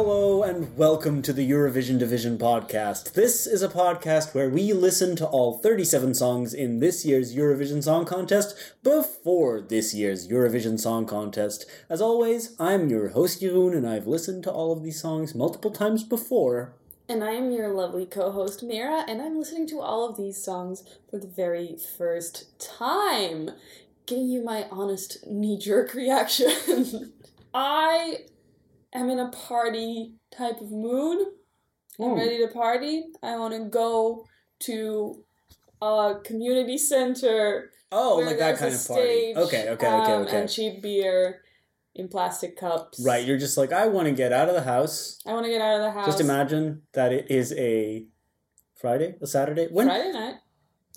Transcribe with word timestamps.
Hello 0.00 0.44
and 0.44 0.76
welcome 0.76 1.22
to 1.22 1.32
the 1.32 1.50
Eurovision 1.50 1.98
Division 1.98 2.38
podcast. 2.38 3.14
This 3.14 3.48
is 3.48 3.64
a 3.64 3.68
podcast 3.68 4.32
where 4.32 4.48
we 4.48 4.72
listen 4.72 5.16
to 5.16 5.26
all 5.26 5.58
37 5.58 6.14
songs 6.14 6.54
in 6.54 6.78
this 6.78 7.04
year's 7.04 7.34
Eurovision 7.34 7.82
Song 7.82 8.04
Contest 8.04 8.54
before 8.84 9.60
this 9.60 9.94
year's 9.94 10.28
Eurovision 10.28 10.78
Song 10.78 11.04
Contest. 11.04 11.66
As 11.90 12.00
always, 12.00 12.54
I'm 12.60 12.88
your 12.88 13.08
host 13.08 13.42
Jeroen 13.42 13.76
and 13.76 13.88
I've 13.88 14.06
listened 14.06 14.44
to 14.44 14.52
all 14.52 14.70
of 14.70 14.84
these 14.84 15.00
songs 15.00 15.34
multiple 15.34 15.72
times 15.72 16.04
before. 16.04 16.74
And 17.08 17.24
I 17.24 17.32
am 17.32 17.50
your 17.50 17.68
lovely 17.70 18.06
co 18.06 18.30
host, 18.30 18.62
Mira, 18.62 19.04
and 19.08 19.20
I'm 19.20 19.36
listening 19.36 19.66
to 19.66 19.80
all 19.80 20.08
of 20.08 20.16
these 20.16 20.40
songs 20.40 20.84
for 21.10 21.18
the 21.18 21.26
very 21.26 21.76
first 21.76 22.56
time. 22.60 23.50
Giving 24.06 24.28
you 24.28 24.44
my 24.44 24.68
honest 24.70 25.26
knee 25.26 25.58
jerk 25.58 25.92
reaction. 26.02 27.14
I 27.52 28.18
am 28.92 29.10
in 29.10 29.18
a 29.18 29.28
party 29.28 30.14
type 30.36 30.60
of 30.60 30.70
mood. 30.70 31.26
I'm 32.00 32.14
ready 32.14 32.38
to 32.38 32.48
party. 32.48 33.06
I 33.22 33.36
want 33.36 33.54
to 33.54 33.68
go 33.68 34.24
to 34.60 35.24
a 35.82 36.14
community 36.24 36.78
center. 36.78 37.72
Oh, 37.90 38.22
like 38.24 38.38
that 38.38 38.58
kind 38.58 38.74
of 38.74 38.86
party. 38.86 39.02
stage, 39.02 39.36
Okay, 39.36 39.68
okay, 39.70 39.72
okay, 39.72 40.12
um, 40.12 40.22
okay. 40.22 40.40
And 40.40 40.48
cheap 40.48 40.82
beer 40.82 41.42
in 41.94 42.08
plastic 42.08 42.56
cups. 42.56 43.00
Right, 43.00 43.26
you're 43.26 43.38
just 43.38 43.56
like, 43.56 43.72
I 43.72 43.88
want 43.88 44.06
to 44.06 44.14
get 44.14 44.32
out 44.32 44.48
of 44.48 44.54
the 44.54 44.62
house. 44.62 45.18
I 45.26 45.32
want 45.32 45.46
to 45.46 45.50
get 45.50 45.60
out 45.60 45.76
of 45.76 45.82
the 45.82 45.90
house. 45.90 46.06
Just 46.06 46.20
imagine 46.20 46.82
that 46.92 47.12
it 47.12 47.30
is 47.30 47.52
a 47.54 48.06
Friday, 48.76 49.16
a 49.20 49.26
Saturday. 49.26 49.66
When 49.70 49.86
Friday 49.86 50.12
night. 50.12 50.34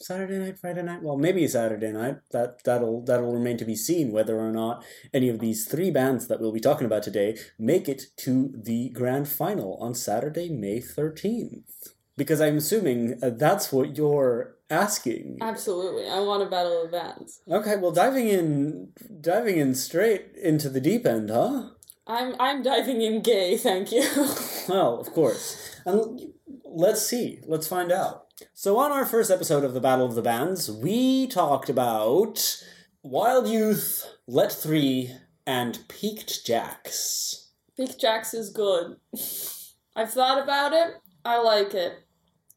Saturday 0.01 0.37
night, 0.37 0.59
Friday 0.59 0.83
night. 0.83 1.01
Well, 1.01 1.17
maybe 1.17 1.47
Saturday 1.47 1.91
night. 1.91 2.17
That 2.31 2.63
that'll 2.63 3.03
that'll 3.03 3.33
remain 3.33 3.57
to 3.57 3.65
be 3.65 3.75
seen 3.75 4.11
whether 4.11 4.37
or 4.39 4.51
not 4.51 4.83
any 5.13 5.29
of 5.29 5.39
these 5.39 5.67
three 5.67 5.91
bands 5.91 6.27
that 6.27 6.39
we'll 6.39 6.51
be 6.51 6.59
talking 6.59 6.85
about 6.85 7.03
today 7.03 7.37
make 7.57 7.87
it 7.87 8.03
to 8.17 8.53
the 8.55 8.89
grand 8.89 9.27
final 9.29 9.77
on 9.81 9.93
Saturday, 9.93 10.49
May 10.49 10.79
thirteenth. 10.79 11.93
Because 12.17 12.41
I'm 12.41 12.57
assuming 12.57 13.17
uh, 13.23 13.31
that's 13.31 13.71
what 13.71 13.97
you're 13.97 14.57
asking. 14.69 15.37
Absolutely. 15.41 16.07
I 16.07 16.19
want 16.19 16.43
a 16.43 16.45
battle 16.45 16.83
of 16.83 16.91
bands. 16.91 17.41
Okay, 17.49 17.77
well, 17.77 17.91
diving 17.91 18.27
in, 18.27 18.89
diving 19.21 19.57
in 19.57 19.75
straight 19.75 20.31
into 20.41 20.69
the 20.69 20.81
deep 20.81 21.05
end, 21.05 21.29
huh? 21.29 21.69
I'm 22.07 22.35
I'm 22.39 22.63
diving 22.63 23.01
in 23.01 23.21
gay, 23.21 23.57
thank 23.57 23.91
you. 23.91 24.03
Well, 24.69 24.99
of 24.99 25.11
course. 25.11 25.75
And 25.85 26.33
let's 26.63 27.05
see. 27.05 27.39
Let's 27.47 27.67
find 27.67 27.91
out. 27.91 28.20
So, 28.53 28.77
on 28.77 28.91
our 28.91 29.05
first 29.05 29.31
episode 29.31 29.63
of 29.63 29.73
the 29.73 29.79
Battle 29.79 30.05
of 30.05 30.15
the 30.15 30.21
Bands, 30.21 30.71
we 30.71 31.27
talked 31.27 31.69
about 31.69 32.63
Wild 33.03 33.47
Youth, 33.47 34.05
Let 34.27 34.51
Three, 34.51 35.11
and 35.45 35.79
Piqued 35.87 36.45
Jacks. 36.45 37.49
Peak 37.75 37.97
Jacks 37.97 38.33
is 38.33 38.49
good. 38.49 38.97
I've 39.95 40.11
thought 40.11 40.41
about 40.41 40.73
it. 40.73 40.95
I 41.25 41.41
like 41.41 41.73
it. 41.73 41.93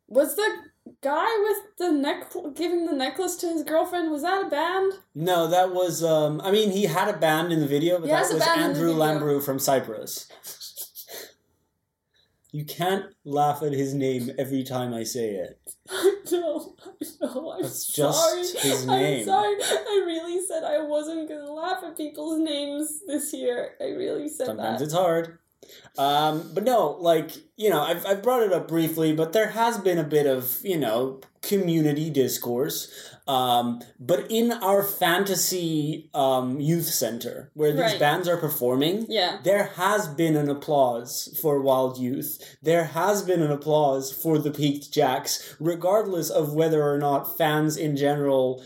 Was 0.06 0.36
the 0.36 0.48
guy 1.00 1.26
with 1.48 1.58
the 1.78 1.92
neck 1.92 2.32
giving 2.54 2.86
the 2.86 2.92
necklace 2.92 3.36
to 3.36 3.48
his 3.48 3.62
girlfriend 3.62 4.10
was 4.10 4.22
that 4.22 4.46
a 4.46 4.50
band? 4.50 4.92
No, 5.14 5.46
that 5.48 5.72
was. 5.72 6.04
Um, 6.04 6.40
I 6.42 6.50
mean, 6.50 6.70
he 6.70 6.84
had 6.84 7.08
a 7.08 7.16
band 7.16 7.52
in 7.52 7.60
the 7.60 7.66
video, 7.66 7.98
but 7.98 8.06
He 8.06 8.12
that 8.12 8.32
was 8.32 8.38
band 8.44 8.60
in 8.60 8.72
the 8.74 8.78
Andrew. 8.80 8.94
Lambrou 8.94 9.42
from 9.42 9.58
Cyprus. 9.58 10.28
You 12.54 12.64
can't 12.64 13.06
laugh 13.24 13.64
at 13.64 13.72
his 13.72 13.94
name 13.94 14.30
every 14.38 14.62
time 14.62 14.94
I 14.94 15.02
say 15.02 15.30
it. 15.30 15.58
I 15.90 16.14
know, 16.30 16.76
I 16.86 17.04
know. 17.20 17.50
I'm 17.50 17.62
That's 17.62 17.84
just 17.92 18.16
sorry. 18.16 18.38
his 18.42 18.88
I'm 18.88 19.24
sorry. 19.24 19.56
I 19.60 20.02
really 20.06 20.40
said 20.46 20.62
I 20.62 20.80
wasn't 20.84 21.28
gonna 21.28 21.50
laugh 21.52 21.82
at 21.82 21.96
people's 21.96 22.38
names 22.38 23.00
this 23.08 23.32
year. 23.32 23.70
I 23.80 23.86
really 23.86 24.28
said 24.28 24.46
Sometimes 24.46 24.78
that. 24.78 24.84
it's 24.84 24.94
hard. 24.94 25.40
Um, 25.96 26.50
but 26.54 26.64
no, 26.64 26.96
like, 27.00 27.30
you 27.56 27.70
know, 27.70 27.80
I've, 27.82 28.04
I've 28.06 28.22
brought 28.22 28.42
it 28.42 28.52
up 28.52 28.66
briefly, 28.68 29.12
but 29.14 29.32
there 29.32 29.50
has 29.50 29.78
been 29.78 29.98
a 29.98 30.04
bit 30.04 30.26
of, 30.26 30.58
you 30.62 30.76
know, 30.78 31.20
community 31.42 32.10
discourse. 32.10 32.90
Um, 33.28 33.80
but 33.98 34.30
in 34.30 34.52
our 34.52 34.82
fantasy 34.82 36.10
um, 36.12 36.60
youth 36.60 36.86
center, 36.86 37.50
where 37.54 37.72
these 37.72 37.80
Right. 37.80 37.98
bands 37.98 38.28
are 38.28 38.36
performing, 38.36 39.06
Yeah. 39.08 39.38
there 39.44 39.64
has 39.76 40.08
been 40.08 40.36
an 40.36 40.48
applause 40.50 41.36
for 41.40 41.60
Wild 41.60 41.98
Youth. 41.98 42.56
There 42.62 42.84
has 42.84 43.22
been 43.22 43.40
an 43.42 43.50
applause 43.50 44.12
for 44.12 44.38
the 44.38 44.50
Piqued 44.50 44.92
Jacks, 44.92 45.54
regardless 45.60 46.28
of 46.28 46.54
whether 46.54 46.82
or 46.82 46.98
not 46.98 47.38
fans 47.38 47.76
in 47.76 47.96
general 47.96 48.62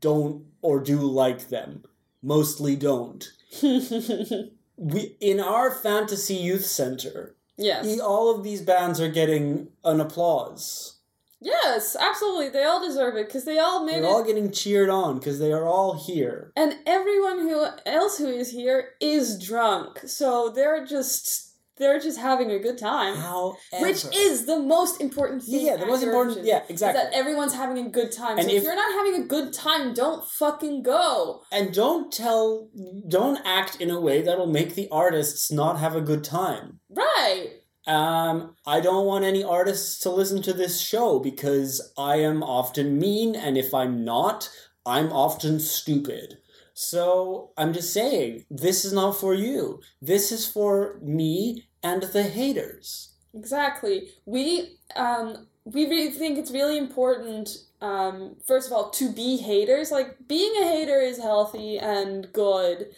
don't 0.00 0.44
or 0.62 0.78
do 0.80 0.98
like 0.98 1.48
them. 1.48 1.82
Mostly 2.22 2.76
don't. 2.76 3.28
We 4.76 5.16
in 5.20 5.40
our 5.40 5.70
fantasy 5.70 6.34
youth 6.34 6.66
center, 6.66 7.34
yes. 7.56 7.98
all 8.00 8.34
of 8.34 8.44
these 8.44 8.60
bands 8.62 9.00
are 9.00 9.10
getting 9.10 9.68
an 9.84 10.00
applause. 10.00 10.92
Yes, 11.40 11.94
absolutely. 11.98 12.48
They 12.48 12.64
all 12.64 12.80
deserve 12.86 13.14
it 13.16 13.26
because 13.28 13.44
they 13.44 13.58
all 13.58 13.84
made 13.84 13.96
They're 13.96 14.04
it. 14.04 14.06
all 14.06 14.24
getting 14.24 14.50
cheered 14.50 14.88
on 14.88 15.18
because 15.18 15.38
they 15.38 15.52
are 15.52 15.66
all 15.66 15.94
here. 15.94 16.50
and 16.56 16.76
everyone 16.86 17.40
who 17.40 17.66
else 17.84 18.18
who 18.18 18.26
is 18.28 18.50
here 18.50 18.90
is 19.00 19.38
drunk, 19.38 20.00
so 20.06 20.48
they're 20.48 20.84
just 20.86 21.50
they're 21.78 22.00
just 22.00 22.18
having 22.18 22.50
a 22.50 22.58
good 22.58 22.78
time, 22.78 23.16
However, 23.16 23.56
which 23.80 24.04
is 24.14 24.46
the 24.46 24.58
most 24.58 25.00
important 25.00 25.42
thing. 25.42 25.66
yeah, 25.66 25.76
the 25.76 25.86
most 25.86 26.02
important. 26.02 26.44
Yeah, 26.44 26.62
exactly. 26.68 27.02
that 27.02 27.12
everyone's 27.12 27.54
having 27.54 27.78
a 27.86 27.88
good 27.90 28.12
time. 28.12 28.38
And 28.38 28.46
so 28.48 28.52
if, 28.52 28.58
if- 28.58 28.62
you're 28.64 28.74
not 28.76 28.92
having 28.94 29.22
a 29.22 29.26
good 29.26 29.52
time, 29.52 29.92
don't 29.94 30.26
fucking 30.26 30.82
go. 30.82 31.42
and 31.52 31.72
don't 31.74 32.12
tell, 32.12 32.68
don't 33.08 33.40
act 33.44 33.80
in 33.80 33.90
a 33.90 34.00
way 34.00 34.22
that'll 34.22 34.46
make 34.46 34.74
the 34.74 34.88
artists 34.90 35.52
not 35.52 35.78
have 35.78 35.94
a 35.94 36.00
good 36.00 36.24
time. 36.24 36.80
Right. 36.88 37.48
Um, 37.86 38.56
I 38.66 38.80
don't 38.80 39.06
want 39.06 39.24
any 39.24 39.44
artists 39.44 39.98
to 40.00 40.10
listen 40.10 40.42
to 40.42 40.52
this 40.52 40.80
show 40.80 41.20
because 41.20 41.92
I 41.96 42.16
am 42.16 42.42
often 42.42 42.98
mean, 42.98 43.36
and 43.36 43.56
if 43.56 43.72
I'm 43.72 44.04
not, 44.04 44.50
I'm 44.84 45.12
often 45.12 45.60
stupid. 45.60 46.38
So 46.74 47.52
I'm 47.56 47.72
just 47.72 47.92
saying, 47.94 48.44
this 48.50 48.84
is 48.84 48.92
not 48.92 49.12
for 49.16 49.32
you. 49.34 49.80
This 50.02 50.30
is 50.30 50.46
for 50.46 50.98
me 51.02 51.65
and 51.82 52.02
the 52.02 52.22
haters. 52.22 53.10
Exactly. 53.34 54.08
We 54.24 54.78
um 54.94 55.46
we 55.64 55.86
really 55.86 56.10
think 56.10 56.38
it's 56.38 56.50
really 56.50 56.78
important 56.78 57.50
um 57.80 58.36
first 58.46 58.68
of 58.68 58.72
all 58.72 58.90
to 58.90 59.12
be 59.12 59.36
haters. 59.36 59.90
Like 59.90 60.28
being 60.28 60.52
a 60.62 60.66
hater 60.66 61.00
is 61.00 61.18
healthy 61.18 61.78
and 61.78 62.32
good. 62.32 62.88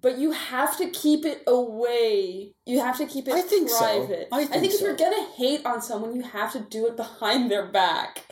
But 0.00 0.18
you 0.18 0.32
have 0.32 0.76
to 0.78 0.90
keep 0.90 1.24
it 1.24 1.42
away. 1.46 2.52
You 2.66 2.80
have 2.80 2.98
to 2.98 3.06
keep 3.06 3.26
it 3.26 3.34
I 3.34 3.40
think 3.40 3.68
so. 3.68 3.78
private. 3.78 4.28
I 4.30 4.44
think 4.44 4.72
if 4.72 4.80
you're 4.80 4.94
gonna 4.96 5.26
hate 5.36 5.64
on 5.66 5.82
someone, 5.82 6.14
you 6.14 6.22
have 6.22 6.52
to 6.52 6.60
do 6.60 6.86
it 6.86 6.96
behind 6.96 7.50
their 7.50 7.66
back. 7.66 8.24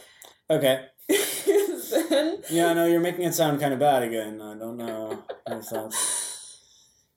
Okay. 0.49 0.85
then 1.09 2.39
Yeah, 2.51 2.73
no, 2.73 2.87
you're 2.87 3.01
making 3.01 3.25
it 3.25 3.35
sound 3.35 3.61
kind 3.61 3.73
of 3.73 3.81
bad 3.81 4.03
again. 4.03 4.41
I 4.41 4.55
don't 4.55 4.77
know. 4.77 5.25
I 5.47 5.57
thought 5.61 5.95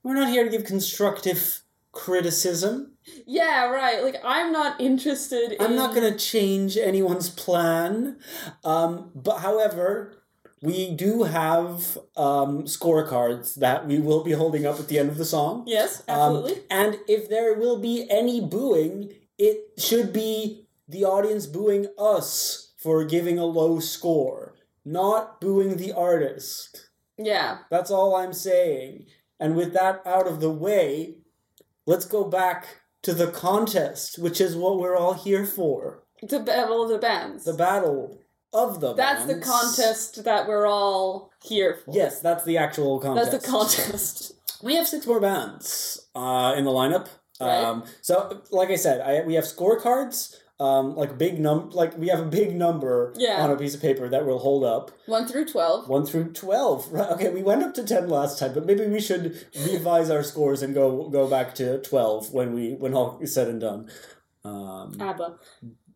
we're 0.04 0.16
not 0.16 0.30
here 0.30 0.44
to 0.44 0.50
give 0.50 0.66
constructive 0.66 1.62
criticism. 2.04 2.94
Yeah, 3.26 3.66
right. 3.66 4.04
Like 4.04 4.18
I'm 4.24 4.52
not 4.52 4.80
interested 4.80 5.52
in 5.54 5.62
I'm 5.62 5.76
not 5.76 5.94
going 5.96 6.12
to 6.12 6.18
change 6.18 6.78
anyone's 6.78 7.30
plan. 7.30 8.18
Um, 8.64 9.12
but 9.16 9.40
however, 9.40 10.14
we 10.62 10.94
do 10.96 11.24
have 11.24 11.98
um, 12.18 12.64
scorecards 12.66 13.56
that 13.56 13.88
we 13.88 14.00
will 14.00 14.24
be 14.24 14.34
holding 14.34 14.66
up 14.66 14.80
at 14.80 14.88
the 14.90 15.00
end 15.00 15.10
of 15.10 15.18
the 15.18 15.26
song. 15.26 15.64
Yes, 15.68 16.02
Um, 16.08 16.16
absolutely. 16.20 16.64
and 16.70 17.00
if 17.08 17.30
there 17.30 17.54
will 17.56 17.80
be 17.80 17.96
any 18.10 18.40
booing, 18.42 19.14
it 19.38 19.58
should 19.78 20.12
be 20.14 20.66
the 20.88 21.04
audience 21.06 21.46
booing 21.48 21.88
us 21.98 22.74
for 22.78 23.04
giving 23.06 23.38
a 23.40 23.46
low 23.46 23.80
score, 23.80 24.56
not 24.86 25.40
booing 25.42 25.78
the 25.78 25.92
artist. 25.94 26.90
yeah. 27.18 27.60
That's 27.70 27.92
all 27.92 28.16
I'm 28.16 28.34
saying. 28.34 29.06
And 29.40 29.56
with 29.56 29.72
that 29.74 30.02
out 30.06 30.28
of 30.28 30.40
the 30.42 30.52
way, 30.68 31.16
let's 31.90 32.06
go 32.06 32.24
back 32.24 32.68
to 33.02 33.14
the 33.14 33.28
contest, 33.28 34.20
which 34.20 34.40
is 34.40 34.56
what 34.56 34.80
we're 34.80 34.96
all 34.96 35.14
here 35.14 35.46
for. 35.46 36.04
The 36.22 36.40
battle 36.40 36.84
of 36.84 36.90
the 36.90 37.00
bands. 37.00 37.46
The 37.46 37.54
battle 37.54 38.20
of 38.54 38.80
the 38.80 38.94
bands. 38.94 39.26
That's 39.26 39.34
the 39.34 39.40
contest 39.40 40.24
that 40.24 40.48
we're 40.48 40.68
all 40.68 41.32
here 41.44 41.80
for. 41.84 41.92
Yes, 41.96 42.22
that's 42.22 42.44
the 42.46 42.58
actual 42.58 43.00
contest. 43.00 43.32
That's 43.32 43.44
the 43.44 43.52
contest. 43.52 44.34
We 44.62 44.76
have 44.76 44.90
six 44.90 45.08
more 45.08 45.22
bands 45.22 46.06
uh, 46.14 46.54
in 46.58 46.66
the 46.66 46.72
lineup. 46.72 47.08
Right. 47.40 47.64
Um, 47.64 47.86
so, 48.02 48.42
like 48.52 48.70
I 48.72 48.76
said, 48.76 49.00
I, 49.00 49.26
we 49.26 49.36
have 49.36 49.46
scorecards. 49.46 50.36
Um, 50.62 50.94
like 50.98 51.18
big 51.18 51.40
num, 51.40 51.70
like 51.70 51.98
we 51.98 52.10
have 52.10 52.20
a 52.20 52.26
big 52.26 52.54
number 52.54 53.14
Yeah. 53.18 53.42
on 53.44 53.50
a 53.50 53.56
piece 53.56 53.74
of 53.76 53.82
paper 53.82 54.10
that 54.10 54.26
we'll 54.26 54.40
hold 54.40 54.66
up, 54.66 54.92
1 55.06 55.26
through 55.26 55.46
12. 55.46 55.88
one 55.88 56.06
through 56.06 56.34
twelve. 56.34 56.92
Right? 56.92 57.10
Okay, 57.12 57.30
we 57.30 57.42
went 57.42 57.64
up 57.64 57.74
to 57.76 57.84
ten 57.86 58.10
last 58.10 58.38
time, 58.40 58.54
but 58.54 58.66
maybe 58.66 58.86
we 58.86 59.00
should 59.00 59.46
revise 59.66 60.10
our 60.10 60.22
scores 60.22 60.62
and 60.62 60.74
go 60.74 61.08
go 61.10 61.30
back 61.30 61.56
to 61.56 61.80
twelve 61.82 62.34
when 62.34 62.54
we 62.54 62.74
when 62.74 62.94
all 62.94 63.18
is 63.22 63.34
said 63.34 63.48
and 63.48 63.62
done. 63.62 63.90
Um, 64.44 64.98
ABBA. 65.00 65.40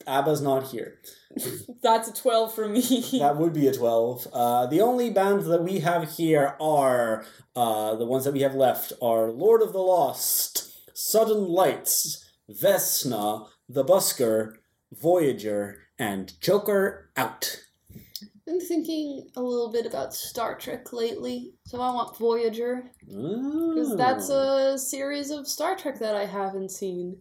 ABBA's 0.07 0.42
not 0.42 0.68
here. 0.71 1.00
That's 1.81 2.07
a 2.10 2.13
12 2.13 2.54
for 2.54 2.68
me. 2.68 2.81
That 3.19 3.38
would 3.38 3.54
be 3.54 3.68
a 3.68 3.74
12. 3.74 4.27
Uh, 4.33 4.65
the 4.68 4.81
only 4.81 5.10
bands 5.10 5.45
that 5.48 5.63
we 5.63 5.80
have 5.80 6.12
here 6.18 6.56
are 6.62 7.25
uh, 7.56 7.95
the 7.95 8.06
ones 8.06 8.24
that 8.25 8.33
we 8.33 8.42
have 8.42 8.54
left 8.56 8.92
are 9.01 9.30
Lord 9.31 9.62
of 9.62 9.71
the 9.74 9.80
Lost, 9.80 10.71
Sudden 10.94 11.48
Lights, 11.48 12.30
Vesna, 12.51 13.48
The 13.74 13.84
Busker, 13.84 14.54
Voyager, 14.92 15.88
and 15.98 16.40
Joker 16.40 17.10
out. 17.18 17.60
I've 17.92 18.46
been 18.46 18.60
thinking 18.62 19.28
a 19.36 19.42
little 19.42 19.72
bit 19.72 19.88
about 19.88 20.14
Star 20.14 20.56
Trek 20.56 20.94
lately, 20.94 21.54
so 21.66 21.81
I 21.81 21.90
want 21.92 22.16
Voyager 22.20 22.84
because 23.08 23.96
that's 23.98 24.30
a 24.30 24.78
series 24.78 25.31
of 25.31 25.48
Star 25.48 25.75
Trek 25.75 25.98
that 26.00 26.16
I 26.16 26.25
haven't 26.25 26.70
seen. 26.70 27.18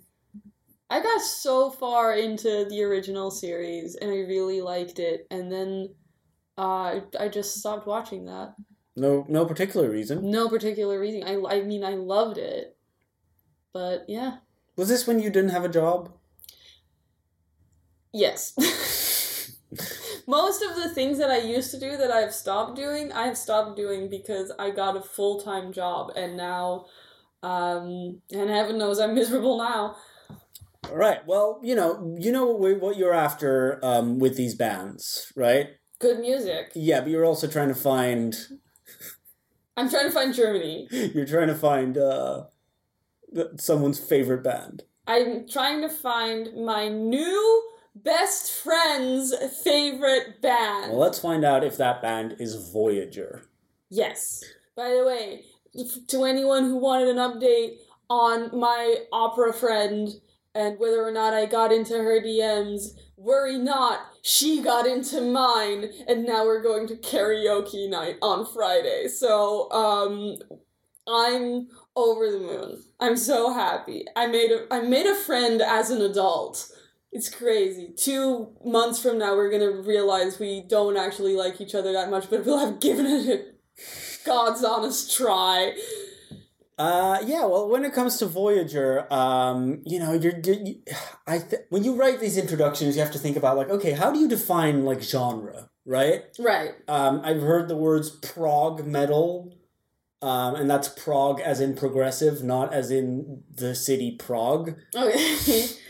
I 0.90 1.02
got 1.02 1.22
so 1.22 1.70
far 1.70 2.16
into 2.16 2.66
the 2.68 2.82
original 2.82 3.30
series 3.30 3.94
and 3.94 4.10
I 4.10 4.16
really 4.16 4.60
liked 4.60 4.98
it, 4.98 5.26
and 5.30 5.50
then 5.50 5.94
uh, 6.58 7.00
I 7.18 7.28
just 7.32 7.56
stopped 7.56 7.86
watching 7.86 8.26
that. 8.26 8.54
no 8.94 9.24
no 9.26 9.46
particular 9.46 9.88
reason. 9.88 10.30
No 10.30 10.50
particular 10.50 11.00
reason. 11.00 11.22
I 11.22 11.60
I 11.60 11.62
mean 11.62 11.82
I 11.82 11.94
loved 11.94 12.36
it, 12.36 12.76
but 13.72 14.04
yeah, 14.06 14.36
Was 14.76 14.90
this 14.90 15.06
when 15.06 15.18
you 15.18 15.30
didn't 15.30 15.56
have 15.56 15.64
a 15.64 15.70
job? 15.70 16.12
Yes. 18.12 18.54
Most 20.26 20.62
of 20.62 20.76
the 20.76 20.88
things 20.90 21.18
that 21.18 21.30
I 21.30 21.38
used 21.38 21.70
to 21.72 21.80
do 21.80 21.96
that 21.96 22.10
I've 22.10 22.32
stopped 22.32 22.76
doing, 22.76 23.12
I've 23.12 23.36
stopped 23.36 23.76
doing 23.76 24.08
because 24.08 24.52
I 24.58 24.70
got 24.70 24.96
a 24.96 25.00
full 25.00 25.40
time 25.40 25.72
job, 25.72 26.12
and 26.14 26.36
now, 26.36 26.86
um, 27.42 28.20
and 28.30 28.50
heaven 28.50 28.78
knows 28.78 29.00
I'm 29.00 29.14
miserable 29.14 29.58
now. 29.58 29.96
All 30.88 30.96
right. 30.96 31.26
Well, 31.26 31.60
you 31.62 31.74
know, 31.74 32.16
you 32.18 32.32
know 32.32 32.46
what, 32.46 32.80
what 32.80 32.96
you're 32.96 33.14
after 33.14 33.78
um, 33.82 34.18
with 34.18 34.36
these 34.36 34.54
bands, 34.54 35.32
right? 35.36 35.70
Good 35.98 36.18
music. 36.18 36.72
Yeah, 36.74 37.00
but 37.00 37.10
you're 37.10 37.24
also 37.24 37.46
trying 37.46 37.68
to 37.68 37.74
find. 37.74 38.36
I'm 39.76 39.88
trying 39.88 40.06
to 40.06 40.10
find 40.10 40.34
Germany. 40.34 40.88
You're 40.90 41.26
trying 41.26 41.48
to 41.48 41.54
find 41.54 41.96
uh, 41.96 42.44
someone's 43.58 43.98
favorite 43.98 44.42
band. 44.42 44.82
I'm 45.06 45.48
trying 45.48 45.80
to 45.82 45.88
find 45.88 46.64
my 46.64 46.88
new 46.88 47.71
best 47.94 48.50
friend's 48.50 49.34
favorite 49.62 50.40
band. 50.40 50.90
Well, 50.90 51.00
let's 51.00 51.18
find 51.18 51.44
out 51.44 51.64
if 51.64 51.76
that 51.76 52.02
band 52.02 52.36
is 52.38 52.70
Voyager. 52.70 53.42
Yes. 53.90 54.42
By 54.76 54.90
the 54.90 55.04
way, 55.04 55.44
to 56.08 56.24
anyone 56.24 56.64
who 56.64 56.76
wanted 56.76 57.08
an 57.08 57.16
update 57.16 57.76
on 58.08 58.58
my 58.58 58.96
opera 59.12 59.52
friend 59.52 60.08
and 60.54 60.78
whether 60.78 61.02
or 61.02 61.12
not 61.12 61.32
I 61.32 61.46
got 61.46 61.72
into 61.72 61.94
her 61.94 62.20
DMs, 62.20 62.90
worry 63.16 63.58
not. 63.58 64.00
She 64.22 64.62
got 64.62 64.86
into 64.86 65.20
mine, 65.20 65.90
and 66.06 66.24
now 66.24 66.44
we're 66.44 66.62
going 66.62 66.86
to 66.88 66.96
karaoke 66.96 67.88
night 67.88 68.16
on 68.20 68.44
Friday. 68.44 69.08
So, 69.08 69.70
um, 69.72 70.36
I'm 71.08 71.68
over 71.96 72.30
the 72.30 72.38
moon. 72.38 72.82
I'm 73.00 73.16
so 73.16 73.52
happy. 73.52 74.04
I 74.14 74.26
made 74.26 74.50
a 74.50 74.72
I 74.72 74.80
made 74.80 75.06
a 75.06 75.14
friend 75.14 75.60
as 75.60 75.90
an 75.90 76.00
adult. 76.00 76.70
It's 77.12 77.28
crazy. 77.28 77.92
Two 77.94 78.56
months 78.64 79.00
from 79.00 79.18
now, 79.18 79.36
we're 79.36 79.50
gonna 79.50 79.82
realize 79.82 80.38
we 80.38 80.62
don't 80.66 80.96
actually 80.96 81.36
like 81.36 81.60
each 81.60 81.74
other 81.74 81.92
that 81.92 82.10
much, 82.10 82.30
but 82.30 82.44
we'll 82.46 82.58
have 82.58 82.80
given 82.80 83.06
it 83.06 83.28
a 83.28 83.52
God's 84.24 84.64
honest 84.64 85.14
try. 85.14 85.76
Uh, 86.78 87.18
yeah. 87.26 87.44
Well, 87.44 87.68
when 87.68 87.84
it 87.84 87.92
comes 87.92 88.16
to 88.18 88.26
Voyager, 88.26 89.12
um, 89.12 89.82
you 89.84 89.98
know, 89.98 90.14
you're, 90.14 90.38
you 90.38 90.82
I 91.26 91.38
th- 91.38 91.62
when 91.68 91.84
you 91.84 91.94
write 91.94 92.18
these 92.18 92.38
introductions, 92.38 92.96
you 92.96 93.02
have 93.02 93.12
to 93.12 93.18
think 93.18 93.36
about 93.36 93.58
like, 93.58 93.68
okay, 93.68 93.92
how 93.92 94.10
do 94.10 94.18
you 94.18 94.28
define 94.28 94.84
like 94.84 95.02
genre, 95.02 95.68
right? 95.84 96.24
Right. 96.38 96.70
Um, 96.88 97.20
I've 97.24 97.42
heard 97.42 97.68
the 97.68 97.76
words 97.76 98.10
prog 98.10 98.86
metal, 98.86 99.54
um, 100.22 100.54
and 100.54 100.70
that's 100.70 100.88
prog 100.88 101.40
as 101.40 101.60
in 101.60 101.76
progressive, 101.76 102.42
not 102.42 102.72
as 102.72 102.90
in 102.90 103.42
the 103.54 103.74
city 103.74 104.16
Prague. 104.16 104.76
Okay. 104.96 105.66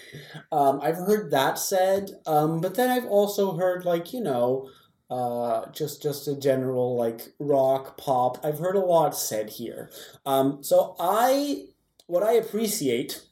Um, 0.51 0.81
I've 0.83 0.97
heard 0.97 1.31
that 1.31 1.59
said, 1.59 2.11
um, 2.27 2.61
but 2.61 2.75
then 2.75 2.91
I've 2.91 3.07
also 3.07 3.57
heard 3.57 3.85
like 3.85 4.13
you 4.13 4.21
know, 4.21 4.69
uh, 5.11 5.71
just 5.73 6.03
just 6.03 6.29
a 6.29 6.37
general 6.37 6.97
like 6.97 7.33
rock 7.39 7.97
pop. 7.97 8.39
I've 8.45 8.59
heard 8.59 8.77
a 8.77 8.81
lot 8.81 9.17
said 9.17 9.51
here. 9.51 9.91
Um, 10.27 10.63
so 10.63 10.95
I 10.99 11.67
what 12.07 12.23
I 12.23 12.33
appreciate 12.33 13.23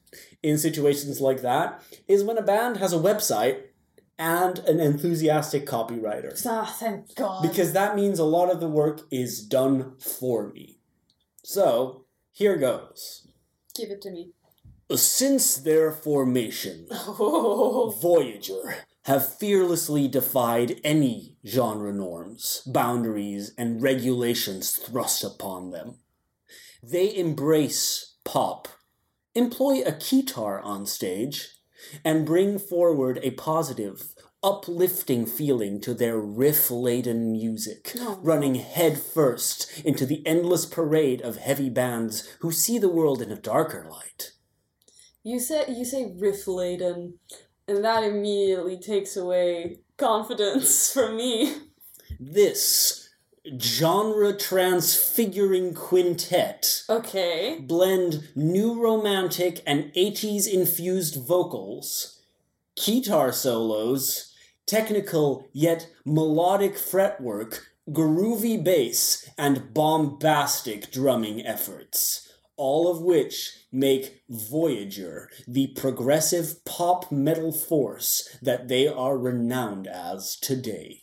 in 0.43 0.59
situations 0.59 1.21
like 1.21 1.43
that 1.43 1.83
is 2.09 2.25
when 2.25 2.39
a 2.39 2.43
band 2.43 2.79
has 2.79 2.93
a 2.93 2.97
website 2.99 3.63
and 4.19 4.59
an 4.61 4.81
enthusiastic 4.81 5.67
copywriter 5.67 6.39
Ah, 6.47 6.75
thank 6.79 7.15
God. 7.15 7.43
because 7.43 7.73
that 7.73 7.95
means 7.97 8.19
a 8.19 8.25
lot 8.25 8.51
of 8.51 8.61
the 8.61 8.69
work 8.69 9.03
is 9.11 9.43
done 9.43 9.95
for 9.99 10.49
me. 10.49 10.79
So 11.45 12.05
here 12.33 12.57
goes. 12.57 13.29
give 13.75 13.91
it 13.91 14.03
to 14.03 14.11
me. 14.11 14.33
Since 14.95 15.59
their 15.59 15.93
formation, 15.93 16.87
Oh. 16.91 17.91
Voyager 18.03 18.77
have 19.05 19.37
fearlessly 19.37 20.09
defied 20.09 20.81
any 20.83 21.37
genre 21.47 21.93
norms, 21.93 22.63
boundaries, 22.67 23.53
and 23.57 23.81
regulations 23.83 24.73
thrust 24.73 25.23
upon 25.25 25.71
them. 25.71 25.99
They 26.83 27.15
embrace 27.17 28.17
pop, 28.25 28.69
employ 29.35 29.83
a 29.83 29.93
keytar 29.93 30.63
on 30.65 30.87
stage, 30.87 31.49
and 32.05 32.27
bring 32.27 32.59
forward 32.59 33.21
a 33.23 33.31
positive, 33.33 34.15
uplifting 34.43 35.25
feeling 35.27 35.81
to 35.83 35.95
their 35.95 36.19
riff 36.19 36.71
laden 36.71 37.31
music, 37.33 37.95
Oh. 38.01 38.19
running 38.23 38.57
headfirst 38.57 39.71
into 39.85 40.05
the 40.05 40.27
endless 40.27 40.67
parade 40.67 41.23
of 41.23 41.37
heavy 41.37 41.71
bands 41.71 42.27
who 42.41 42.51
see 42.53 42.79
the 42.79 42.89
world 42.89 43.23
in 43.23 43.31
a 43.31 43.37
darker 43.41 43.87
light. 43.91 44.33
You 45.23 45.39
say 45.39 45.65
you 45.69 45.85
say 45.85 46.15
riff 46.19 46.47
laden, 46.49 47.15
and 47.69 47.85
that 47.85 48.05
immediately 48.05 48.79
takes 48.79 49.17
away 49.17 49.81
confidence 49.97 50.93
from 50.95 51.17
me. 51.17 51.57
This 52.19 53.09
genre 53.59 54.37
transfiguring 54.37 55.75
quintet 55.75 56.83
Okay. 56.91 57.59
blend 57.61 58.29
new 58.37 58.83
romantic 58.83 59.63
and 59.67 59.93
80s 59.95 60.47
infused 60.47 61.17
vocals, 61.27 62.21
guitar 62.77 63.33
solos, 63.33 64.35
technical 64.67 65.49
yet 65.53 65.89
melodic 66.05 66.77
fretwork, 66.77 67.67
groovy 67.91 68.63
bass, 68.63 69.29
and 69.39 69.73
bombastic 69.73 70.91
drumming 70.93 71.45
efforts. 71.47 72.29
All 72.57 72.91
of 72.91 73.01
which 73.01 73.60
make 73.73 74.23
Voyager 74.29 75.31
the 75.47 75.69
progressive 75.69 76.65
pop 76.65 77.11
metal 77.13 77.53
force 77.53 78.37
that 78.43 78.69
they 78.69 78.87
are 78.89 79.17
renowned 79.19 79.87
as 79.87 80.37
today. 80.37 81.03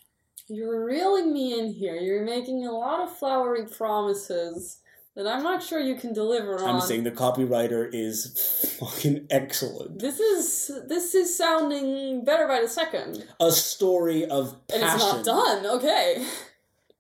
You're 0.49 0.85
reeling 0.85 1.33
me 1.33 1.57
in 1.59 1.73
here. 1.73 1.95
You're 1.95 2.23
making 2.25 2.65
a 2.65 2.71
lot 2.71 3.01
of 3.01 3.17
flowery 3.17 3.65
promises 3.65 4.79
that 5.15 5.27
I'm 5.27 5.43
not 5.43 5.63
sure 5.63 5.79
you 5.79 5.95
can 5.95 6.13
deliver 6.13 6.61
on. 6.63 6.75
I'm 6.75 6.81
saying 6.81 7.03
the 7.03 7.11
copywriter 7.11 7.89
is 7.91 8.75
fucking 8.79 9.27
excellent. 9.31 9.99
this 9.99 10.19
is 10.19 10.71
this 10.87 11.15
is 11.15 11.35
sounding 11.35 12.23
better 12.23 12.47
by 12.47 12.61
the 12.61 12.67
second, 12.67 13.25
A 13.39 13.51
story 13.51 14.25
of 14.25 14.55
passion. 14.67 14.83
and 14.83 14.93
it's 14.93 15.03
not 15.03 15.25
done. 15.25 15.65
Okay. 15.65 16.25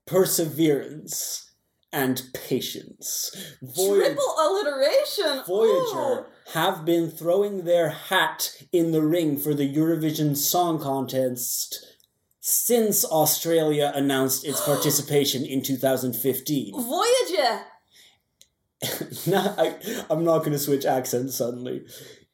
perseverance, 0.07 1.46
and 1.97 2.21
patience. 2.33 3.31
Voyage- 3.61 4.05
Triple 4.05 4.35
alliteration. 4.39 5.43
Voyager 5.47 6.19
Ooh. 6.21 6.25
have 6.53 6.85
been 6.85 7.09
throwing 7.09 7.65
their 7.65 7.89
hat 7.89 8.55
in 8.71 8.91
the 8.91 9.01
ring 9.01 9.37
for 9.37 9.55
the 9.55 9.67
Eurovision 9.67 10.37
Song 10.37 10.79
Contest 10.79 11.83
since 12.39 13.03
Australia 13.03 13.91
announced 13.95 14.45
its 14.45 14.61
participation 14.65 15.43
in 15.43 15.63
2015. 15.63 16.73
Voyager. 16.73 17.61
Nah, 19.25 19.55
I, 19.57 19.75
I'm 20.07 20.23
not 20.23 20.39
going 20.39 20.51
to 20.51 20.59
switch 20.59 20.85
accents 20.85 21.35
suddenly. 21.35 21.81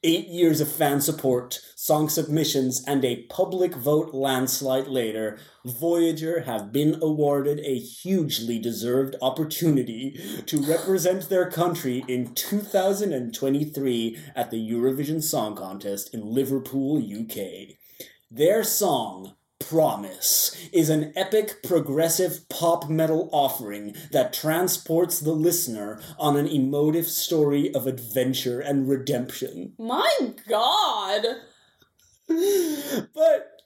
Eight 0.06 0.28
years 0.28 0.60
of 0.60 0.70
fan 0.70 1.00
support, 1.00 1.62
song 1.78 2.10
submissions, 2.10 2.84
and 2.86 3.06
a 3.06 3.24
public 3.28 3.74
vote 3.74 4.14
landslide 4.14 4.88
later, 4.88 5.40
Voyager 5.64 6.42
have 6.42 6.74
been 6.74 7.00
awarded 7.02 7.62
a 7.62 7.80
hugely 7.80 8.60
deserved 8.60 9.16
opportunity 9.22 10.20
to 10.46 10.62
represent 10.62 11.30
their 11.30 11.50
country 11.50 12.04
in 12.10 12.36
2023 12.36 14.20
at 14.36 14.52
the 14.52 14.70
Eurovision 14.70 15.24
Song 15.24 15.56
Contest 15.56 16.14
in 16.14 16.34
Liverpool, 16.34 16.98
UK. 16.98 17.78
Their 18.30 18.66
song, 18.66 19.36
Promise, 19.70 20.70
is 20.72 20.90
an 20.90 21.14
epic 21.16 21.64
progressive 21.64 22.48
pop 22.50 22.90
metal 22.90 23.30
offering 23.32 23.96
that 24.12 24.34
transports 24.34 25.20
the 25.20 25.32
listener 25.32 26.02
on 26.18 26.36
an 26.38 26.48
emotive 26.48 27.06
story 27.06 27.74
of 27.74 27.88
adventure 27.88 28.60
and 28.60 28.90
redemption. 28.90 29.74
My 29.78 30.34
God. 30.48 31.26
But, 32.28 33.62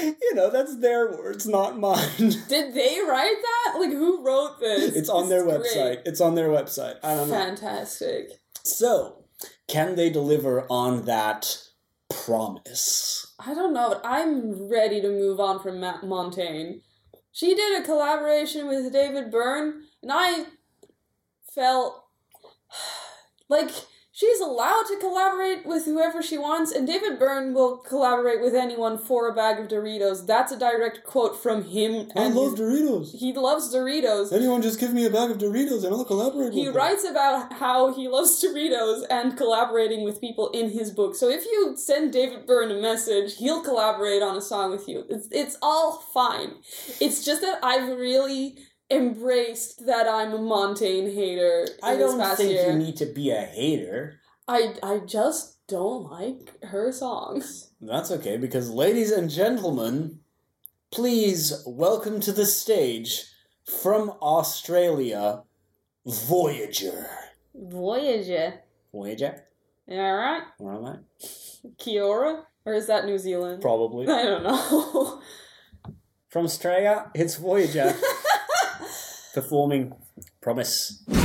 you 0.00 0.34
know, 0.34 0.50
that's 0.50 0.78
their 0.80 1.10
words, 1.10 1.46
not 1.46 1.78
mine. 1.78 2.08
Did 2.18 2.74
they 2.74 2.98
write 3.06 3.36
that? 3.42 3.78
Like, 3.78 3.90
who 3.90 4.24
wrote 4.24 4.60
this? 4.60 4.94
It's 4.96 5.08
on 5.08 5.28
their 5.28 5.44
This 5.44 5.72
is 5.72 5.76
website. 5.76 6.02
It's 6.04 6.20
on 6.20 6.34
their 6.34 6.48
website. 6.48 6.96
I 7.02 7.14
don't 7.14 7.28
know. 7.28 7.34
Fantastic. 7.34 8.32
So, 8.64 9.24
can 9.68 9.96
they 9.96 10.10
deliver 10.10 10.66
on 10.68 11.04
that 11.04 11.62
promise? 12.08 13.34
I 13.38 13.54
don't 13.54 13.72
know, 13.72 13.88
but 13.90 14.00
I'm 14.04 14.68
ready 14.68 15.00
to 15.00 15.08
move 15.08 15.40
on 15.40 15.60
from 15.60 15.80
Matt 15.80 16.04
Montaigne. 16.04 16.78
She 17.32 17.54
did 17.54 17.80
a 17.80 17.84
collaboration 17.84 18.68
with 18.68 18.92
David 18.92 19.30
Byrne, 19.30 19.82
and 20.02 20.10
I 20.12 20.46
felt 21.54 22.04
like 23.48 23.70
she's 24.18 24.40
allowed 24.40 24.82
to 24.88 24.96
collaborate 24.96 25.64
with 25.64 25.84
whoever 25.84 26.20
she 26.20 26.36
wants, 26.36 26.72
and 26.72 26.88
David 26.88 27.20
Byrne 27.20 27.54
will 27.54 27.76
collaborate 27.76 28.40
with 28.40 28.52
anyone 28.52 28.98
for 28.98 29.28
a 29.28 29.32
bag 29.32 29.60
of 29.60 29.68
Doritos. 29.68 30.26
That's 30.26 30.50
a 30.50 30.58
direct 30.58 31.04
quote 31.04 31.40
from 31.40 31.62
him. 31.62 32.10
I 32.16 32.26
love 32.26 32.58
his- 32.58 32.60
Doritos. 32.60 33.14
He 33.16 33.32
loves 33.32 33.72
Doritos. 33.72 34.32
Anyone 34.32 34.60
just 34.60 34.80
give 34.80 34.92
me 34.92 35.06
a 35.06 35.10
bag 35.10 35.30
of 35.30 35.38
Doritos 35.38 35.84
and 35.84 35.94
I'll 35.94 36.04
collaborate 36.04 36.52
He 36.52 36.66
writes 36.68 37.04
about 37.04 37.52
how 37.52 37.94
he 37.94 38.08
loves 38.08 38.42
Doritos 38.42 39.04
and 39.08 39.36
collaborating 39.36 40.02
with 40.02 40.20
people 40.20 40.48
in 40.50 40.70
his 40.70 40.90
book. 40.90 41.14
So 41.14 41.28
if 41.28 41.44
you 41.44 41.76
send 41.76 42.12
David 42.12 42.44
Byrne 42.44 42.72
a 42.72 42.80
message, 42.80 43.36
he'll 43.36 43.62
collaborate 43.62 44.22
on 44.22 44.36
a 44.36 44.40
song 44.40 44.72
with 44.72 44.88
you. 44.88 45.04
It's, 45.08 45.28
it's 45.30 45.56
all 45.62 45.92
fine. 46.12 46.56
It's 47.00 47.24
just 47.24 47.42
that 47.42 47.60
I've 47.62 47.88
really 47.88 48.56
embraced 48.90 49.86
that 49.86 50.08
I'm 50.08 50.32
a 50.32 50.38
Montaigne 50.38 51.10
hater. 51.10 51.68
I 51.82 51.96
don't 51.96 52.36
think 52.36 52.50
year. 52.52 52.72
you 52.72 52.78
need 52.78 52.96
to 52.96 53.06
be 53.06 53.30
a 53.30 53.42
hater. 53.42 54.20
I 54.46 54.74
I 54.82 54.98
just 54.98 55.66
don't 55.66 56.10
like 56.10 56.62
her 56.64 56.90
songs. 56.92 57.70
That's 57.80 58.10
okay, 58.10 58.36
because 58.36 58.70
ladies 58.70 59.12
and 59.12 59.30
gentlemen, 59.30 60.20
please 60.90 61.62
welcome 61.66 62.20
to 62.20 62.32
the 62.32 62.46
stage 62.46 63.24
from 63.64 64.10
Australia, 64.22 65.42
Voyager. 66.06 67.06
Voyager. 67.54 68.60
Voyager? 68.92 69.44
All 69.90 70.16
right, 70.16 70.42
Where 70.58 70.74
am 70.74 70.84
I? 70.84 70.96
Kia 71.78 72.02
ora, 72.02 72.44
or 72.64 72.74
is 72.74 72.86
that 72.86 73.06
New 73.06 73.18
Zealand? 73.18 73.62
Probably. 73.62 74.06
I 74.06 74.22
don't 74.22 74.42
know. 74.42 75.20
From 76.28 76.44
Australia, 76.44 77.10
it's 77.14 77.36
Voyager. 77.36 77.94
Performing 79.34 79.94
Promise. 80.40 81.17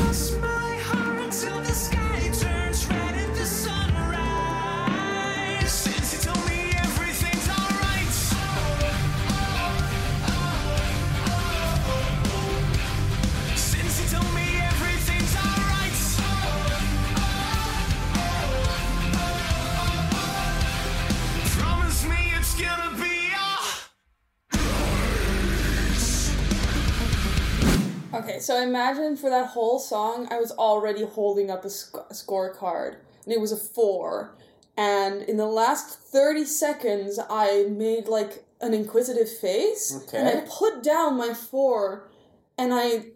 So 28.54 28.60
I 28.60 28.64
imagine 28.66 29.18
for 29.18 29.32
that 29.32 29.48
whole 29.48 29.80
song, 29.80 30.28
I 30.30 30.40
was 30.40 30.52
already 30.52 31.04
holding 31.04 31.50
up 31.50 31.66
a, 31.66 31.72
sc- 31.72 31.96
a 31.96 32.14
scorecard, 32.14 32.98
and 33.26 33.34
it 33.34 33.42
was 33.42 33.52
a 33.52 33.58
four. 33.58 34.38
And 34.78 35.24
in 35.24 35.38
the 35.38 35.48
last 35.48 35.98
30 35.98 36.46
seconds, 36.46 37.20
I 37.32 37.66
made 37.70 38.08
like 38.08 38.46
an 38.62 38.76
inquisitive 38.76 39.30
face, 39.30 39.92
and 40.14 40.28
I 40.28 40.46
put 40.48 40.84
down 40.84 41.18
my 41.18 41.34
four, 41.34 42.12
and 42.56 42.74
I 42.76 43.08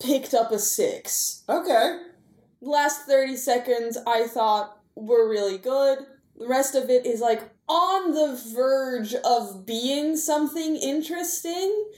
picked 0.00 0.32
up 0.32 0.52
a 0.52 0.60
six. 0.60 1.42
Okay. 1.48 1.98
Last 2.60 3.02
30 3.06 3.36
seconds, 3.36 3.98
I 4.06 4.28
thought 4.28 4.78
were 4.94 5.28
really 5.28 5.58
good. 5.58 6.06
The 6.38 6.46
rest 6.46 6.76
of 6.76 6.88
it 6.88 7.04
is 7.04 7.20
like 7.20 7.42
on 7.68 8.12
the 8.12 8.40
verge 8.54 9.14
of 9.24 9.66
being 9.66 10.16
something 10.16 10.76
interesting, 10.76 11.90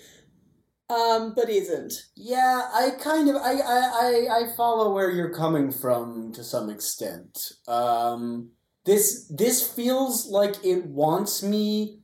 um, 0.89 1.35
but 1.35 1.49
isn't. 1.49 1.93
Yeah, 2.15 2.69
I 2.73 2.91
kind 2.91 3.29
of 3.29 3.37
I, 3.37 3.53
I, 3.55 3.59
I, 3.61 4.27
I 4.39 4.57
follow 4.57 4.93
where 4.95 5.11
you're 5.11 5.35
coming 5.35 5.71
from 5.73 6.33
to 6.33 6.45
some 6.45 6.71
extent. 6.71 7.39
Um 7.69 8.51
this 8.85 9.27
this 9.29 9.69
feels 9.69 10.27
like 10.29 10.65
it 10.65 10.87
wants 10.87 11.43
me 11.43 11.99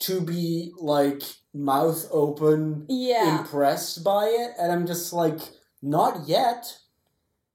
to 0.00 0.20
be 0.20 0.72
like 0.78 1.22
mouth 1.52 2.06
open 2.12 2.86
Yeah. 2.88 3.40
impressed 3.40 4.04
by 4.04 4.26
it 4.26 4.52
and 4.58 4.70
I'm 4.70 4.86
just 4.86 5.12
like 5.12 5.40
not 5.82 6.28
yet. 6.28 6.78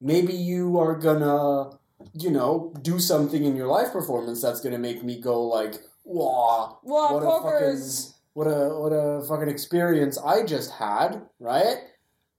Maybe 0.01 0.33
you 0.33 0.77
are 0.79 0.95
gonna 0.95 1.79
you 2.13 2.29
know, 2.29 2.73
do 2.81 2.99
something 2.99 3.45
in 3.45 3.55
your 3.55 3.67
live 3.67 3.93
performance 3.93 4.41
that's 4.41 4.59
gonna 4.59 4.77
make 4.77 5.03
me 5.03 5.21
go 5.21 5.41
like, 5.43 5.75
wow, 6.03 6.79
Well, 6.83 7.13
what 7.13 7.23
a 7.23 7.59
fucking 7.61 8.13
what 8.33 8.47
a 8.47 8.69
what 8.79 8.89
a 8.91 9.23
fucking 9.27 9.49
experience 9.49 10.17
I 10.17 10.43
just 10.45 10.71
had, 10.71 11.21
right? 11.39 11.77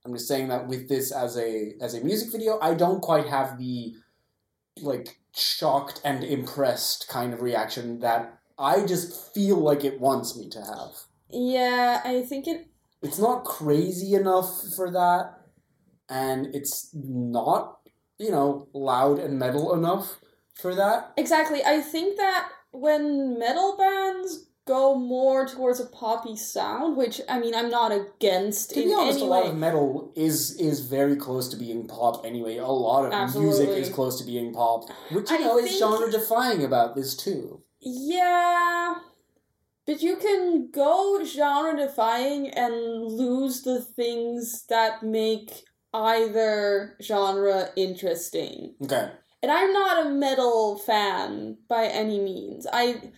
I'm 0.05 0.13
just 0.13 0.29
saying 0.29 0.49
that 0.49 0.67
with 0.67 0.89
this 0.89 1.13
as 1.13 1.37
a 1.39 1.75
as 1.81 1.95
a 1.95 2.05
music 2.05 2.31
video, 2.33 2.59
I 2.61 2.75
don't 2.75 3.01
quite 3.01 3.27
have 3.27 3.59
the 3.59 3.95
like 4.81 5.21
shocked 5.35 6.01
and 6.05 6.23
impressed 6.25 7.09
kind 7.09 7.33
of 7.33 7.43
reaction 7.43 8.01
that 8.01 8.39
I 8.59 8.85
just 8.85 9.35
feel 9.35 9.57
like 9.57 9.85
it 9.85 10.01
wants 10.01 10.37
me 10.37 10.49
to 10.51 10.61
have. 10.61 10.93
yeah. 11.31 12.01
I 12.05 12.23
think 12.23 12.47
it. 12.47 12.69
It's 13.03 13.19
not 13.19 13.45
crazy 13.45 14.15
enough 14.15 14.63
for 14.75 14.91
that, 14.91 15.35
and 16.09 16.55
it's 16.55 16.89
not, 16.95 17.81
you 18.19 18.31
know, 18.31 18.69
loud 18.73 19.19
and 19.19 19.39
metal 19.39 19.75
enough 19.75 20.21
for 20.55 20.75
that. 20.75 21.13
Exactly. 21.19 21.63
I 21.65 21.81
think 21.83 22.17
that 22.17 22.49
when 22.71 23.39
metal 23.39 23.77
bands 23.77 24.47
go 24.67 24.95
more 24.95 25.47
towards 25.47 25.81
a 25.81 25.87
poppy 25.87 26.37
sound, 26.37 26.97
which 26.97 27.21
I 27.29 27.39
mean 27.39 27.55
I'm 27.55 27.71
not 27.71 27.93
against 27.93 28.71
To 28.71 28.77
be 28.85 28.95
honest, 28.95 29.21
a 29.21 29.25
lot 29.25 29.45
way. 29.45 29.51
of 29.51 29.57
metal 29.57 30.13
is 30.17 30.57
is 30.57 30.81
very 30.81 31.17
close 31.17 31.49
to 31.51 31.57
being 31.57 31.87
pop 31.87 32.25
anyway. 32.25 32.57
A 32.57 32.67
lot 32.67 33.13
of 33.13 33.37
music 33.37 33.69
is 33.71 33.89
close 33.91 34.19
to 34.21 34.25
being 34.25 34.53
pop, 34.53 34.89
which 35.13 35.31
you 35.31 35.37
I 35.37 35.41
know 35.41 35.59
is 35.59 35.79
genre 35.79 36.11
defying 36.11 36.65
about 36.65 36.95
this 36.95 37.17
too. 37.17 37.63
Yeah. 37.81 38.95
But 39.87 40.03
you 40.03 40.17
can 40.17 40.71
go 40.73 41.23
genre 41.25 41.77
defying 41.77 42.49
and 42.49 43.05
lose 43.05 43.63
the 43.63 43.83
things 43.83 44.65
that 44.71 45.03
make 45.03 45.65
either 45.93 46.97
genre 47.03 47.69
interesting. 47.77 48.75
Okay, 48.83 49.11
And 49.43 49.53
I'm 49.53 49.73
not 49.75 50.07
a 50.07 50.09
metal 50.09 50.79
fan 50.79 51.59
by 51.69 51.85
any 51.85 52.19
means. 52.19 52.67
I 52.73 53.13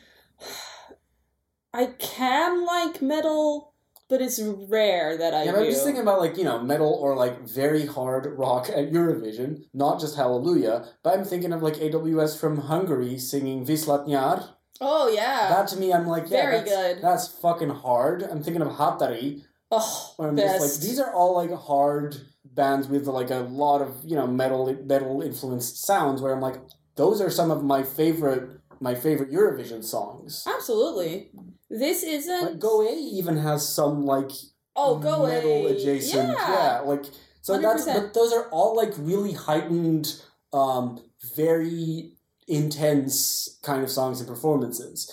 I 1.76 1.86
can 1.98 2.64
like 2.64 3.02
metal, 3.02 3.74
but 4.08 4.22
it's 4.22 4.40
rare 4.40 5.18
that 5.18 5.34
I 5.34 5.44
yeah, 5.44 5.52
do. 5.52 5.58
I'm 5.58 5.64
just 5.66 5.84
thinking 5.84 6.00
about 6.00 6.20
like 6.20 6.38
you 6.38 6.44
know 6.44 6.58
metal 6.62 6.88
or 7.02 7.14
like 7.14 7.46
very 7.46 7.84
hard 7.84 8.26
rock 8.38 8.70
at 8.70 8.90
Eurovision, 8.90 9.64
not 9.74 10.00
just 10.00 10.16
Hallelujah. 10.16 10.88
But 11.02 11.18
I'm 11.18 11.24
thinking 11.24 11.52
of 11.52 11.62
like 11.62 11.74
AWS 11.74 12.40
from 12.40 12.56
Hungary 12.56 13.18
singing 13.18 13.66
Viszlát 13.66 14.06
nyár. 14.06 14.56
oh 14.80 15.08
yeah. 15.08 15.48
That 15.50 15.68
to 15.68 15.76
me, 15.76 15.92
I'm 15.92 16.06
like, 16.06 16.30
yeah, 16.30 16.42
Very 16.42 16.56
that's, 16.58 16.70
good. 16.70 17.02
That's 17.02 17.28
fucking 17.28 17.70
hard. 17.70 18.22
I'm 18.22 18.42
thinking 18.42 18.62
of 18.62 18.72
Hatari, 18.76 19.42
oh, 19.70 20.14
where 20.16 20.28
I'm 20.30 20.36
best. 20.36 20.60
just 20.60 20.60
like, 20.64 20.88
these 20.88 21.00
are 21.00 21.12
all 21.12 21.34
like 21.34 21.52
hard 21.52 22.16
bands 22.44 22.88
with 22.88 23.06
like 23.06 23.30
a 23.30 23.44
lot 23.64 23.82
of 23.82 23.90
you 24.02 24.16
know 24.16 24.26
metal 24.26 24.74
metal 24.86 25.20
influenced 25.20 25.84
sounds. 25.84 26.22
Where 26.22 26.32
I'm 26.32 26.40
like, 26.40 26.56
those 26.96 27.20
are 27.20 27.30
some 27.30 27.50
of 27.50 27.62
my 27.62 27.82
favorite 27.82 28.60
my 28.80 28.94
favorite 28.94 29.30
Eurovision 29.30 29.84
songs. 29.84 30.44
Absolutely. 30.46 31.32
This 31.70 32.02
isn't 32.02 32.42
Like 32.42 32.58
Go 32.58 32.82
A 32.86 32.92
even 32.94 33.36
has 33.38 33.68
some 33.68 34.04
like 34.04 34.30
Oh, 34.78 34.98
go 34.98 35.26
metal 35.26 35.50
away. 35.50 35.76
adjacent, 35.76 36.28
Yeah. 36.28 36.82
like 36.84 37.04
so 37.40 37.58
that's 37.58 37.86
100%. 37.86 37.94
but 37.94 38.14
those 38.14 38.32
are 38.32 38.48
all 38.50 38.76
like 38.76 38.92
really 38.98 39.32
heightened, 39.32 40.20
um, 40.52 41.00
very 41.34 42.12
intense 42.46 43.58
kind 43.62 43.82
of 43.82 43.90
songs 43.90 44.20
and 44.20 44.28
performances, 44.28 45.10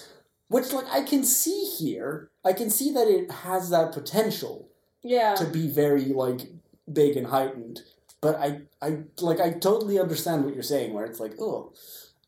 which 0.49 0.73
like 0.73 0.85
I 0.91 1.01
can 1.03 1.23
see 1.23 1.63
here. 1.63 2.29
I 2.43 2.53
can 2.53 2.69
see 2.69 2.91
that 2.93 3.07
it 3.07 3.31
has 3.31 3.69
that 3.69 3.91
potential 3.93 4.69
Yeah. 5.01 5.35
to 5.35 5.45
be 5.45 5.67
very 5.69 6.05
like 6.05 6.41
big 6.91 7.15
and 7.17 7.27
heightened. 7.27 7.81
But 8.21 8.35
I, 8.37 8.61
I 8.81 8.99
like 9.21 9.39
I 9.39 9.51
totally 9.51 9.99
understand 9.99 10.43
what 10.45 10.53
you're 10.53 10.63
saying, 10.63 10.93
where 10.93 11.05
it's 11.05 11.19
like, 11.19 11.33
oh, 11.39 11.73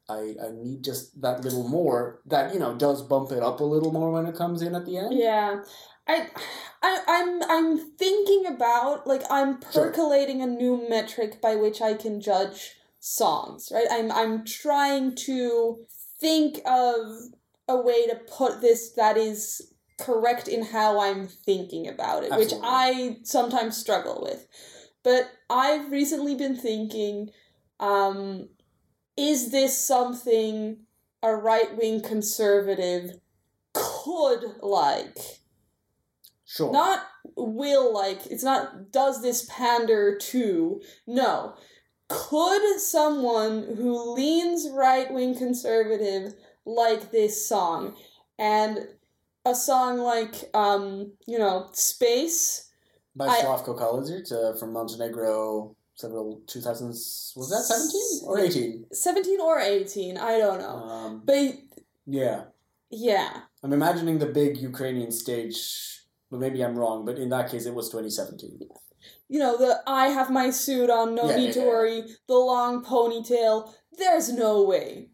I, 0.07 0.35
I 0.43 0.51
need 0.51 0.83
just 0.83 1.19
that 1.21 1.41
little 1.41 1.67
more 1.67 2.19
that 2.25 2.53
you 2.53 2.59
know 2.59 2.75
does 2.75 3.01
bump 3.01 3.31
it 3.31 3.41
up 3.41 3.59
a 3.59 3.63
little 3.63 3.91
more 3.91 4.11
when 4.11 4.25
it 4.25 4.35
comes 4.35 4.61
in 4.61 4.75
at 4.75 4.85
the 4.85 4.97
end. 4.97 5.17
Yeah. 5.17 5.63
I, 6.07 6.27
I 6.83 6.99
I'm 7.07 7.43
I'm 7.49 7.77
thinking 7.97 8.45
about 8.45 9.07
like 9.07 9.23
I'm 9.29 9.59
Sure. 9.71 9.87
percolating 9.87 10.41
a 10.41 10.47
new 10.47 10.87
metric 10.87 11.41
by 11.41 11.55
which 11.55 11.81
I 11.81 11.95
can 11.95 12.21
judge 12.21 12.75
songs, 12.99 13.71
right? 13.73 13.87
I'm 13.89 14.11
I'm 14.11 14.45
trying 14.45 15.15
to 15.15 15.79
think 16.19 16.59
of 16.67 16.95
a 17.67 17.77
way 17.77 18.05
to 18.07 18.15
put 18.15 18.61
this 18.61 18.91
that 18.91 19.17
is 19.17 19.73
correct 19.99 20.47
in 20.47 20.63
how 20.63 20.99
I'm 20.99 21.27
thinking 21.27 21.87
about 21.87 22.23
it, 22.23 22.35
which 22.35 22.53
I 22.63 23.17
sometimes 23.23 23.75
struggle 23.77 24.19
with. 24.21 24.45
But 25.03 25.31
I've 25.49 25.89
recently 25.91 26.35
been 26.35 26.55
thinking 26.55 27.31
um 27.79 28.49
is 29.17 29.51
this 29.51 29.77
something 29.77 30.77
a 31.23 31.35
right 31.35 31.75
wing 31.77 32.01
conservative 32.01 33.19
could 33.73 34.43
like? 34.61 35.17
Sure. 36.45 36.71
Not 36.71 37.01
will 37.35 37.93
like. 37.93 38.27
It's 38.27 38.43
not 38.43 38.91
does 38.91 39.21
this 39.21 39.45
pander 39.49 40.17
to. 40.17 40.81
No. 41.07 41.55
Could 42.07 42.79
someone 42.79 43.63
who 43.75 44.13
leans 44.13 44.69
right 44.71 45.11
wing 45.11 45.35
conservative 45.35 46.35
like 46.65 47.11
this 47.11 47.47
song? 47.47 47.95
And 48.37 48.87
a 49.45 49.55
song 49.55 49.97
like, 49.99 50.49
um, 50.53 51.13
you 51.25 51.39
know, 51.39 51.69
Space. 51.73 52.71
By 53.15 53.27
Slavko 53.27 53.79
Kalezić 53.79 54.31
uh, 54.31 54.57
from 54.57 54.73
Montenegro, 54.73 55.75
several 55.95 56.41
2000s. 56.45 57.35
Was 57.35 57.49
that 57.49 57.63
17 57.63 58.29
or 58.29 58.39
18? 58.39 58.85
17 58.91 59.39
or 59.41 59.59
18, 59.59 60.17
I 60.17 60.37
don't 60.37 60.59
know. 60.59 60.75
Um, 60.75 61.21
But 61.25 61.55
yeah. 62.05 62.43
yeah. 62.89 63.41
I'm 63.63 63.73
imagining 63.73 64.19
the 64.19 64.27
big 64.27 64.57
Ukrainian 64.57 65.11
stage, 65.11 66.01
but 66.29 66.39
maybe 66.39 66.63
I'm 66.63 66.77
wrong, 66.77 67.05
but 67.05 67.17
in 67.17 67.29
that 67.29 67.49
case 67.49 67.65
it 67.65 67.73
was 67.73 67.89
2017. 67.89 68.59
You 69.27 69.39
know, 69.39 69.57
the 69.57 69.81
I 69.87 70.07
have 70.07 70.29
my 70.29 70.51
suit 70.51 70.89
on, 70.89 71.15
no 71.15 71.29
Yeah, 71.29 71.37
need 71.37 71.47
yeah, 71.47 71.53
to 71.53 71.61
worry, 71.61 72.03
the 72.27 72.35
long 72.35 72.83
ponytail. 72.83 73.73
There's 73.97 74.31
no 74.31 74.61
way 74.63 75.09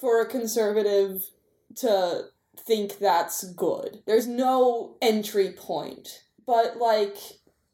for 0.00 0.20
a 0.20 0.26
conservative 0.26 1.24
to 1.76 2.26
think 2.58 2.98
that's 2.98 3.44
good. 3.52 4.02
There's 4.06 4.26
no 4.26 4.96
entry 5.00 5.52
point. 5.52 6.24
But, 6.46 6.76
like, 6.78 7.16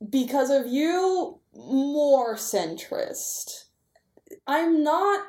because 0.08 0.50
of 0.50 0.66
you, 0.66 1.39
more 1.54 2.36
centrist. 2.36 3.64
I'm 4.46 4.82
not. 4.82 5.24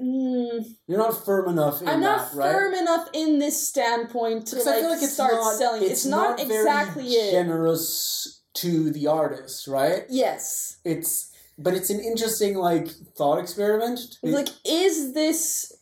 Mm, 0.00 0.64
You're 0.86 0.98
not 0.98 1.24
firm 1.24 1.48
enough 1.48 1.80
in 1.80 1.88
I'm 1.88 2.00
not 2.00 2.30
that, 2.32 2.36
right? 2.36 2.52
firm 2.52 2.74
enough 2.74 3.08
in 3.14 3.38
this 3.38 3.66
standpoint 3.66 4.46
to 4.48 4.56
like, 4.56 4.66
I 4.66 4.80
feel 4.80 4.90
like 4.90 5.02
it's 5.02 5.14
start 5.14 5.32
not, 5.32 5.54
selling. 5.54 5.82
It's, 5.82 6.04
not, 6.04 6.38
very 6.38 6.54
exactly 6.54 7.06
it. 7.06 7.30
generous 7.32 8.42
to 8.54 8.90
the 8.90 9.06
artist, 9.06 9.66
right? 9.66 10.04
yes. 10.10 10.78
It's 10.84 11.32
but 11.58 11.74
it's 11.74 11.88
an 11.88 12.00
interesting 12.00 12.56
like 12.56 12.88
thought 13.16 13.38
experiment. 13.38 14.00
Like, 14.22 14.48
is 14.66 15.14
this 15.14 15.72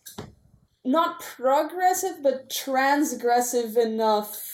not 0.84 1.20
progressive 1.20 2.22
but 2.22 2.48
transgressive 2.50 3.76
enough 3.76 4.53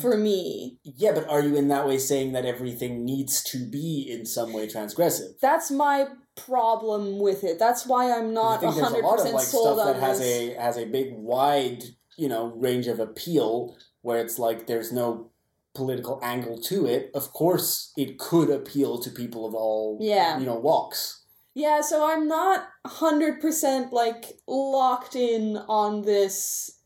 for 0.00 0.16
me? 0.16 0.78
yeah, 0.84 1.12
but 1.12 1.28
are 1.28 1.42
you 1.42 1.56
in 1.56 1.68
that 1.68 1.86
way 1.86 1.98
saying 1.98 2.32
that 2.32 2.44
everything 2.44 3.04
needs 3.04 3.42
to 3.44 3.68
be 3.68 4.06
in 4.10 4.26
some 4.26 4.52
way 4.52 4.66
transgressive? 4.66 5.38
That's 5.40 5.70
my 5.70 6.06
problem 6.36 7.18
with 7.18 7.44
it. 7.44 7.58
That's 7.58 7.86
why 7.86 8.10
I'm 8.12 8.28
I 8.30 8.32
not 8.32 8.60
think 8.60 8.74
there's 8.74 8.86
a 8.86 8.90
hundred 8.90 9.04
lot 9.04 9.12
of 9.14 9.18
percent 9.18 9.34
like 9.34 9.44
sold 9.46 9.76
stuff 9.78 9.86
on 9.88 9.92
that 9.94 10.00
has 10.00 10.18
this. 10.18 10.56
a 10.56 10.60
has 10.60 10.76
a 10.78 10.86
big 10.86 11.08
wide 11.12 11.82
you 12.16 12.28
know 12.28 12.52
range 12.56 12.86
of 12.86 12.98
appeal 13.00 13.76
where 14.02 14.20
it's 14.20 14.38
like 14.38 14.66
there's 14.66 14.92
no 14.92 15.30
political 15.74 16.18
angle 16.22 16.58
to 16.62 16.86
it. 16.86 17.10
Of 17.14 17.32
course, 17.32 17.92
it 17.96 18.18
could 18.18 18.50
appeal 18.50 18.98
to 19.00 19.10
people 19.10 19.46
of 19.46 19.54
all 19.54 19.98
Yeah. 20.00 20.38
you 20.38 20.46
know 20.46 20.56
walks. 20.58 21.18
Yeah, 21.54 21.80
so 21.80 22.08
I'm 22.08 22.28
not 22.28 22.68
100% 22.86 23.90
like 23.92 24.38
locked 24.46 25.16
in 25.16 25.56
on 25.68 26.02
this 26.02 26.79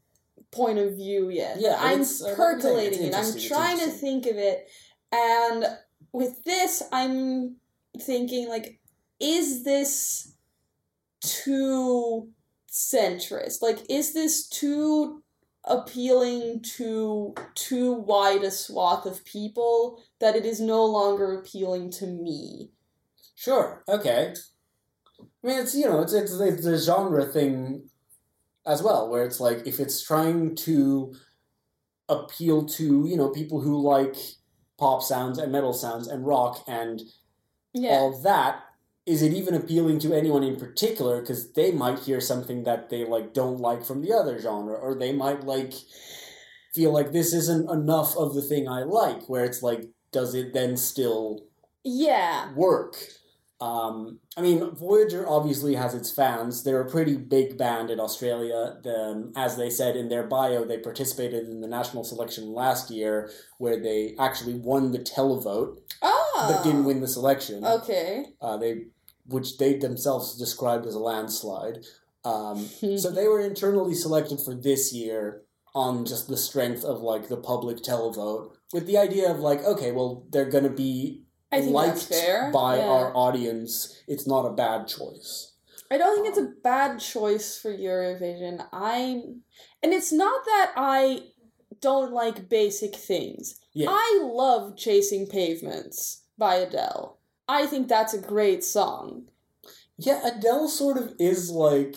point 0.55 0.79
of 0.79 0.95
view 0.95 1.31
yet. 1.31 1.57
Yeah, 1.61 1.77
I'm 1.79 2.01
it's- 2.01 2.23
uh, 2.23 2.35
percolating 2.35 3.03
it's 3.05 3.17
it. 3.35 3.35
I'm 3.37 3.49
trying 3.49 3.79
to 3.79 3.91
think 3.91 4.27
of 4.27 4.37
it. 4.37 4.69
And 5.13 5.67
with 6.13 6.43
this, 6.45 6.83
I'm 6.93 7.57
thinking 8.01 8.49
like 8.49 8.81
is 9.21 9.65
this 9.65 10.35
too 11.21 12.29
centrist? 12.71 13.63
Like 13.63 13.79
is 13.89 14.13
this 14.13 14.49
too 14.49 15.23
appealing 15.67 16.61
to 16.77 17.35
too 17.55 17.93
wide 17.93 18.43
a 18.43 18.51
swath 18.51 19.07
of 19.07 19.25
people 19.25 20.03
that 20.21 20.37
it 20.37 20.45
is 20.45 20.61
no 20.61 20.85
longer 20.85 21.39
appealing 21.39 21.91
to 21.91 22.07
me? 22.07 22.71
Sure. 23.35 23.83
Okay. 23.89 24.35
I 25.21 25.47
mean, 25.47 25.59
it's 25.61 25.75
you 25.75 25.87
know, 25.87 26.01
it's 26.01 26.13
it's 26.13 26.33
it's 26.33 26.67
a 26.67 26.79
genre 26.79 27.25
thing 27.25 27.89
as 28.67 28.83
well, 28.83 29.09
where 29.11 29.25
it's 29.25 29.41
like 29.41 29.67
if 29.67 29.81
it's 29.81 30.03
trying 30.03 30.55
to 30.57 31.13
appeal 32.09 32.65
to 32.67 33.07
you 33.09 33.17
know 33.17 33.31
people 33.31 33.61
who 33.61 33.81
like 33.81 34.17
pop 34.79 35.03
sounds 35.03 35.39
and 35.39 35.53
metal 35.53 35.73
sounds 35.73 36.07
and 36.09 36.27
rock 36.27 36.63
and 36.69 37.01
Yeah. 37.75 37.91
all 37.91 38.21
that, 38.23 38.63
is 39.07 39.23
it 39.23 39.33
even 39.33 39.55
appealing 39.55 39.99
to 40.01 40.13
anyone 40.15 40.43
in 40.43 40.57
particular? 40.57 41.21
Because 41.21 41.53
they 41.53 41.73
might 41.73 41.99
hear 42.01 42.21
something 42.21 42.65
that 42.65 42.89
they 42.91 43.05
like 43.05 43.35
don't 43.35 43.59
like 43.61 43.85
from 43.85 44.01
the 44.03 44.13
other 44.13 44.39
genre, 44.39 44.75
or 44.75 44.95
they 44.95 45.13
might 45.13 45.45
like 45.45 45.75
feel 46.75 46.93
like 46.93 47.13
this 47.13 47.33
isn't 47.33 47.71
enough 47.71 48.17
of 48.17 48.35
the 48.35 48.43
thing 48.43 48.69
I 48.69 48.83
like. 48.83 49.29
Where 49.29 49.45
it's 49.45 49.63
like, 49.63 49.85
does 50.13 50.35
it 50.35 50.53
then 50.53 50.77
still 50.77 51.47
yeah. 51.85 52.53
work. 52.55 52.97
Um, 53.65 54.19
I 54.37 54.43
mean, 54.43 54.75
Voyager 54.75 55.27
obviously 55.27 55.75
has 55.75 55.95
its 55.95 56.11
fans. 56.11 56.65
They're 56.65 56.83
a 56.83 56.91
pretty 56.91 57.17
big 57.17 57.57
band 57.57 57.91
in 57.91 57.99
Australia. 57.99 58.77
The, 58.83 59.33
as 59.37 59.57
they 59.57 59.71
said 59.71 59.97
in 59.97 60.11
their 60.11 60.25
bio, 60.25 60.67
they 60.67 60.77
participated 60.77 61.49
in 61.49 61.63
the 61.63 61.67
national 61.69 62.05
selection 62.05 62.53
last 62.53 62.91
year, 62.91 63.31
where 63.57 63.81
they 63.81 64.17
actually 64.19 64.55
won 64.55 64.93
the 64.93 64.99
televote, 64.99 65.79
Oh. 66.03 66.47
but 66.53 66.63
didn't 66.63 66.85
win 66.85 67.01
the 67.01 67.09
selection. 67.09 67.65
Okay. 67.65 68.27
Uh, 68.39 68.59
they, 68.59 68.83
which 69.25 69.57
they 69.57 69.79
themselves 69.79 70.37
described 70.37 70.85
as 70.85 70.95
a 70.95 70.99
landslide. 70.99 71.79
Um, 72.23 72.59
so 72.99 73.11
they 73.11 73.29
were 73.29 73.41
internally 73.41 73.95
selected 73.95 74.41
for 74.45 74.55
this 74.55 74.93
year 74.93 75.41
on 75.75 76.05
just 76.05 76.29
the 76.29 76.37
strength 76.37 76.85
of 76.85 77.01
like 77.01 77.29
the 77.29 77.39
public 77.39 77.79
televote, 77.79 78.51
with 78.75 78.87
the 78.87 78.99
idea 78.99 79.31
of 79.31 79.39
like, 79.39 79.65
okay, 79.65 79.91
well, 79.91 80.27
they're 80.31 80.51
gonna 80.51 80.69
be 80.69 81.24
I 81.55 81.61
think 81.61 81.73
liked 81.73 81.95
that's 81.95 82.21
fair. 82.21 82.51
by 82.53 82.77
yeah. 82.77 82.85
our 82.85 83.17
audience, 83.17 84.03
it's 84.07 84.27
not 84.27 84.47
a 84.47 84.53
bad 84.53 84.89
choice. 84.89 85.53
I 85.91 85.99
don't 85.99 86.15
think 86.17 86.29
it's 86.29 86.39
a 86.39 86.43
um, 86.43 86.57
bad 86.63 86.99
choice 86.99 87.59
for 87.59 87.73
Eurovision. 87.73 88.67
I 88.73 89.23
and 89.83 89.93
it's 89.93 90.13
not 90.13 90.45
that 90.45 90.73
I 90.77 91.21
don't 91.81 92.13
like 92.13 92.49
basic 92.49 92.97
things. 92.97 93.61
Yeah. 93.75 93.89
I 93.91 94.21
love 94.23 94.77
Chasing 94.77 95.27
Pavements 95.27 96.23
by 96.39 96.57
Adele. 96.57 97.19
I 97.47 97.67
think 97.67 97.89
that's 97.89 98.15
a 98.15 98.21
great 98.21 98.65
song. 98.65 99.29
Yeah, 99.99 100.21
Adele 100.27 100.69
sort 100.69 100.97
of 100.97 101.15
is 101.19 101.51
like 101.51 101.97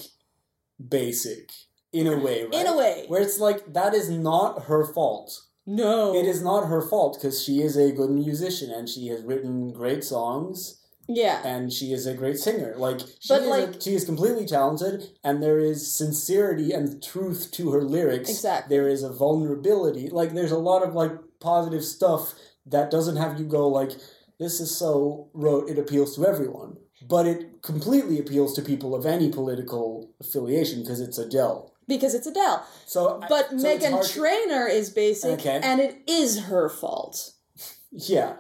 basic 0.88 1.52
in 1.94 2.08
a 2.08 2.18
way, 2.18 2.44
right? 2.44 2.54
In 2.54 2.68
a 2.68 2.78
way. 2.78 3.06
Where 3.08 3.22
it's 3.22 3.40
like 3.40 3.74
that 3.74 3.94
is 3.94 4.10
not 4.10 4.66
her 4.66 4.86
fault. 4.86 5.47
No. 5.68 6.16
It 6.16 6.26
is 6.26 6.42
not 6.42 6.68
her 6.70 6.82
fault 6.82 7.18
because 7.20 7.44
she 7.44 7.62
is 7.62 7.76
a 7.78 7.92
good 7.92 8.10
musician 8.10 8.72
and 8.72 8.88
she 8.90 9.08
has 9.08 9.22
written 9.22 9.72
great 9.74 10.04
songs 10.04 10.80
Yeah. 11.10 11.42
and 11.46 11.72
she 11.72 11.92
is 11.92 12.08
a 12.08 12.14
great 12.14 12.40
singer. 12.40 12.74
Like 12.78 13.02
she 13.02 13.28
But, 13.30 13.42
is 13.42 13.48
a- 13.48 13.50
like- 13.50 13.82
she 13.82 13.94
is 13.94 14.06
completely 14.06 14.46
talented 14.46 15.10
and 15.26 15.44
there 15.44 15.60
is 15.60 15.92
sincerity 15.94 16.72
and 16.72 17.04
truth 17.04 17.52
to 17.52 17.72
her 17.72 17.84
lyrics. 17.84 18.30
Exactly. 18.30 18.76
There 18.76 18.88
is 18.88 19.04
a 19.04 19.10
vulnerability. 19.12 20.10
Like 20.10 20.34
there's 20.34 20.52
a 20.54 20.58
lot 20.58 20.84
of 20.84 20.96
like 20.96 21.12
positive 21.42 21.84
stuff 21.84 22.34
that 22.66 22.90
doesn't 22.90 23.18
have 23.18 23.38
you 23.40 23.46
go 23.46 23.68
like 23.68 23.92
this 24.40 24.60
is 24.60 24.76
so 24.76 25.30
wrote 25.34 25.70
it 25.70 25.78
appeals 25.78 26.16
to 26.16 26.26
everyone. 26.26 26.78
But 27.08 27.28
it 27.28 27.62
completely 27.62 28.20
appeals 28.20 28.54
to 28.56 28.62
people 28.62 28.96
of 28.96 29.06
any 29.06 29.30
political 29.30 30.10
affiliation 30.20 30.82
because 30.82 31.00
it's 31.00 31.18
Adele. 31.18 31.72
Because 31.88 32.14
it's 32.14 32.28
Adele. 32.28 32.66
So 32.86 33.08
uh, 33.08 33.28
But 33.30 33.50
so 33.52 33.56
Megan 33.58 33.94
hard 33.94 34.06
to- 34.06 34.68
is 34.68 34.90
basic 34.90 35.40
Okay. 35.40 35.60
and 35.64 35.80
it 35.80 36.02
is 36.08 36.46
her 36.46 36.68
fault. 36.70 37.32
Yeah. 37.92 38.38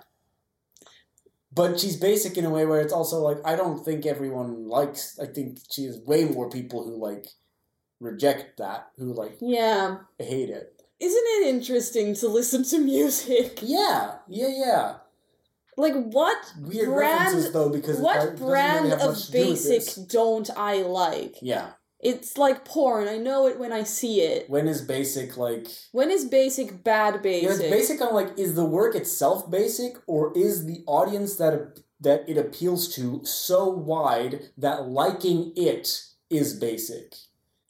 But 1.54 1.80
she's 1.80 1.96
basic 1.96 2.38
in 2.38 2.46
a 2.46 2.50
way 2.50 2.66
where 2.66 2.82
it's 2.82 2.94
also 2.94 3.20
like 3.20 3.38
I 3.46 3.56
don't 3.56 3.84
think 3.84 4.06
everyone 4.06 4.68
likes 4.68 5.18
I 5.20 5.26
think 5.26 5.60
she 5.72 5.86
has 5.86 5.98
way 6.06 6.26
more 6.26 6.50
people 6.50 6.84
who 6.84 6.96
like 7.02 7.28
reject 8.00 8.58
that, 8.58 8.90
who 8.98 9.14
like 9.14 9.38
Yeah. 9.42 9.98
hate 10.20 10.50
it. 10.50 10.74
Isn't 11.00 11.24
it 11.26 11.48
interesting 11.48 12.14
to 12.16 12.28
listen 12.28 12.64
to 12.66 12.80
music? 12.80 13.60
Yeah, 13.64 14.16
yeah, 14.28 14.50
yeah. 14.52 14.96
Like 15.78 15.94
what 15.94 16.38
Weird 16.60 16.90
brand 16.90 17.54
though 17.54 17.70
because 17.70 17.98
what 18.00 18.20
really 18.24 18.36
brand 18.38 18.90
much 18.90 19.00
of 19.02 19.16
to 19.18 19.32
do 19.32 19.38
with 19.40 19.48
basic 19.64 20.08
don't 20.10 20.50
I 20.58 20.82
like? 20.82 21.36
Yeah. 21.42 21.70
It's 22.00 22.38
like 22.38 22.64
porn. 22.64 23.08
I 23.08 23.18
know 23.18 23.48
it 23.48 23.60
when 23.60 23.74
I 23.74 23.84
see 23.84 24.22
it. 24.22 24.50
When 24.50 24.68
is 24.68 24.82
basic 24.82 25.36
like 25.38 25.68
When 25.92 26.12
is 26.12 26.26
basic 26.26 26.84
bad 26.84 27.22
basic? 27.22 27.44
Yeah, 27.44 27.50
basic? 27.58 27.66
it's 27.66 27.76
basic 27.76 28.02
on 28.02 28.14
like 28.14 28.38
is 28.38 28.56
the 28.56 28.66
work 28.66 28.96
itself 28.96 29.50
basic 29.50 29.98
or 30.06 30.32
is 30.38 30.66
the 30.66 30.84
audience 30.86 31.38
that 31.38 31.80
that 32.00 32.30
it 32.30 32.38
appeals 32.38 32.94
to 32.96 33.26
so 33.26 33.68
wide 33.68 34.52
that 34.58 34.88
liking 34.88 35.54
it 35.56 36.04
is 36.30 36.54
basic? 36.54 37.16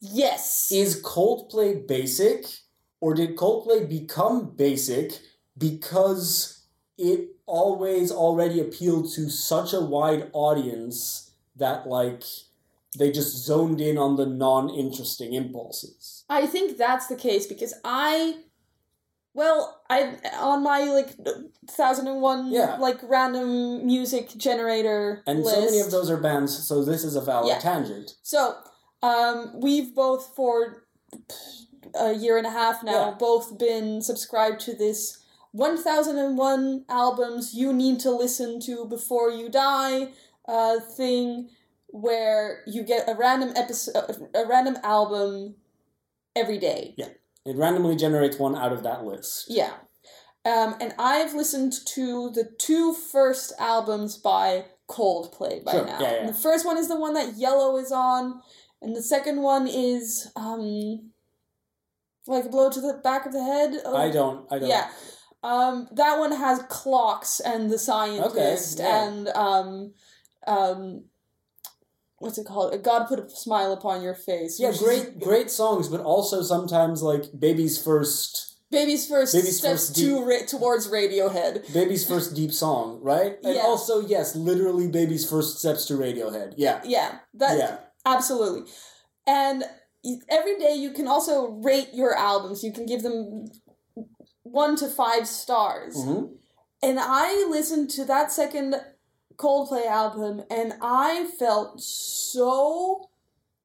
Yes. 0.02 0.70
Is 0.72 1.02
Coldplay 1.02 1.88
basic 1.88 2.46
or 3.00 3.14
did 3.14 3.38
Coldplay 3.38 3.88
become 3.88 4.56
basic 4.56 5.20
because 5.58 6.66
it 6.98 7.30
always 7.46 8.12
already 8.12 8.60
appealed 8.60 9.12
to 9.14 9.30
such 9.30 9.74
a 9.74 9.80
wide 9.80 10.30
audience 10.34 11.32
that 11.56 11.88
like 11.88 12.24
they 12.98 13.12
just 13.12 13.36
zoned 13.46 13.82
in 13.82 13.98
on 13.98 14.16
the 14.16 14.26
non-interesting 14.26 15.34
impulses. 15.34 16.24
I 16.30 16.46
think 16.46 16.78
that's 16.78 17.08
the 17.08 17.16
case 17.16 17.46
because 17.48 17.74
I, 17.84 18.36
well, 19.34 19.82
I 19.90 20.16
on 20.40 20.64
my 20.64 20.80
like 20.84 21.16
thousand 21.70 22.08
and 22.08 22.22
one 22.22 22.52
Yeah. 22.52 22.78
like 22.78 23.00
random 23.04 23.86
music 23.86 24.30
generator 24.38 25.24
And 25.28 25.44
list. 25.44 25.56
so 25.56 25.62
many 25.66 25.80
of 25.80 25.92
those 25.92 26.10
are 26.10 26.18
bands, 26.18 26.58
so 26.68 26.84
this 26.84 27.04
is 27.04 27.16
a 27.16 27.22
valid 27.22 27.50
Yeah. 27.50 27.60
tangent. 27.60 28.16
So, 28.24 28.56
um, 29.04 29.60
we've 29.60 29.94
both 29.94 30.34
for 30.36 30.84
a 31.96 32.14
year 32.14 32.38
and 32.38 32.48
a 32.48 32.52
half 32.52 32.84
now 32.84 33.10
Yeah. 33.10 33.16
both 33.18 33.58
been 33.58 34.02
subscribed 34.02 34.60
to 34.62 34.74
this 34.76 35.20
1001 35.52 36.86
albums 36.90 37.54
you 37.54 37.74
need 37.74 38.00
to 38.02 38.12
listen 38.12 38.60
to 38.62 38.86
before 38.86 39.32
you 39.32 39.50
die 39.50 40.14
uh, 40.48 40.80
thing 40.80 41.50
where 41.88 42.64
you 42.68 42.84
get 42.84 43.08
a 43.08 43.16
random 43.16 43.54
episode 43.56 43.96
a 44.36 44.46
random 44.48 44.78
album 44.84 45.56
every 46.36 46.58
day. 46.58 46.94
Yeah, 46.98 47.10
it 47.46 47.56
randomly 47.56 47.96
generates 47.96 48.38
one 48.38 48.56
out 48.56 48.74
of 48.74 48.84
that 48.84 49.06
list. 49.06 49.46
Yeah. 49.50 49.74
Um, 50.46 50.76
and 50.80 50.94
I've 50.98 51.34
listened 51.34 51.74
to 51.88 52.30
the 52.30 52.50
two 52.58 52.94
first 52.94 53.52
albums 53.60 54.18
by 54.18 54.66
Coldplay 54.90 55.64
by 55.66 55.74
Sure, 55.74 55.86
now. 55.86 56.00
yeah, 56.00 56.12
yeah. 56.12 56.20
And 56.20 56.30
the 56.30 56.34
first 56.34 56.66
one 56.66 56.78
is 56.78 56.88
the 56.88 57.00
one 57.00 57.14
that 57.16 57.36
Yellow 57.36 57.78
is 57.78 57.92
on, 57.92 58.42
and 58.82 58.96
the 58.96 59.02
second 59.02 59.42
one 59.42 59.68
is 59.68 60.32
um, 60.38 61.12
like 62.28 62.46
a 62.46 62.50
blow 62.50 62.70
to 62.70 62.80
the 62.80 63.00
back 63.04 63.26
of 63.26 63.34
the 63.34 63.44
head. 63.44 63.82
Oh, 63.84 63.98
I 63.98 64.10
don't. 64.10 64.46
I 64.52 64.60
don't. 64.60 64.70
Yeah. 64.70 64.90
Um, 65.44 65.88
that 65.92 66.18
one 66.18 66.32
has 66.32 66.64
clocks 66.70 67.40
and 67.40 67.70
the 67.70 67.78
scientist 67.78 68.80
yeah. 68.80 69.08
and 69.08 69.28
um, 69.30 69.94
um, 70.48 71.04
what's 72.20 72.38
it 72.38 72.46
called? 72.46 72.82
God 72.84 73.08
put 73.08 73.20
a 73.20 73.30
smile 73.30 73.72
upon 73.74 74.02
your 74.02 74.16
face. 74.16 74.60
Yeah, 74.60 74.72
great, 74.78 75.20
great 75.20 75.52
songs, 75.52 75.88
but 75.88 76.02
also 76.02 76.42
sometimes 76.42 77.02
like 77.02 77.24
baby's 77.38 77.82
first, 77.82 78.56
Baby's 78.70 79.08
first 79.08 79.34
Baby's 79.34 79.60
steps 79.60 79.88
first 79.90 79.96
to 79.96 80.26
ra- 80.26 80.46
towards 80.46 80.90
Radiohead. 80.90 81.72
baby's 81.74 82.06
first 82.08 82.36
deep 82.36 82.52
song, 82.52 83.00
right? 83.02 83.38
And 83.44 83.56
Yeah. 83.56 83.62
also, 83.62 84.02
yes, 84.02 84.36
literally 84.36 84.88
baby's 84.90 85.30
first 85.30 85.60
steps 85.60 85.86
to 85.86 85.94
Radiohead. 85.94 86.56
Yeah, 86.58 86.82
Yeah, 86.84 87.20
that 87.36 87.58
yeah, 87.58 87.78
absolutely. 88.06 88.70
And 89.26 89.64
every 90.30 90.58
day 90.60 90.76
you 90.76 90.92
can 90.92 91.08
also 91.08 91.48
rate 91.64 91.94
your 91.94 92.14
albums. 92.16 92.62
You 92.64 92.74
can 92.74 92.86
give 92.86 93.04
them 93.04 93.46
one 94.44 94.76
to 94.78 94.88
five 94.90 95.28
stars. 95.28 95.96
hmm 96.04 96.26
And 96.82 97.00
I 97.00 97.48
listened 97.50 97.90
to 97.92 98.06
that 98.06 98.32
second 98.32 98.76
Coldplay 99.38 99.86
album 99.86 100.44
and 100.50 100.74
I 100.82 101.28
felt 101.38 101.82
so 101.82 103.10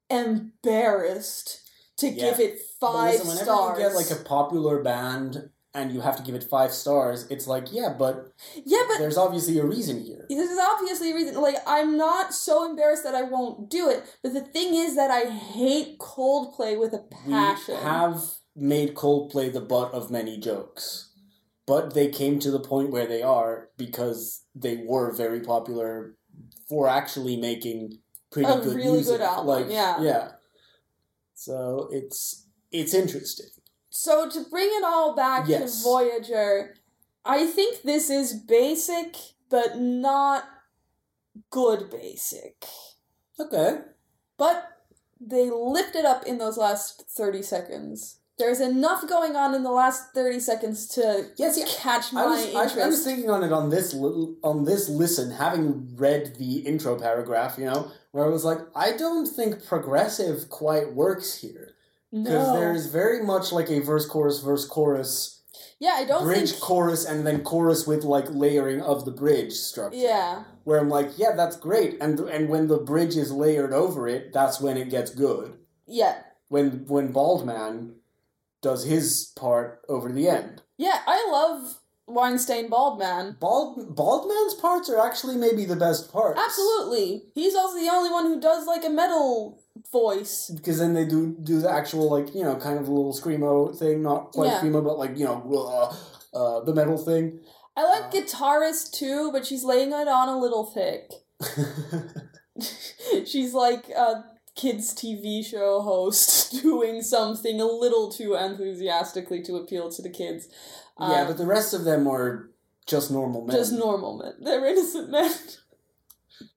embarrassed 0.09 1.61
to 1.97 2.09
Yeah. 2.09 2.31
give 2.31 2.39
it 2.39 2.59
five 2.79 3.19
whenever 3.21 3.43
stars. 3.43 3.77
you 3.79 3.83
get 3.85 3.95
like 3.95 4.11
a 4.11 4.15
popular 4.23 4.81
band 4.83 5.49
and 5.75 5.91
you 5.91 6.01
have 6.01 6.15
to 6.17 6.21
give 6.23 6.35
it 6.35 6.43
five 6.43 6.71
stars, 6.71 7.25
it's 7.31 7.47
like, 7.47 7.73
yeah, 7.73 7.89
but 7.97 8.31
yeah, 8.63 8.83
but 8.87 8.99
there's 8.99 9.17
obviously 9.17 9.57
a 9.57 9.65
reason 9.65 10.03
here. 10.03 10.25
this 10.29 10.51
is 10.51 10.59
obviously 10.59 11.11
a 11.11 11.15
reason. 11.15 11.41
Like, 11.41 11.55
I'm 11.65 11.97
not 11.97 12.31
so 12.33 12.69
embarrassed 12.69 13.03
that 13.03 13.15
I 13.15 13.23
won't 13.23 13.69
do 13.71 13.89
it. 13.89 14.03
But 14.21 14.33
the 14.35 14.41
thing 14.41 14.75
is 14.75 14.95
that 14.95 15.09
I 15.09 15.21
hate 15.31 15.97
Coldplay 15.97 16.77
with 16.79 16.93
a 16.93 16.99
passion. 17.25 17.73
We 17.75 17.81
have 17.81 18.21
made 18.55 18.93
Coldplay 18.93 19.51
the 19.51 19.61
butt 19.61 19.91
of 19.93 20.11
many 20.11 20.37
jokes, 20.37 21.09
but 21.65 21.93
they 21.93 22.09
came 22.09 22.39
to 22.39 22.51
the 22.51 22.59
point 22.59 22.91
where 22.91 23.07
they 23.07 23.21
are 23.21 23.69
because 23.77 24.43
they 24.55 24.83
were 24.85 25.11
very 25.15 25.39
popular 25.41 26.15
for 26.69 26.87
actually 26.87 27.37
making 27.37 27.99
pretty 28.31 28.49
A 28.49 28.59
good 28.59 28.75
really 28.75 28.91
music. 28.93 29.17
good 29.17 29.21
album, 29.21 29.47
Like, 29.47 29.65
yeah. 29.69 30.01
yeah. 30.01 30.31
So 31.35 31.87
it's 31.91 32.47
it's 32.71 32.93
interesting. 32.93 33.47
So 33.89 34.27
to 34.29 34.43
bring 34.49 34.69
it 34.71 34.83
all 34.83 35.15
back 35.15 35.47
Yes. 35.47 35.77
to 35.77 35.83
Voyager, 35.83 36.75
I 37.25 37.45
think 37.45 37.83
this 37.83 38.09
is 38.09 38.33
basic, 38.33 39.15
but 39.49 39.77
not 39.77 40.45
good 41.51 41.89
basic. 41.89 42.65
Okay. 43.39 43.79
But 44.37 44.67
they 45.19 45.49
lift 45.51 45.95
it 45.95 46.05
up 46.05 46.25
in 46.25 46.37
those 46.39 46.57
last 46.57 47.03
30 47.09 47.41
seconds. 47.43 48.17
There's 48.39 48.59
enough 48.59 49.07
going 49.07 49.35
on 49.35 49.53
in 49.53 49.61
the 49.63 49.71
last 49.71 50.13
30 50.13 50.39
seconds 50.39 50.87
to 50.89 51.29
Yes, 51.37 51.57
yeah. 51.57 51.65
catch 51.67 52.11
my 52.11 52.23
I 52.23 52.25
was, 52.25 52.45
interest. 52.45 52.77
I, 52.77 52.81
I 52.81 52.87
was 52.87 53.03
thinking 53.03 53.29
on 53.29 53.43
it 53.43 53.53
on 53.53 53.69
this 53.69 53.93
on 53.93 54.65
this 54.65 54.89
listen, 54.89 55.31
having 55.31 55.95
read 55.95 56.35
the 56.39 56.59
intro 56.59 56.97
paragraph, 56.99 57.57
you 57.59 57.65
know, 57.65 57.91
where 58.11 58.25
I 58.25 58.29
was 58.29 58.43
like, 58.43 58.59
I 58.75 58.97
don't 58.97 59.27
think 59.27 59.65
progressive 59.65 60.49
quite 60.49 60.93
works 60.93 61.35
here 61.41 61.75
because 62.11 62.47
no. 62.47 62.53
there's 62.59 62.87
very 62.87 63.23
much 63.23 63.51
like 63.51 63.69
a 63.69 63.79
verse 63.79 64.05
chorus 64.07 64.39
verse 64.41 64.65
chorus 64.65 65.41
yeah, 65.79 65.95
I 65.97 66.05
don't 66.05 66.23
bridge 66.23 66.51
think. 66.51 66.61
chorus 66.61 67.05
and 67.05 67.27
then 67.27 67.43
chorus 67.43 67.85
with 67.85 68.03
like 68.05 68.25
layering 68.29 68.81
of 68.81 69.03
the 69.05 69.11
bridge 69.11 69.51
structure. 69.53 69.97
yeah. 69.97 70.43
Where 70.63 70.79
I'm 70.79 70.89
like, 70.89 71.17
yeah, 71.17 71.35
that's 71.35 71.57
great, 71.57 71.97
and 71.99 72.17
and 72.21 72.47
when 72.47 72.67
the 72.67 72.77
bridge 72.77 73.17
is 73.17 73.33
layered 73.33 73.73
over 73.73 74.07
it, 74.07 74.31
that's 74.31 74.61
when 74.61 74.77
it 74.77 74.89
gets 74.89 75.11
good. 75.13 75.57
Yeah. 75.85 76.21
When 76.47 76.85
when 76.87 77.11
Baldman 77.11 77.95
does 78.63 78.85
his 78.85 79.31
part 79.35 79.81
over 79.87 80.11
the 80.11 80.27
end. 80.27 80.63
Yeah, 80.77 80.99
I 81.05 81.27
love 81.31 81.77
Weinstein 82.07 82.69
Bald 82.69 82.97
Man. 82.97 83.37
Bald 83.39 83.95
Baldman's 83.95 84.55
parts 84.55 84.89
are 84.89 85.05
actually 85.05 85.35
maybe 85.37 85.65
the 85.65 85.75
best 85.75 86.11
parts. 86.11 86.39
Absolutely. 86.43 87.25
He's 87.35 87.53
also 87.55 87.77
the 87.79 87.89
only 87.91 88.09
one 88.09 88.25
who 88.25 88.39
does 88.41 88.65
like 88.65 88.83
a 88.83 88.89
metal 88.89 89.61
voice. 89.91 90.49
Because 90.55 90.79
then 90.79 90.93
they 90.95 91.05
do 91.05 91.35
do 91.43 91.59
the 91.61 91.69
actual 91.69 92.09
like 92.09 92.33
you 92.33 92.43
know 92.43 92.55
kind 92.55 92.79
of 92.79 92.87
a 92.87 92.91
little 92.91 93.13
screamo 93.13 93.77
thing, 93.77 94.01
not 94.01 94.31
quite 94.31 94.47
Yeah. 94.47 94.59
screamo, 94.61 94.83
but 94.83 94.97
like 94.97 95.17
you 95.17 95.25
know 95.25 95.39
uh, 95.53 95.95
uh, 96.37 96.59
the 96.63 96.73
metal 96.73 96.97
thing. 96.97 97.39
I 97.77 97.83
like 97.85 98.05
Uh. 98.05 98.09
guitarist 98.17 98.91
too, 98.91 99.31
but 99.31 99.45
she's 99.45 99.63
laying 99.63 99.91
it 99.91 100.07
on 100.07 100.27
a 100.29 100.37
little 100.39 100.65
thick. 100.65 101.11
she's 103.25 103.53
like 103.53 103.89
a 103.89 104.23
kids 104.55 104.93
TV 104.93 105.43
show 105.45 105.81
host 105.81 106.51
doing 106.61 107.01
something 107.01 107.59
a 107.59 107.65
little 107.65 108.11
too 108.11 108.35
enthusiastically 108.35 109.41
to 109.43 109.55
appeal 109.57 109.89
to 109.91 110.01
the 110.01 110.09
kids. 110.09 110.47
yeah, 110.99 111.21
Um, 111.21 111.27
but 111.27 111.37
the 111.37 111.45
rest 111.45 111.73
of 111.73 111.83
them 111.85 112.07
are 112.07 112.49
just 112.85 113.09
normal 113.11 113.41
men. 113.45 113.55
just 113.55 113.73
normal 113.73 114.17
men. 114.17 114.33
They're 114.41 114.65
innocent 114.65 115.09
men. 115.09 115.31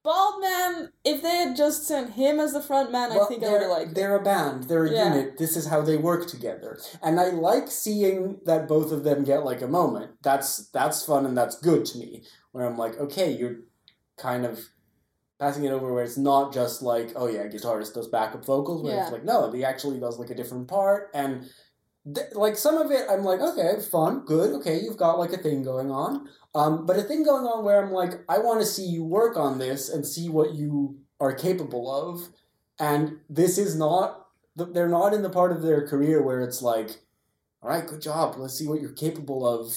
Bald 0.02 0.40
man, 0.40 0.90
if 1.04 1.20
they 1.22 1.36
had 1.36 1.56
just 1.56 1.84
sent 1.86 2.12
him 2.14 2.40
as 2.40 2.52
the 2.52 2.62
front 2.62 2.90
man, 2.92 3.12
I 3.12 3.24
think 3.26 3.42
I 3.44 3.50
would 3.52 3.60
have 3.62 3.70
they're, 3.70 3.82
it. 3.82 3.94
they're 3.94 4.16
a 4.16 4.22
band. 4.22 4.64
They're 4.64 4.84
a 4.86 4.90
Yeah. 4.90 5.14
unit. 5.14 5.36
This 5.38 5.56
is 5.56 5.66
how 5.66 5.80
they 5.82 5.96
work 5.96 6.26
together, 6.28 6.78
and 7.02 7.20
I 7.20 7.30
like 7.30 7.70
seeing 7.70 8.40
that 8.46 8.68
both 8.68 8.90
of 8.92 9.04
them 9.04 9.22
get 9.24 9.44
like 9.44 9.62
a 9.62 9.66
moment. 9.68 10.12
That's 10.22 10.68
that's 10.70 11.04
fun 11.04 11.26
and 11.26 11.36
that's 11.36 11.58
good 11.60 11.84
to 11.86 11.98
me. 11.98 12.22
Where 12.52 12.64
I'm 12.64 12.78
like, 12.78 12.98
okay, 12.98 13.30
you're 13.32 13.56
kind 14.16 14.46
of 14.46 14.60
passing 15.38 15.64
it 15.64 15.70
over 15.70 15.92
where 15.92 16.04
it's 16.04 16.16
not 16.16 16.52
just 16.52 16.82
like, 16.82 17.12
oh 17.16 17.28
yeah, 17.28 17.46
guitarist 17.46 17.94
does 17.94 18.08
backup 18.08 18.44
vocals. 18.44 18.82
Where 18.82 19.00
it's 19.02 19.12
like, 19.12 19.24
no, 19.24 19.50
he 19.52 19.64
actually 19.64 20.00
does 20.00 20.18
like 20.18 20.30
a 20.30 20.34
different 20.34 20.68
part, 20.68 21.10
and 21.14 21.48
th- 22.14 22.34
like 22.34 22.56
some 22.56 22.76
of 22.78 22.90
it, 22.90 23.06
I'm 23.10 23.24
like, 23.24 23.40
okay, 23.40 23.80
fun, 23.80 24.24
good, 24.24 24.54
okay, 24.56 24.80
you've 24.80 24.96
got 24.96 25.18
like 25.18 25.32
a 25.32 25.38
thing 25.38 25.62
going 25.62 25.90
on. 25.90 26.28
Um, 26.54 26.86
but 26.86 26.96
a 26.96 27.02
thing 27.02 27.22
going 27.22 27.44
on 27.44 27.64
where 27.64 27.84
I'm 27.84 27.92
like, 27.92 28.12
I 28.30 28.38
want 28.38 28.60
to 28.60 28.66
see 28.66 28.86
you 28.86 29.04
work 29.04 29.36
on 29.36 29.58
this 29.58 29.90
and 29.90 30.06
see 30.06 30.30
what 30.30 30.54
you 30.54 30.98
are 31.20 31.34
capable 31.34 31.92
of. 31.92 32.28
And 32.78 33.18
this 33.28 33.58
is 33.58 33.76
not, 33.76 34.26
they're 34.54 34.88
not 34.88 35.12
in 35.12 35.22
the 35.22 35.28
part 35.28 35.52
of 35.52 35.60
their 35.60 35.86
career 35.86 36.22
where 36.22 36.40
it's 36.40 36.62
like, 36.62 37.02
all 37.62 37.68
right, 37.68 37.86
good 37.86 38.00
job, 38.00 38.36
let's 38.38 38.54
see 38.54 38.66
what 38.66 38.80
you're 38.80 38.92
capable 38.92 39.46
of 39.46 39.76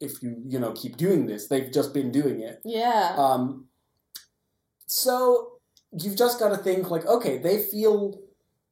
if 0.00 0.22
you, 0.22 0.42
you 0.46 0.58
know, 0.58 0.72
keep 0.72 0.98
doing 0.98 1.26
this. 1.26 1.46
They've 1.46 1.72
just 1.72 1.94
been 1.94 2.10
doing 2.10 2.40
it. 2.40 2.60
Yeah. 2.64 3.14
Um, 3.16 3.68
so 4.92 5.52
you've 5.92 6.16
just 6.16 6.38
got 6.38 6.50
to 6.50 6.56
think 6.56 6.90
like, 6.90 7.06
okay, 7.06 7.38
they 7.38 7.62
feel 7.62 8.20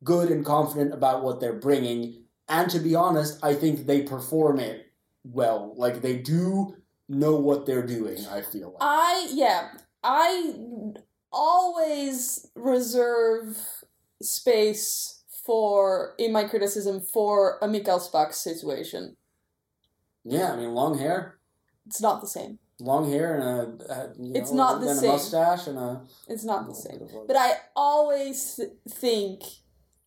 good 0.04 0.30
and 0.30 0.44
confident 0.44 0.92
about 0.92 1.22
what 1.22 1.40
they're 1.40 1.54
bringing, 1.54 2.24
and 2.48 2.70
to 2.70 2.78
be 2.78 2.94
honest, 2.94 3.38
I 3.42 3.54
think 3.54 3.86
they 3.86 4.02
perform 4.02 4.58
it 4.58 4.92
well. 5.24 5.74
Like 5.76 6.02
they 6.02 6.16
do 6.18 6.76
know 7.08 7.36
what 7.36 7.66
they're 7.66 7.86
doing. 7.86 8.26
I 8.30 8.42
feel 8.42 8.68
like. 8.68 8.78
I 8.80 9.28
yeah, 9.32 9.68
I 10.02 10.54
always 11.32 12.50
reserve 12.54 13.56
space 14.20 15.22
for 15.46 16.14
in 16.18 16.32
my 16.32 16.44
criticism 16.44 17.00
for 17.00 17.58
a 17.62 17.66
Michał 17.66 17.98
Szpak 17.98 18.34
situation. 18.34 19.16
yeah, 20.24 20.52
I 20.52 20.56
mean, 20.56 20.74
long 20.74 20.98
hair, 20.98 21.38
It's 21.86 22.00
not 22.00 22.20
the 22.20 22.26
same. 22.28 22.58
Long 22.80 23.10
hair, 23.10 23.34
and 23.36 23.82
a, 23.82 24.12
It's 24.38 24.50
know, 24.50 24.56
not 24.56 24.80
the 24.80 24.86
then 24.86 24.96
same. 24.96 25.10
a 25.10 25.12
mustache 25.12 25.66
and 25.66 25.78
a. 25.78 26.02
It's 26.28 26.44
not 26.44 26.66
the 26.68 26.74
same. 26.74 27.00
But 27.00 27.26
But 27.28 27.36
I 27.36 27.52
always 27.76 28.56
th- 28.56 28.70
think 28.88 29.42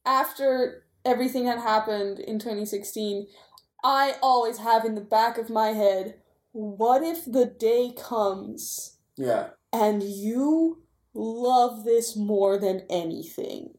after 0.06 0.86
everything 1.06 1.46
that 1.46 1.60
happened 1.60 2.20
in 2.20 2.40
2016, 2.40 3.28
I 3.84 4.16
always 4.22 4.60
have 4.60 4.86
in 4.86 4.96
the 4.96 5.02
back 5.02 5.38
of 5.38 5.50
my 5.50 5.70
head, 5.70 6.16
what 6.52 7.04
if 7.04 7.26
the 7.26 7.46
day 7.46 7.94
comes 7.98 8.98
yeah, 9.18 9.50
and 9.72 10.02
you 10.04 10.84
love 11.14 11.84
this 11.84 12.16
more 12.16 12.58
than 12.58 12.82
anything. 12.90 13.76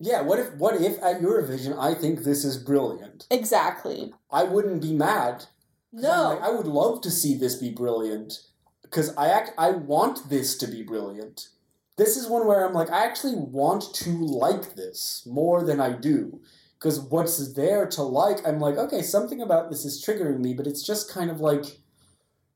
Yeah, 0.00 0.22
what 0.22 0.38
if 0.38 0.54
what 0.54 0.80
if 0.80 0.98
at 1.02 1.20
Eurovision 1.20 1.78
I 1.78 1.94
think 1.94 2.20
this 2.24 2.44
is 2.44 2.56
brilliant? 2.56 3.26
Exactly. 3.30 4.12
I 4.30 4.44
wouldn't 4.44 4.82
be 4.82 4.92
mad. 4.92 5.46
No. 5.94 6.30
like, 6.30 6.42
I 6.42 6.50
would 6.50 6.66
love 6.66 7.00
to 7.02 7.10
see 7.10 7.36
this 7.36 7.56
be 7.56 7.70
brilliant 7.70 8.40
because 8.82 9.16
I 9.16 9.28
act 9.28 9.52
I 9.58 9.70
want 9.70 10.28
this 10.28 10.56
to 10.58 10.66
be 10.66 10.82
brilliant. 10.82 11.48
This 11.96 12.16
is 12.16 12.28
one 12.28 12.46
where 12.46 12.66
I'm 12.66 12.74
like 12.74 12.90
I 12.90 13.04
actually 13.06 13.36
want 13.36 13.94
to 13.94 14.10
like 14.10 14.74
this 14.74 15.26
more 15.30 15.62
than 15.62 15.80
I 15.80 15.92
do 15.92 16.40
because 16.78 17.00
what's 17.00 17.54
there 17.54 17.86
to 17.86 18.02
like 18.02 18.46
I'm 18.46 18.58
like 18.58 18.76
okay 18.76 19.02
something 19.02 19.40
about 19.40 19.70
this 19.70 19.84
is 19.84 20.04
triggering 20.04 20.40
me 20.40 20.54
but 20.54 20.66
it's 20.66 20.84
just 20.84 21.12
kind 21.12 21.30
of 21.30 21.40
like 21.40 21.78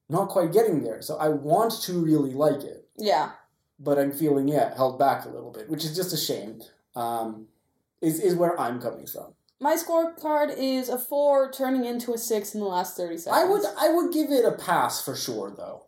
not 0.09 0.29
quite 0.29 0.53
getting 0.53 0.83
there 0.83 1.01
so 1.03 1.17
I 1.17 1.29
want 1.29 1.81
to 1.83 1.93
really 1.93 2.33
like 2.33 2.63
it 2.63 2.89
yeah. 2.97 3.33
but 3.79 3.99
I'm 3.99 4.11
feeling 4.11 4.49
yeah 4.49 4.75
held 4.75 4.99
back 4.99 5.25
a 5.25 5.29
little 5.29 5.53
bit 5.53 5.69
which 5.69 5.85
is 5.85 5.95
just 5.95 6.13
a 6.13 6.17
shame 6.17 6.61
um, 6.99 7.47
is 8.01 8.21
is 8.21 8.35
where 8.35 8.59
I'm 8.61 8.81
coming 8.81 9.07
from. 9.07 9.35
My 9.61 9.75
scorecard 9.77 10.55
is 10.57 10.89
a 10.89 10.99
four 10.99 11.51
turning 11.51 11.85
into 11.85 12.13
a 12.15 12.19
six 12.19 12.55
in 12.55 12.61
the 12.61 12.67
last 12.67 12.97
30 12.97 13.19
seconds. 13.19 13.43
I 13.43 13.45
would 13.45 13.63
I 13.79 13.89
would 13.93 14.13
give 14.13 14.31
it 14.31 14.45
a 14.45 14.53
pass 14.53 15.05
for 15.05 15.17
sure 15.17 15.53
though. 15.57 15.87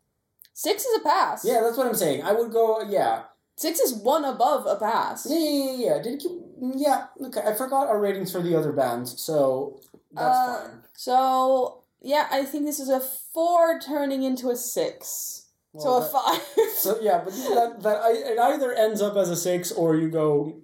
Six 0.55 0.85
is 0.85 0.99
a 1.01 1.05
pass. 1.05 1.45
Yeah, 1.45 1.61
that's 1.63 1.77
what 1.79 1.87
I'm 1.87 1.95
saying. 1.95 2.23
I 2.23 2.33
would 2.33 2.51
go. 2.53 2.83
Yeah, 2.83 3.23
Six 3.57 3.79
is 3.79 3.95
one 3.95 4.25
above 4.25 4.67
a 4.67 4.77
pass. 4.77 5.27
yeah, 5.29 5.39
yeah, 5.39 5.73
yeah. 5.73 5.97
yeah. 5.97 6.03
Did 6.03 6.23
you? 6.23 6.45
Yeah. 6.77 7.07
Okay, 7.27 7.41
I 7.47 7.55
forgot 7.55 7.89
our 7.89 8.01
ratings 8.01 8.33
for 8.33 8.43
the 8.43 8.57
other 8.57 8.73
bands, 8.73 9.21
so 9.23 9.81
that's 10.13 10.37
Uh, 10.39 10.59
fine. 10.69 10.83
So, 10.95 11.85
yeah, 12.03 12.27
I 12.31 12.45
think 12.45 12.65
this 12.67 12.81
is 12.81 12.89
a 12.91 13.01
four 13.01 13.79
turning 13.79 14.23
into 14.23 14.51
a 14.51 14.57
six. 14.57 15.47
so 15.79 15.85
Well, 15.91 16.03
a 16.03 16.09
five. 16.09 16.43
So 16.77 16.99
yeah, 17.01 17.23
but 17.25 17.33
that 17.35 17.77
that 17.83 17.97
I, 18.03 18.11
it 18.33 18.39
either 18.39 18.73
ends 18.73 19.01
up 19.01 19.17
as 19.17 19.31
a 19.31 19.37
six 19.37 19.71
or 19.73 19.95
you 19.97 20.11
go 20.11 20.61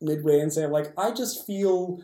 midway 0.00 0.40
and 0.40 0.52
say 0.52 0.66
like 0.66 0.92
I 0.98 1.12
just 1.12 1.46
feel 1.46 2.02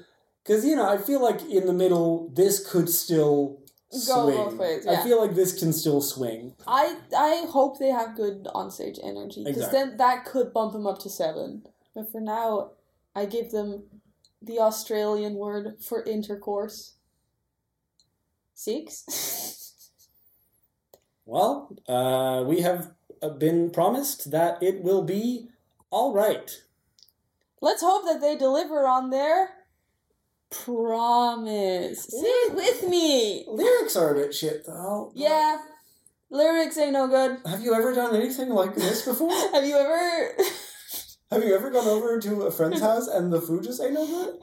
because 0.49 0.65
you 0.65 0.75
know 0.75 0.89
I 0.89 0.97
feel 0.97 1.23
like 1.23 1.43
in 1.45 1.67
the 1.67 1.73
middle 1.75 2.31
this 2.35 2.67
could 2.67 2.89
still 2.89 3.61
Go 4.07 4.25
swing. 4.25 4.37
both 4.37 4.55
ways, 4.55 4.87
I 4.87 5.03
feel 5.03 5.19
like 5.21 5.35
this 5.35 5.59
can 5.59 5.73
still 5.73 6.01
swing. 6.01 6.55
I 6.67 6.97
I 7.17 7.47
hope 7.49 7.79
they 7.79 7.89
have 7.89 8.17
good 8.17 8.45
onstage 8.55 8.99
energy 9.03 9.45
because 9.45 9.65
Exactly. 9.65 9.79
then 9.79 9.97
that 9.99 10.25
could 10.25 10.53
bump 10.53 10.73
them 10.73 10.87
up 10.87 10.99
to 11.01 11.11
seven. 11.11 11.63
But 11.95 12.11
for 12.13 12.21
now, 12.21 12.73
I 13.15 13.27
give 13.27 13.51
them 13.51 13.85
the 14.43 14.59
Australian 14.59 15.35
word 15.35 15.77
for 15.81 16.03
intercourse. 16.05 16.95
Six. 18.55 19.05
Well, 21.31 21.77
uh, 21.87 22.43
we 22.47 22.63
have 22.63 22.93
uh, 23.21 23.29
been 23.29 23.69
promised 23.69 24.31
that 24.31 24.63
it 24.63 24.83
will 24.83 25.03
be 25.03 25.51
all 25.91 26.15
right. 26.15 26.63
Let's 27.61 27.83
hope 27.83 28.07
that 28.07 28.23
they 28.23 28.35
deliver 28.35 28.87
on 28.87 29.11
their 29.11 29.58
promise. 30.51 32.05
Say 32.05 32.27
it 32.27 32.55
with 32.55 32.89
me. 32.89 33.45
Lyrics 33.49 33.97
are 33.97 34.13
a 34.15 34.19
bit 34.19 34.35
shit 34.35 34.65
though. 34.67 35.13
Yeah, 35.15 35.59
lyrics 36.31 36.79
ain't 36.79 36.93
no 36.93 37.09
good. 37.09 37.39
Have 37.47 37.63
you 37.63 37.75
ever 37.75 37.95
done 37.95 38.15
anything 38.15 38.51
like 38.51 38.75
this 38.75 39.05
before? 39.05 39.31
Have 39.53 39.65
you 39.65 39.77
ever? 39.77 40.37
Have 41.31 41.45
you 41.45 41.55
ever 41.55 41.71
gone 41.71 41.87
over 41.87 42.19
to 42.21 42.43
a 42.43 42.51
friend's 42.51 42.81
house 42.81 43.07
and 43.07 43.31
the 43.33 43.41
food 43.41 43.63
just 43.65 43.83
ain't 43.83 43.93
no 43.93 44.07
good? 44.07 44.39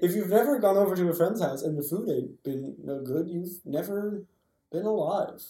If 0.00 0.14
you've 0.14 0.28
never 0.28 0.58
gone 0.60 0.76
over 0.76 0.94
to 0.94 1.08
a 1.08 1.14
friend's 1.14 1.42
house 1.42 1.62
and 1.62 1.76
the 1.76 1.82
food 1.82 2.08
ain't 2.08 2.42
been 2.44 2.76
no 2.84 3.02
good, 3.02 3.28
you've 3.28 3.58
never 3.64 4.24
been 4.70 4.86
alive. 4.86 5.42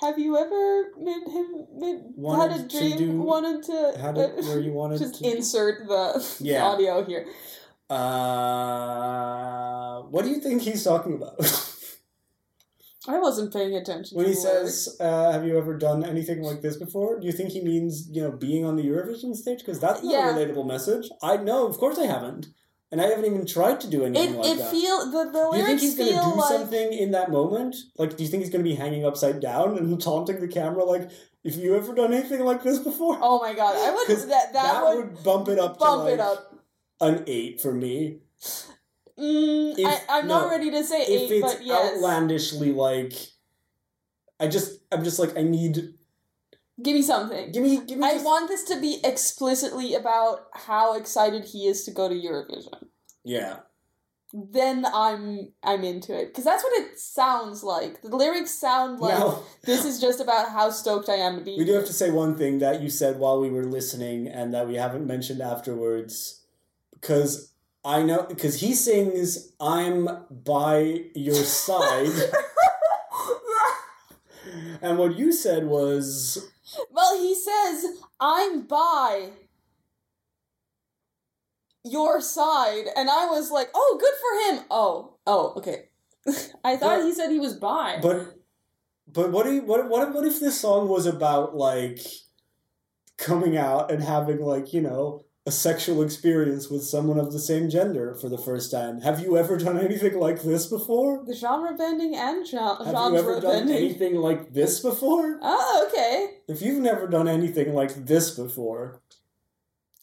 Have 0.00 0.18
you 0.18 0.36
ever 0.36 0.92
made 0.98 1.26
him 1.26 1.66
made, 1.78 2.00
had 2.38 2.50
a 2.52 2.68
to 2.68 2.78
dream? 2.78 2.96
do- 2.98 3.20
wanted 3.20 3.62
to 3.64 4.42
where 4.46 4.60
you 4.60 4.72
wanted 4.72 4.98
just 5.00 5.22
to. 5.22 5.30
insert 5.30 5.86
the, 5.86 6.36
the 6.38 6.44
Yeah. 6.44 6.64
audio 6.64 7.02
here. 7.04 7.26
Uh, 7.88 9.36
what 10.10 10.24
do 10.24 10.30
you 10.30 10.40
think 10.40 10.62
he's 10.62 10.82
talking 10.84 11.14
about? 11.14 11.36
I 13.08 13.18
wasn't 13.18 13.52
paying 13.52 13.76
attention. 13.76 14.16
when 14.16 14.26
he 14.26 14.34
says, 14.34 14.96
uh, 14.98 15.30
"Have 15.30 15.46
you 15.46 15.56
ever 15.58 15.76
done 15.78 16.04
anything 16.04 16.42
like 16.42 16.60
this 16.60 16.76
before?" 16.76 17.20
Do 17.20 17.26
you 17.26 17.32
think 17.32 17.50
he 17.50 17.62
means 17.62 18.08
you 18.10 18.20
know 18.22 18.32
being 18.32 18.64
on 18.64 18.74
the 18.74 18.82
Eurovision 18.84 19.36
stage? 19.36 19.60
Because 19.60 19.78
that's 19.78 20.02
not 20.02 20.12
Yeah. 20.12 20.30
a 20.30 20.34
relatable 20.34 20.66
message. 20.66 21.08
I 21.22 21.36
know, 21.36 21.66
of 21.68 21.78
course, 21.78 21.98
I 22.00 22.06
haven't, 22.06 22.48
and 22.90 23.00
I 23.00 23.04
haven't 23.06 23.26
even 23.26 23.46
tried 23.46 23.80
to 23.82 23.86
do 23.86 24.02
it, 24.02 24.06
anything 24.06 24.38
like 24.38 24.50
it 24.50 24.58
that. 24.58 24.70
feel 24.72 25.08
the, 25.12 25.30
the 25.30 25.50
do 25.52 25.58
you 25.58 25.64
think 25.66 25.80
he's 25.80 25.94
going 25.96 26.14
to 26.14 26.20
do 26.20 26.34
like 26.34 26.48
something 26.48 26.92
in 26.92 27.12
that 27.12 27.30
moment? 27.30 27.76
Like, 27.96 28.16
do 28.16 28.24
you 28.24 28.28
think 28.28 28.42
he's 28.42 28.50
going 28.50 28.64
to 28.64 28.68
be 28.68 28.74
hanging 28.74 29.04
upside 29.06 29.38
down 29.38 29.78
and 29.78 30.00
taunting 30.08 30.40
the 30.40 30.48
camera? 30.48 30.84
Like, 30.84 31.08
if 31.44 31.54
you 31.54 31.76
ever 31.76 31.94
done 31.94 32.12
anything 32.12 32.44
like 32.44 32.64
this 32.64 32.80
before? 32.80 33.18
oh 33.22 33.38
my 33.38 33.54
god! 33.54 33.76
I 33.76 33.94
would 33.94 34.08
that 34.18 34.28
that, 34.28 34.52
that 34.52 34.84
would, 34.84 34.96
would 35.12 35.22
bump 35.22 35.48
it 35.48 35.60
up 35.60 35.78
bump 35.78 36.06
to 36.06 36.12
it 36.14 36.18
up. 36.18 36.55
An 37.00 37.24
eight 37.26 37.60
for 37.60 37.72
me. 37.72 38.18
Mm, 39.18 39.78
If- 39.78 39.86
I, 39.86 40.18
I'm 40.18 40.26
no, 40.26 40.40
not 40.40 40.50
ready 40.50 40.70
to 40.70 40.84
say 40.84 41.02
if 41.02 41.30
eight, 41.30 41.36
it's 41.42 41.54
but 41.54 41.64
yes. 41.64 41.96
outlandishly 41.96 42.72
like, 42.72 43.12
I 44.38 44.48
just, 44.48 44.80
I'm 44.92 45.04
just 45.04 45.18
like, 45.18 45.36
I 45.36 45.42
need, 45.42 45.94
Give 46.82 46.94
me 46.94 47.00
something. 47.02 47.52
give 47.52 47.62
me, 47.62 47.80
give 47.86 47.98
me. 47.98 48.06
I 48.06 48.12
just- 48.14 48.24
want 48.26 48.48
this 48.48 48.64
to 48.64 48.80
be 48.80 49.00
explicitly 49.02 49.94
about 49.94 50.46
how 50.52 50.94
excited 50.94 51.44
he 51.46 51.66
is 51.66 51.84
to 51.84 51.90
go 51.90 52.08
to 52.08 52.14
Eurovision. 52.14 52.88
Yeah. 53.24 53.60
Then 54.34 54.84
I'm 54.92 55.52
I'm 55.62 55.82
into 55.84 56.12
it 56.14 56.26
because 56.26 56.44
that's 56.44 56.62
what 56.62 56.78
it 56.82 56.98
sounds 56.98 57.62
like. 57.62 58.02
The 58.02 58.14
lyrics 58.14 58.50
sound 58.50 59.00
like 59.00 59.16
now, 59.18 59.42
this 59.64 59.84
is 59.86 59.98
just 60.00 60.20
about 60.20 60.50
how 60.50 60.68
stoked 60.68 61.08
I 61.08 61.14
am 61.14 61.38
to 61.38 61.44
be. 61.44 61.56
we 61.56 61.64
do 61.64 61.72
have 61.72 61.86
to 61.86 61.92
say 61.92 62.10
one 62.10 62.36
thing 62.36 62.58
that 62.58 62.82
you 62.82 62.90
said 62.90 63.18
while 63.18 63.40
we 63.40 63.48
were 63.48 63.64
listening 63.64 64.26
and 64.28 64.52
that 64.52 64.68
we 64.68 64.74
haven't 64.74 65.06
mentioned 65.06 65.40
afterwards. 65.40 66.42
Because 67.00 67.52
I 67.84 68.02
know, 68.02 68.24
because 68.28 68.60
he 68.60 68.74
sings, 68.74 69.52
I'm 69.60 70.08
by 70.30 71.02
your 71.14 71.34
side. 71.34 72.12
and 74.82 74.98
what 74.98 75.16
you 75.16 75.32
said 75.32 75.66
was, 75.66 76.48
well, 76.90 77.20
he 77.20 77.34
says 77.34 77.86
I'm 78.18 78.66
by 78.66 79.30
your 81.84 82.20
side, 82.20 82.86
and 82.96 83.08
I 83.08 83.26
was 83.26 83.50
like, 83.50 83.68
oh, 83.74 83.96
good 84.00 84.14
for 84.14 84.56
him. 84.56 84.64
Oh, 84.70 85.14
oh, 85.26 85.54
okay. 85.58 85.88
I 86.64 86.76
thought 86.76 86.98
But- 86.98 87.04
he 87.04 87.12
said 87.12 87.30
he 87.30 87.38
was 87.38 87.54
by. 87.54 87.98
but, 88.02 88.34
but 89.06 89.30
what, 89.30 89.46
do 89.46 89.54
you, 89.54 89.62
what, 89.62 89.88
what, 89.88 90.12
what 90.12 90.24
if 90.26 90.40
this 90.40 90.60
song 90.60 90.88
was 90.88 91.06
about, 91.06 91.56
like, 91.56 92.00
coming 93.16 93.56
out 93.56 93.92
and 93.92 94.02
having, 94.02 94.40
like, 94.40 94.72
you 94.72 94.80
know, 94.80 95.24
a 95.46 95.52
sexual 95.52 96.02
experience 96.02 96.68
with 96.68 96.82
someone 96.82 97.20
of 97.20 97.32
the 97.32 97.38
same 97.38 97.70
gender 97.70 98.14
for 98.14 98.28
the 98.28 98.38
first 98.38 98.70
time? 98.70 99.00
Have 99.02 99.20
you 99.20 99.36
ever 99.36 99.56
done 99.56 99.78
anything 99.78 100.14
like 100.18 100.42
this 100.42 100.66
before? 100.66 101.22
the 101.24 101.34
genre 101.34 101.72
bending 101.76 102.14
and 102.16 102.44
gen- 102.44 102.60
Have 102.84 102.86
you 102.86 103.16
ever 103.18 103.34
genre 103.34 103.40
done 103.40 103.70
anything 103.70 104.16
like 104.16 104.52
this 104.52 104.80
before? 104.80 105.38
Oh, 105.42 105.86
okay. 105.88 106.38
If 106.48 106.62
you've 106.62 106.82
never 106.82 107.06
done 107.06 107.28
anything 107.28 107.74
like 107.74 108.06
this 108.06 108.30
before, 108.32 109.00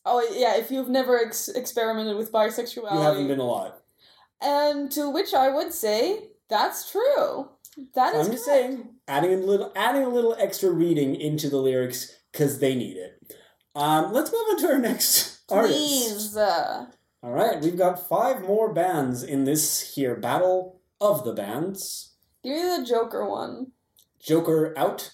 Oh, 0.05 0.25
yeah. 0.35 0.57
If 0.57 0.69
you've 0.69 0.89
never 0.89 1.17
ex- 1.25 1.47
experimented 1.47 2.17
with 2.17 2.29
bisexuality, 2.31 2.93
you 2.95 3.01
haven't 3.01 3.27
been 3.27 3.39
alive. 3.39 3.71
and 4.41 4.91
to 4.91 5.09
which 5.09 5.33
I 5.33 5.47
would 5.49 5.73
say 5.73 6.29
that's 6.49 6.91
true. 6.91 7.49
That 7.95 8.13
is 8.13 8.27
I'm 8.27 8.33
just 8.33 8.45
correct. 8.45 8.61
saying, 8.73 8.89
adding 9.07 9.33
a 9.33 9.37
little, 9.37 9.71
adding 9.75 10.03
a 10.03 10.09
little 10.09 10.35
extra 10.37 10.69
reading 10.71 11.15
into 11.15 11.49
the 11.49 11.57
lyrics 11.57 12.13
because 12.31 12.59
they 12.59 12.75
need 12.75 12.97
it. 12.97 13.33
Um, 13.75 14.11
let's 14.13 14.31
move 14.31 14.41
on 14.51 14.57
to 14.59 14.67
our 14.73 14.77
next. 14.77 15.32
Please. 15.61 16.35
Uh, 16.37 16.87
All 17.21 17.31
right, 17.31 17.61
we've 17.61 17.77
got 17.77 18.07
five 18.07 18.41
more 18.41 18.73
bands 18.73 19.23
in 19.23 19.43
this 19.43 19.93
here 19.95 20.15
battle 20.15 20.79
of 20.99 21.23
the 21.23 21.33
bands. 21.33 22.13
give 22.43 22.55
me 22.55 22.77
the 22.77 22.85
Joker 22.85 23.27
one. 23.27 23.71
Joker 24.19 24.73
out. 24.77 25.11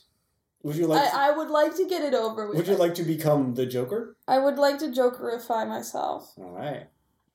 Would 0.64 0.76
you 0.76 0.88
like? 0.88 1.14
I, 1.14 1.30
I 1.30 1.38
would 1.38 1.50
like 1.50 1.76
to 1.78 1.88
get 1.88 2.04
it 2.04 2.14
over 2.14 2.48
with. 2.48 2.58
would 2.58 2.68
you 2.68 2.76
like 2.76 2.94
to 2.96 3.04
become 3.04 3.56
the 3.56 3.66
Joker? 3.66 4.16
I 4.28 4.40
would 4.40 4.58
like 4.58 4.78
to 4.80 4.88
Jokerify 4.88 5.68
myself. 5.68 6.34
All 6.38 6.52
right. 6.52 6.88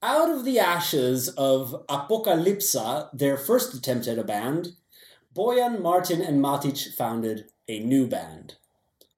Out 0.02 0.30
of 0.30 0.44
the 0.44 0.58
ashes 0.58 1.28
of 1.30 1.74
Apocalypsa, 1.88 3.08
their 3.14 3.38
first 3.38 3.72
attempt 3.72 4.06
at 4.06 4.18
a 4.18 4.24
band, 4.24 4.68
Bojan 5.34 5.80
Martin, 5.80 6.20
and 6.20 6.42
Matic 6.44 6.94
founded 6.94 7.46
a 7.68 7.80
new 7.80 8.06
band. 8.06 8.56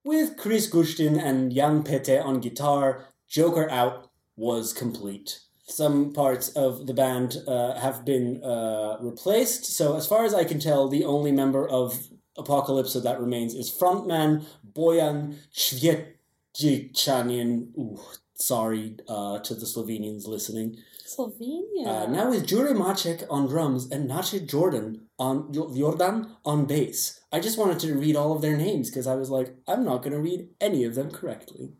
With 0.04 0.36
Kris 0.36 0.70
Guštin 0.70 1.20
and 1.20 1.52
Jan 1.52 1.82
Pete 1.82 2.20
on 2.20 2.38
guitar, 2.40 3.06
Joker 3.28 3.68
Out 3.70 4.10
was 4.36 4.72
complete. 4.72 5.40
Some 5.68 6.12
parts 6.12 6.50
of 6.50 6.86
the 6.86 6.94
band 6.94 7.38
uh, 7.48 7.74
have 7.78 8.04
been 8.04 8.40
uh, 8.42 8.98
replaced, 9.00 9.64
so 9.64 9.96
as 9.96 10.06
far 10.06 10.24
as 10.24 10.32
I 10.32 10.44
can 10.44 10.60
tell, 10.60 10.88
the 10.88 11.04
only 11.04 11.32
member 11.32 11.68
of 11.68 12.06
Apocalypse 12.38 12.94
that 12.94 13.20
remains 13.20 13.54
is 13.54 13.68
frontman 13.70 14.46
Bojan 14.72 15.38
Cvjetićanin. 15.52 17.76
Ooh, 17.76 17.98
Sorry 18.38 18.96
uh, 19.08 19.38
to 19.38 19.54
the 19.54 19.64
Slovenians 19.64 20.26
listening. 20.26 20.76
Slovenia. 21.06 21.86
Uh, 21.86 22.06
now 22.06 22.28
with 22.28 22.46
Jure 22.46 22.74
Maček 22.74 23.24
on 23.30 23.48
drums 23.48 23.90
and 23.90 24.06
Nace 24.06 24.38
Jordan 24.40 25.06
on 25.18 25.54
Jordan 25.54 26.36
on 26.44 26.66
bass. 26.66 27.20
I 27.32 27.40
just 27.40 27.58
wanted 27.58 27.78
to 27.80 27.94
read 27.94 28.14
all 28.14 28.32
of 28.32 28.42
their 28.42 28.56
names 28.56 28.90
because 28.90 29.06
I 29.06 29.14
was 29.14 29.30
like, 29.30 29.56
I'm 29.66 29.84
not 29.84 30.02
going 30.02 30.12
to 30.12 30.20
read 30.20 30.48
any 30.60 30.84
of 30.84 30.94
them 30.94 31.10
correctly. 31.10 31.72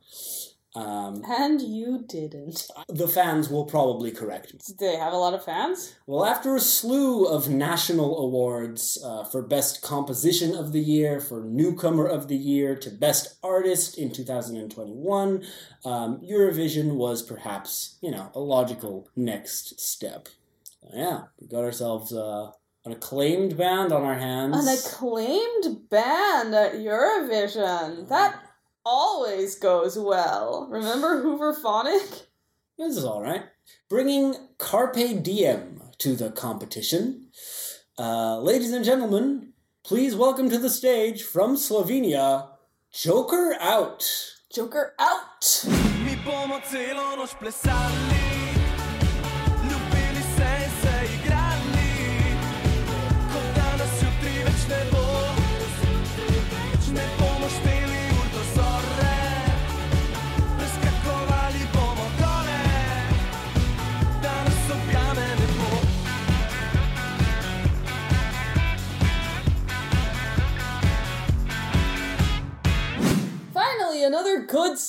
Um, 0.76 1.22
and 1.26 1.62
you 1.62 2.04
didn't. 2.06 2.68
the 2.88 3.08
fans 3.08 3.48
will 3.48 3.64
probably 3.64 4.10
correct 4.10 4.52
me. 4.52 4.60
Do 4.66 4.74
they 4.78 4.96
have 4.96 5.14
a 5.14 5.16
lot 5.16 5.32
of 5.32 5.42
fans? 5.42 5.96
Well, 6.06 6.26
after 6.26 6.54
a 6.54 6.60
slew 6.60 7.24
of 7.24 7.48
national 7.48 8.18
awards 8.18 9.02
uh, 9.02 9.24
for 9.24 9.40
Best 9.40 9.80
Composition 9.80 10.54
of 10.54 10.72
the 10.72 10.80
Year, 10.80 11.18
for 11.18 11.42
Newcomer 11.42 12.06
of 12.06 12.28
the 12.28 12.36
Year, 12.36 12.76
to 12.76 12.90
Best 12.90 13.38
Artist 13.42 13.96
in 13.96 14.12
2021, 14.12 15.42
um, 15.86 16.20
Eurovision 16.20 16.96
was 16.96 17.22
perhaps, 17.22 17.96
you 18.02 18.10
know, 18.10 18.30
a 18.34 18.40
logical 18.40 19.08
next 19.16 19.80
step. 19.80 20.28
So, 20.82 20.90
yeah, 20.92 21.22
we 21.40 21.46
got 21.46 21.64
ourselves 21.64 22.12
uh, 22.12 22.50
an 22.84 22.92
acclaimed 22.92 23.56
band 23.56 23.92
on 23.92 24.02
our 24.02 24.14
hands. 24.14 24.66
An 24.66 24.76
acclaimed 24.76 25.88
band 25.88 26.54
at 26.54 26.74
Eurovision. 26.74 28.08
That 28.10 28.45
always 28.87 29.57
goes 29.57 29.99
well. 29.99 30.68
Remember 30.70 31.22
Hooverphonic? 31.22 32.22
This 32.79 32.96
is 32.96 33.05
all 33.05 33.20
right. 33.20 33.42
Bringing 33.90 34.37
Carpe 34.59 35.22
Diem 35.22 35.83
to 35.99 36.14
the 36.14 36.31
competition. 36.31 37.27
Uh, 37.99 38.38
ladies 38.38 38.72
and 38.72 38.85
gentlemen, 38.85 39.53
please 39.85 40.14
welcome 40.14 40.49
to 40.51 40.59
the 40.59 40.70
stage 40.70 41.25
from 41.25 41.57
Slovenia, 41.57 42.51
Joker 42.92 43.57
Out. 43.61 44.09
Joker 44.55 44.94
out! 44.99 45.66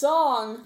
Song. 0.07 0.63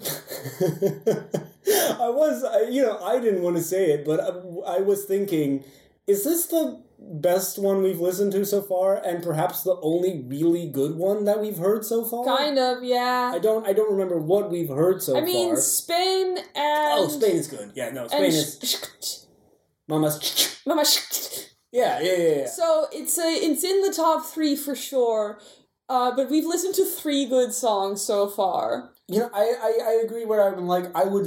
I 2.00 2.08
was, 2.08 2.44
I, 2.44 2.68
you 2.68 2.82
know, 2.82 2.98
I 3.02 3.18
didn't 3.18 3.42
want 3.42 3.56
to 3.56 3.62
say 3.62 3.90
it, 3.90 4.04
but 4.04 4.20
I, 4.20 4.76
I 4.76 4.80
was 4.80 5.04
thinking, 5.04 5.64
is 6.06 6.24
this 6.24 6.46
the 6.46 6.82
best 6.98 7.58
one 7.58 7.82
we've 7.82 7.98
listened 8.00 8.32
to 8.32 8.44
so 8.44 8.62
far, 8.62 8.96
and 9.04 9.22
perhaps 9.22 9.62
the 9.62 9.76
only 9.82 10.24
really 10.26 10.68
good 10.68 10.94
one 10.96 11.24
that 11.24 11.40
we've 11.40 11.58
heard 11.58 11.84
so 11.84 12.04
far? 12.04 12.24
Kind 12.24 12.58
of, 12.58 12.84
yeah. 12.84 13.32
I 13.34 13.38
don't, 13.38 13.66
I 13.66 13.72
don't 13.72 13.90
remember 13.90 14.18
what 14.18 14.50
we've 14.50 14.68
heard 14.68 15.02
so 15.02 15.14
far 15.14 15.22
I 15.22 15.24
mean, 15.24 15.54
far. 15.54 15.60
Spain 15.60 16.38
and. 16.54 17.00
Oh, 17.00 17.08
Spain 17.08 17.36
is 17.36 17.48
good. 17.48 17.72
Yeah, 17.74 17.90
no, 17.90 18.06
Spain 18.06 18.24
is. 18.24 19.26
Mama's. 19.88 20.60
Mama 20.66 20.84
sh- 20.84 21.46
Yeah, 21.72 22.00
yeah, 22.00 22.16
yeah, 22.16 22.36
yeah. 22.36 22.46
So 22.46 22.86
it's 22.92 23.18
a, 23.18 23.26
it's 23.26 23.64
in 23.64 23.82
the 23.82 23.92
top 23.92 24.24
three 24.26 24.54
for 24.54 24.76
sure. 24.76 25.40
Uh, 25.88 26.14
but 26.14 26.30
we've 26.30 26.46
listened 26.46 26.74
to 26.74 26.86
three 26.86 27.26
good 27.26 27.52
songs 27.52 28.00
so 28.00 28.28
far. 28.28 28.92
You 29.12 29.20
know, 29.20 29.30
I, 29.34 29.52
I, 29.62 29.78
I 29.90 30.02
agree 30.04 30.24
where 30.24 30.40
I'm 30.40 30.66
like, 30.66 30.86
I 30.96 31.04
would 31.04 31.26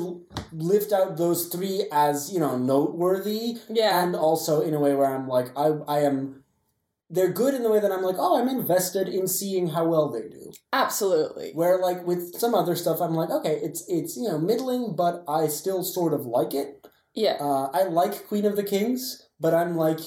lift 0.51 0.91
out 0.91 1.17
those 1.17 1.47
three 1.47 1.85
as, 1.91 2.33
you 2.33 2.39
know, 2.39 2.57
noteworthy. 2.57 3.57
Yeah. 3.69 4.03
And 4.03 4.15
also 4.15 4.61
in 4.61 4.73
a 4.73 4.79
way 4.79 4.95
where 4.95 5.13
I'm 5.13 5.27
like, 5.27 5.47
I, 5.55 5.67
I 5.87 5.99
am. 5.99 6.43
They're 7.11 7.31
good 7.31 7.53
in 7.53 7.61
the 7.61 7.69
way 7.69 7.79
that 7.79 7.91
I'm 7.91 8.01
like, 8.01 8.15
oh, 8.17 8.41
I'm 8.41 8.49
invested 8.49 9.07
in 9.07 9.27
seeing 9.27 9.67
how 9.67 9.85
well 9.85 10.09
they 10.09 10.27
do. 10.27 10.51
Absolutely. 10.73 11.51
Where 11.53 11.77
like 11.79 12.05
with 12.07 12.33
some 12.39 12.55
other 12.55 12.75
stuff, 12.75 12.99
I'm 12.99 13.13
like, 13.13 13.29
okay, 13.29 13.59
it's 13.61 13.85
it's 13.87 14.17
you 14.17 14.27
know 14.27 14.39
middling, 14.39 14.95
but 14.95 15.23
I 15.27 15.45
still 15.47 15.83
sort 15.83 16.13
of 16.13 16.25
like 16.25 16.55
it. 16.55 16.87
Yeah. 17.13 17.37
Uh, 17.39 17.69
I 17.71 17.83
like 17.83 18.27
Queen 18.27 18.45
of 18.45 18.55
the 18.55 18.63
Kings, 18.63 19.29
but 19.39 19.53
I'm 19.53 19.77
like 19.77 19.99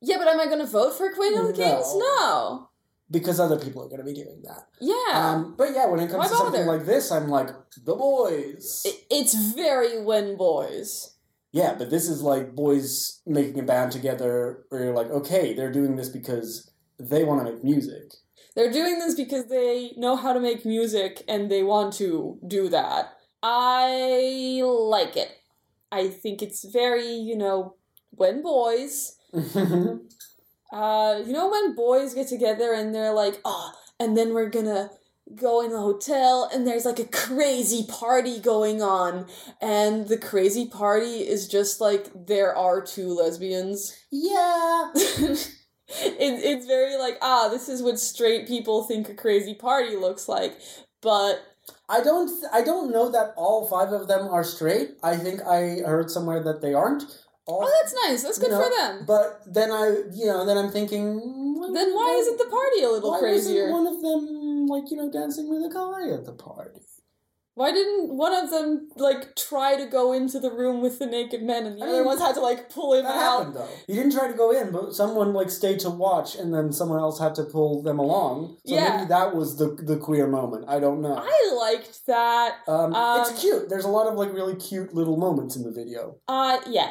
Yeah, 0.00 0.18
but 0.18 0.28
am 0.28 0.38
I 0.38 0.46
going 0.46 0.60
to 0.60 0.66
vote 0.66 0.96
for 0.96 1.12
Queen 1.12 1.36
of 1.36 1.48
the 1.48 1.52
No. 1.52 1.58
Kings? 1.58 1.94
No. 1.96 2.67
Because 3.10 3.40
other 3.40 3.58
people 3.58 3.82
are 3.82 3.88
going 3.88 4.00
to 4.00 4.04
be 4.04 4.14
doing 4.14 4.42
that. 4.44 4.68
Yeah. 4.80 4.94
Um, 5.14 5.54
but 5.56 5.70
yeah, 5.74 5.86
when 5.86 6.00
it 6.00 6.10
comes 6.10 6.18
Why 6.18 6.28
to 6.28 6.34
something 6.34 6.66
like 6.66 6.84
this, 6.86 7.10
I'm 7.10 7.28
like 7.28 7.48
the 7.84 7.94
boys. 7.94 8.82
It- 8.84 9.04
it's 9.10 9.34
very 9.54 10.02
when 10.02 10.36
boys. 10.36 11.14
Yeah, 11.52 11.74
but 11.78 11.88
this 11.90 12.08
is 12.08 12.20
like 12.22 12.54
boys 12.54 13.20
making 13.26 13.58
a 13.58 13.62
band 13.62 13.92
together 13.92 14.64
where 14.68 14.84
you're 14.84 14.94
like, 14.94 15.10
okay, 15.10 15.54
they're 15.54 15.72
doing 15.72 15.96
this 15.96 16.10
because 16.10 16.70
they 16.98 17.24
want 17.24 17.46
to 17.46 17.52
make 17.52 17.64
music. 17.64 18.12
They're 18.54 18.72
doing 18.72 18.98
this 18.98 19.14
because 19.14 19.46
they 19.48 19.92
know 19.96 20.16
how 20.16 20.32
to 20.32 20.40
make 20.40 20.66
music 20.66 21.22
and 21.28 21.50
they 21.50 21.62
want 21.62 21.94
to 21.94 22.38
do 22.46 22.68
that. 22.68 23.14
I 23.42 24.60
like 24.64 25.16
it. 25.16 25.30
I 25.90 26.08
think 26.08 26.42
it's 26.42 26.64
very, 26.64 27.12
you 27.12 27.36
know, 27.36 27.76
when 28.10 28.42
boys. 28.42 29.16
Uh, 30.72 31.22
you 31.24 31.32
know 31.32 31.48
when 31.48 31.74
boys 31.74 32.14
get 32.14 32.28
together 32.28 32.72
and 32.72 32.94
they're 32.94 33.12
like, 33.12 33.40
oh, 33.44 33.72
and 33.98 34.16
then 34.16 34.34
we're 34.34 34.50
gonna 34.50 34.90
go 35.34 35.60
in 35.62 35.70
the 35.70 35.78
hotel 35.78 36.48
and 36.52 36.66
there's 36.66 36.84
like 36.84 36.98
a 36.98 37.04
crazy 37.04 37.86
party 37.88 38.38
going 38.40 38.82
on, 38.82 39.26
and 39.60 40.08
the 40.08 40.18
crazy 40.18 40.66
party 40.66 41.26
is 41.26 41.48
just 41.48 41.80
like 41.80 42.08
there 42.26 42.54
are 42.54 42.80
two 42.80 43.08
lesbians. 43.08 43.96
yeah. 44.10 44.90
it, 44.94 46.44
it's 46.44 46.66
very 46.66 46.98
like 46.98 47.16
ah 47.22 47.48
this 47.48 47.66
is 47.66 47.82
what 47.82 47.98
straight 47.98 48.46
people 48.46 48.84
think 48.84 49.08
a 49.08 49.14
crazy 49.14 49.54
party 49.54 49.96
looks 49.96 50.28
like 50.28 50.54
but 51.00 51.42
I 51.88 52.02
don't 52.02 52.30
I 52.52 52.62
don't 52.62 52.92
know 52.92 53.10
that 53.10 53.34
all 53.36 53.66
five 53.66 53.92
of 53.92 54.08
them 54.08 54.28
are 54.28 54.44
straight. 54.44 54.96
I 55.02 55.16
think 55.16 55.42
I 55.42 55.80
heard 55.86 56.10
somewhere 56.10 56.42
that 56.42 56.60
they 56.60 56.74
aren't. 56.74 57.04
All, 57.48 57.64
oh 57.64 57.72
that's 57.80 57.94
nice 58.06 58.22
that's 58.22 58.38
good 58.38 58.50
you 58.52 58.58
know, 58.58 58.62
for 58.62 58.70
them 58.76 59.04
But 59.06 59.42
then 59.46 59.70
I, 59.72 59.84
you 60.12 60.26
know, 60.26 60.44
then 60.46 60.56
I'm 60.58 60.70
thinking. 60.70 61.04
then 61.74 61.88
why 61.94 62.16
isn't 62.20 62.38
the 62.38 62.50
party 62.58 62.82
a 62.84 62.90
little 62.90 63.10
why 63.12 63.20
crazier 63.20 63.72
wasn't 63.72 63.72
one 63.78 63.86
of 63.94 64.02
them 64.02 64.66
like 64.66 64.90
you 64.90 64.96
know 64.98 65.10
dancing 65.10 65.48
with 65.48 65.62
a 65.70 65.72
guy 65.72 66.12
at 66.14 66.24
the 66.24 66.32
party? 66.32 66.80
why 67.54 67.72
didn't 67.72 68.16
one 68.16 68.32
of 68.32 68.50
them 68.50 68.88
like 68.96 69.34
try 69.34 69.74
to 69.76 69.86
go 69.86 70.12
into 70.12 70.38
the 70.38 70.48
room 70.48 70.80
with 70.80 71.00
the 71.00 71.06
naked 71.06 71.42
men 71.42 71.66
and 71.66 71.76
the 71.76 71.84
I 71.84 71.88
other 71.88 71.96
mean, 71.96 72.04
ones 72.04 72.20
had 72.20 72.36
to 72.36 72.40
like 72.40 72.70
pull 72.70 72.94
him 72.94 73.02
That 73.04 73.16
out 73.16 73.38
happened 73.38 73.56
though. 73.56 73.68
You 73.88 73.96
didn't 73.96 74.12
try 74.12 74.28
to 74.28 74.34
go 74.36 74.52
in, 74.52 74.70
but 74.70 74.94
someone 74.94 75.32
like 75.32 75.50
stayed 75.50 75.80
to 75.80 75.90
watch, 75.90 76.36
and 76.36 76.54
then 76.54 76.72
someone 76.72 77.00
else 77.00 77.18
had 77.18 77.34
to 77.34 77.42
pull 77.42 77.82
them 77.82 77.98
along. 77.98 78.58
So 78.64 78.76
Yeah. 78.76 78.98
maybe 78.98 79.08
that 79.08 79.34
was 79.34 79.56
the 79.56 79.68
the 79.90 79.96
queer 79.96 80.28
moment. 80.28 80.66
I 80.68 80.78
don't 80.78 81.00
know. 81.02 81.16
i 81.18 81.52
liked 81.66 82.06
that 82.06 82.58
Um, 82.68 82.94
Um, 82.94 83.22
it's 83.22 83.40
cute. 83.40 83.68
There's 83.68 83.84
a 83.84 83.88
lot 83.98 84.06
of 84.06 84.14
like 84.14 84.32
really 84.32 84.54
cute 84.54 84.94
little 84.94 85.16
moments 85.16 85.56
in 85.56 85.64
the 85.64 85.72
video. 85.72 86.02
uh 86.28 86.58
yeah 86.68 86.90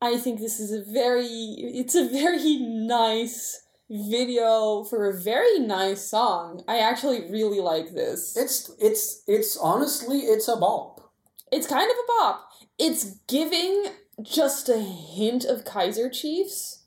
i 0.00 0.16
think 0.16 0.40
this 0.40 0.60
is 0.60 0.72
a 0.72 0.82
very 0.92 1.26
it's 1.26 1.94
a 1.94 2.08
very 2.08 2.56
nice 2.56 3.62
video 3.88 4.82
for 4.84 5.08
a 5.08 5.14
very 5.20 5.58
nice 5.60 6.10
song 6.10 6.62
i 6.68 6.78
actually 6.78 7.30
really 7.30 7.60
like 7.60 7.94
this 7.94 8.36
It's 8.36 8.70
it's 8.78 9.22
it's 9.26 9.56
honestly 9.56 10.18
it's 10.20 10.48
a 10.48 10.56
bop. 10.56 11.12
It's 11.52 11.68
kind 11.68 11.88
of 11.88 11.96
a 11.96 12.06
bop. 12.08 12.48
It's 12.78 13.04
giving 13.28 13.84
just 14.20 14.68
a 14.68 14.78
hint 14.80 15.44
of 15.44 15.64
Kaiser 15.64 16.10
Chiefs, 16.10 16.82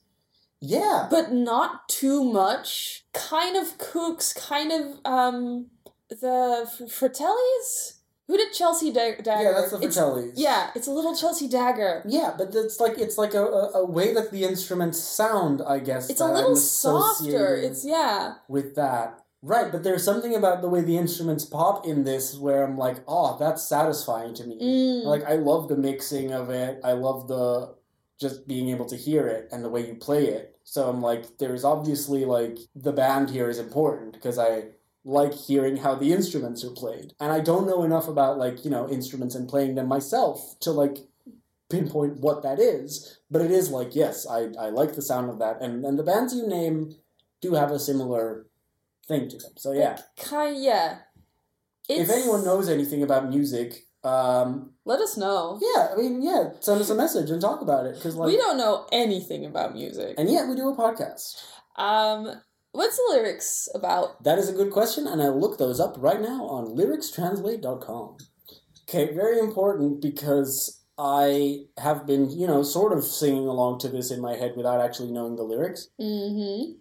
Yeah. 0.59 1.07
but 1.09 1.31
not 1.31 1.87
too 1.87 2.25
much. 2.25 3.05
Kind 3.13 3.55
of 3.55 3.77
Kooks, 3.77 4.35
kind 4.35 4.71
of 4.73 4.99
um 5.05 5.67
the 6.09 6.67
Fratellis. 6.89 7.98
Who 8.29 8.37
did 8.37 8.53
Chelsea 8.53 8.91
da- 8.91 9.15
Dagger? 9.15 9.43
yeah, 9.43 9.53
that's 9.53 9.71
the 9.71 9.77
It's- 9.77 10.33
Yeah, 10.35 10.69
it's 10.75 10.85
a 10.85 10.91
little 10.91 11.15
Chelsea 11.15 11.47
Dagger. 11.47 12.03
Yeah, 12.05 12.35
but 12.37 12.53
it's 12.53 12.79
like 12.79 12.99
it's 12.99 13.17
like 13.17 13.33
a, 13.33 13.43
a, 13.43 13.81
a 13.81 13.85
way 13.85 14.13
that 14.13 14.29
the 14.29 14.43
instruments 14.43 14.99
sound, 14.99 15.63
I 15.67 15.79
guess. 15.79 16.11
It's 16.11 16.21
a 16.21 16.27
little 16.31 16.51
I'm 16.51 16.55
softer. 16.55 17.55
It's 17.55 17.83
yeah. 17.83 18.35
with 18.47 18.75
that. 18.75 19.25
Right, 19.41 19.71
but 19.71 19.81
there's 19.83 20.03
something 20.03 20.35
about 20.35 20.61
the 20.61 20.69
way 20.69 20.81
the 20.81 20.97
instruments 20.97 21.43
pop 21.43 21.87
in 21.87 22.03
this 22.03 22.37
where 22.37 22.63
I'm 22.63 22.77
like, 22.77 22.97
oh, 23.07 23.35
that's 23.39 23.67
satisfying 23.67 24.35
to 24.35 24.45
me. 24.45 24.59
Mm. 24.61 25.05
Like 25.05 25.23
I 25.23 25.35
love 25.37 25.67
the 25.67 25.77
mixing 25.77 26.31
of 26.31 26.51
it. 26.51 26.79
I 26.83 26.91
love 26.91 27.27
the 27.27 27.73
just 28.19 28.47
being 28.47 28.69
able 28.69 28.85
to 28.85 28.97
hear 28.97 29.27
it 29.27 29.49
and 29.51 29.63
the 29.63 29.69
way 29.69 29.87
you 29.87 29.95
play 29.95 30.27
it. 30.27 30.55
So 30.65 30.87
I'm 30.87 31.01
like, 31.01 31.39
there's 31.39 31.63
obviously 31.63 32.25
like 32.25 32.59
the 32.75 32.91
band 32.91 33.31
here 33.31 33.49
is 33.49 33.57
important 33.57 34.13
because 34.13 34.37
I 34.37 34.65
like 35.05 35.33
hearing 35.33 35.77
how 35.77 35.95
the 35.95 36.11
instruments 36.13 36.63
are 36.63 36.71
played. 36.71 37.13
And 37.19 37.31
I 37.31 37.39
don't 37.39 37.65
know 37.67 37.83
enough 37.83 38.07
about 38.07 38.37
like, 38.37 38.63
you 38.65 38.69
know, 38.71 38.89
instruments 38.89 39.35
and 39.35 39.47
playing 39.47 39.75
them 39.75 39.87
myself 39.87 40.55
to 40.61 40.71
like 40.71 40.97
pinpoint 41.69 42.19
what 42.19 42.43
that 42.43 42.59
is. 42.59 43.19
But 43.31 43.41
it 43.41 43.51
is 43.51 43.69
like, 43.69 43.95
yes, 43.95 44.27
I, 44.27 44.49
I 44.59 44.69
like 44.69 44.95
the 44.95 45.01
sound 45.01 45.29
of 45.29 45.39
that. 45.39 45.61
And 45.61 45.85
and 45.85 45.97
the 45.97 46.03
bands 46.03 46.33
you 46.35 46.47
name 46.47 46.95
do 47.41 47.53
have 47.53 47.71
a 47.71 47.79
similar 47.79 48.45
thing 49.07 49.29
to 49.29 49.37
them. 49.37 49.53
So 49.57 49.71
yeah. 49.71 49.99
Kind 50.17 50.61
yeah. 50.61 50.99
It's, 51.87 52.09
If 52.09 52.15
anyone 52.15 52.43
knows 52.45 52.69
anything 52.69 53.01
about 53.01 53.29
music, 53.29 53.85
Um, 54.03 54.73
Let 54.85 54.99
us 55.01 55.17
know. 55.17 55.59
yeah, 55.59 55.89
I 55.91 55.95
mean, 55.99 56.21
yeah, 56.21 56.51
send 56.61 56.79
us 56.79 56.89
a 56.89 56.95
message 56.95 57.29
and 57.31 57.41
talk 57.41 57.61
about 57.61 57.85
it 57.85 57.95
because, 57.95 58.15
like, 58.15 58.27
we 58.31 58.37
don't 58.37 58.57
know 58.57 58.85
anything 58.93 59.43
about 59.45 59.73
music. 59.73 60.15
and 60.17 60.29
yet 60.29 60.47
we 60.47 60.55
do 60.55 60.69
a 60.69 60.75
podcast. 60.77 61.43
Um, 61.75 62.39
what's 62.79 62.95
the 62.95 63.07
lyrics 63.09 63.67
about? 63.75 64.23
That 64.23 64.39
is 64.39 64.47
a 64.47 64.53
good 64.53 64.71
question, 64.71 65.05
and 65.05 65.21
I'll 65.21 65.37
look 65.37 65.57
those 65.57 65.81
up 65.81 65.95
right 65.99 66.21
now 66.21 66.45
on 66.45 66.77
lyricstranslate.com. 66.77 68.17
Okay, 68.83 69.13
very 69.13 69.37
important 69.37 70.01
because 70.01 70.81
I 70.97 71.65
have 71.77 72.07
been, 72.07 72.29
you 72.29 72.47
know, 72.47 72.63
sort 72.63 72.93
of 72.97 73.03
singing 73.03 73.47
along 73.47 73.79
to 73.79 73.89
this 73.89 74.11
in 74.11 74.21
my 74.21 74.35
head 74.35 74.53
without 74.55 74.79
actually 74.79 75.11
knowing 75.11 75.35
the 75.35 75.43
lyrics. 75.43 75.89
Mm-hmm. 75.99 76.79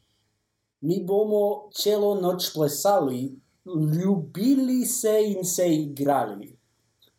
Mi 0.82 1.00
bomo 1.04 1.72
cielo 1.74 2.14
noc 2.20 2.46
plesali, 2.54 3.34
ljubili 3.66 4.84
se 4.86 5.32
in 5.32 5.44
se 5.44 5.66
igrali. 5.68 6.56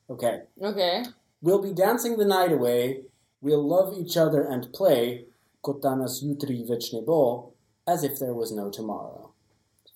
Okay. 0.09 0.39
Okay. 0.61 1.03
We'll 1.41 1.61
be 1.61 1.73
dancing 1.73 2.17
the 2.17 2.25
night 2.25 2.53
away, 2.53 3.01
we'll 3.41 3.67
love 3.67 3.93
each 3.93 4.15
other 4.15 4.41
and 4.41 4.71
play, 4.73 5.25
kotanas 5.63 6.23
jutri 6.23 6.65
večne 6.69 7.05
bo, 7.05 7.53
as 7.89 8.03
if 8.03 8.19
there 8.19 8.33
was 8.33 8.51
no 8.51 8.69
tomorrow. 8.69 9.31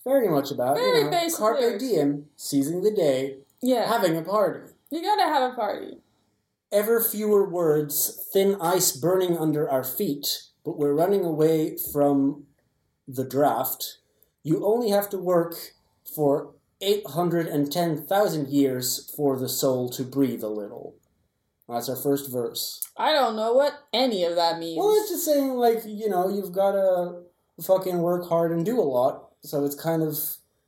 Very 0.03 0.27
much 0.27 0.51
about, 0.51 0.75
Very 0.77 1.03
you 1.03 1.09
know, 1.11 1.29
carpe 1.37 1.59
lyrics. 1.59 1.83
diem, 1.83 2.29
seizing 2.35 2.81
the 2.81 2.91
day, 2.91 3.37
Yeah. 3.61 3.85
having 3.87 4.17
a 4.17 4.21
party. 4.21 4.73
you 4.89 5.01
gotta 5.01 5.23
have 5.23 5.51
a 5.51 5.55
party. 5.55 6.01
Ever 6.71 7.01
fewer 7.01 7.47
words, 7.49 8.27
thin 8.33 8.57
ice 8.59 8.91
burning 8.91 9.37
under 9.37 9.69
our 9.69 9.83
feet, 9.83 10.43
but 10.65 10.77
we're 10.77 10.93
running 10.93 11.23
away 11.23 11.77
from 11.77 12.47
the 13.07 13.23
draft. 13.23 13.99
You 14.43 14.65
only 14.65 14.89
have 14.89 15.09
to 15.11 15.17
work 15.17 15.55
for 16.03 16.53
810,000 16.81 18.49
years 18.49 19.09
for 19.15 19.37
the 19.37 19.49
soul 19.49 19.89
to 19.89 20.03
breathe 20.03 20.43
a 20.43 20.49
little. 20.49 20.95
That's 21.69 21.89
our 21.89 21.95
first 21.95 22.29
verse. 22.31 22.81
I 22.97 23.13
don't 23.13 23.35
know 23.35 23.53
what 23.53 23.73
any 23.93 24.23
of 24.25 24.35
that 24.35 24.59
means. 24.59 24.77
Well, 24.79 24.93
it's 24.95 25.09
just 25.09 25.25
saying, 25.25 25.53
like, 25.53 25.83
you 25.85 26.09
know, 26.09 26.27
you've 26.27 26.51
got 26.51 26.73
to 26.73 27.23
fucking 27.61 27.99
work 27.99 28.27
hard 28.29 28.51
and 28.51 28.65
do 28.65 28.79
a 28.79 28.83
lot. 28.83 29.29
So 29.43 29.63
it's 29.65 29.75
kind 29.75 30.01
of, 30.01 30.17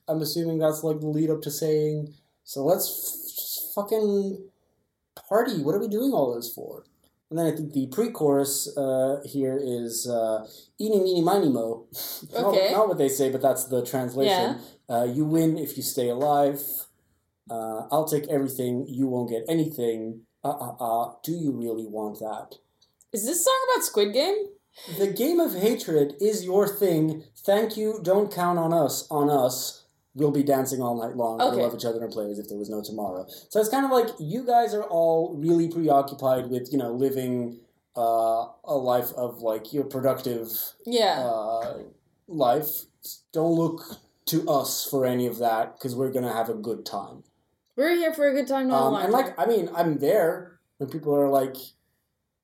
I'm 0.08 0.22
assuming 0.22 0.60
that's 0.60 0.84
like 0.84 1.00
the 1.00 1.08
lead 1.08 1.30
up 1.30 1.42
to 1.44 1.52
saying, 1.52 2.14
so 2.44 2.64
let's 2.64 2.88
f- 2.88 3.36
just 3.36 3.74
fucking 3.74 4.50
party. 5.28 5.62
What 5.64 5.76
are 5.76 5.80
we 5.80 5.88
doing 5.88 6.12
all 6.12 6.36
this 6.36 6.52
for? 6.54 6.84
And 7.30 7.40
then 7.40 7.48
I 7.48 7.52
think 7.56 7.74
the 7.74 7.88
pre 7.88 8.12
chorus 8.12 8.76
uh, 8.78 9.20
here 9.26 9.60
is 9.62 10.08
uh, 10.08 10.46
Eeny, 10.80 11.00
meeny, 11.02 11.22
miny, 11.22 11.50
mo. 11.50 11.88
not, 12.34 12.46
Okay. 12.46 12.72
not 12.72 12.88
what 12.88 12.98
they 13.00 13.10
say, 13.10 13.32
but 13.32 13.42
that's 13.42 13.66
the 13.66 13.84
translation. 13.84 14.60
Uh, 14.88 15.04
you 15.12 15.26
win 15.26 15.58
if 15.58 15.76
you 15.76 15.82
stay 15.84 16.10
alive. 16.10 16.62
Uh, 17.50 17.88
I'll 17.92 18.08
take 18.08 18.28
everything. 18.28 18.86
You 18.88 19.08
won't 19.08 19.30
get 19.30 19.44
anything. 19.50 20.22
Uh 20.44 20.50
uh 20.50 20.76
uh. 20.80 21.14
Do 21.24 21.32
you 21.32 21.52
really 21.52 21.88
want 21.88 22.20
that? 22.20 22.58
Is 23.12 23.26
this 23.26 23.44
song 23.44 23.60
about 23.74 23.84
Squid 23.84 24.14
Game? 24.14 24.36
The 24.98 25.08
game 25.08 25.40
of 25.40 25.54
hatred 25.56 26.16
is 26.20 26.44
your 26.44 26.68
thing. 26.68 27.24
Thank 27.38 27.78
you. 27.78 28.00
Don't 28.04 28.32
count 28.34 28.60
on 28.60 28.74
us. 28.74 29.08
On 29.10 29.30
us. 29.30 29.86
We'll 30.14 30.32
be 30.32 30.44
dancing 30.44 30.82
all 30.82 30.96
night 31.02 31.16
long. 31.18 31.42
Okay. 31.42 31.58
We 31.58 31.64
love 31.64 31.76
each 31.76 31.86
other 31.86 32.02
and 32.04 32.12
play 32.12 32.30
as 32.32 32.40
if 32.40 32.48
there 32.48 32.58
was 32.58 32.70
no 32.70 32.82
tomorrow. 32.82 33.26
So 33.50 33.60
it's 33.60 33.70
kind 33.70 33.86
of 33.86 33.92
like 33.92 34.08
you 34.20 34.46
guys 34.46 34.74
are 34.74 34.84
all 34.84 35.36
really 35.36 35.68
preoccupied 35.70 36.50
with, 36.50 36.72
you 36.72 36.78
know, 36.78 36.92
living 36.94 37.60
uh, 37.98 38.48
a 38.64 38.76
life 38.76 39.12
of 39.18 39.40
like 39.42 39.74
your 39.74 39.84
productive 39.86 40.50
Yeah. 40.86 41.20
uh, 41.26 41.78
life. 42.28 42.86
Don't 43.34 43.54
look 43.54 43.82
to 44.28 44.48
us 44.50 44.86
for 44.90 45.06
any 45.06 45.28
of 45.28 45.38
that 45.40 45.78
because 45.78 45.96
we're 45.96 46.12
gonna 46.12 46.34
have 46.34 46.50
a 46.50 46.54
good 46.54 46.86
time. 46.86 47.24
We're 47.76 47.96
here 47.96 48.14
for 48.14 48.28
a 48.28 48.34
good 48.34 48.48
time, 48.48 48.70
not 48.70 48.82
Um, 48.88 48.94
long 48.94 49.04
and 49.04 49.12
like, 49.14 49.38
I 49.40 49.46
mean, 49.46 49.70
I'm 49.76 49.98
there 50.00 50.60
when 50.78 50.90
people 50.90 51.14
are 51.16 51.30
like, 51.30 51.56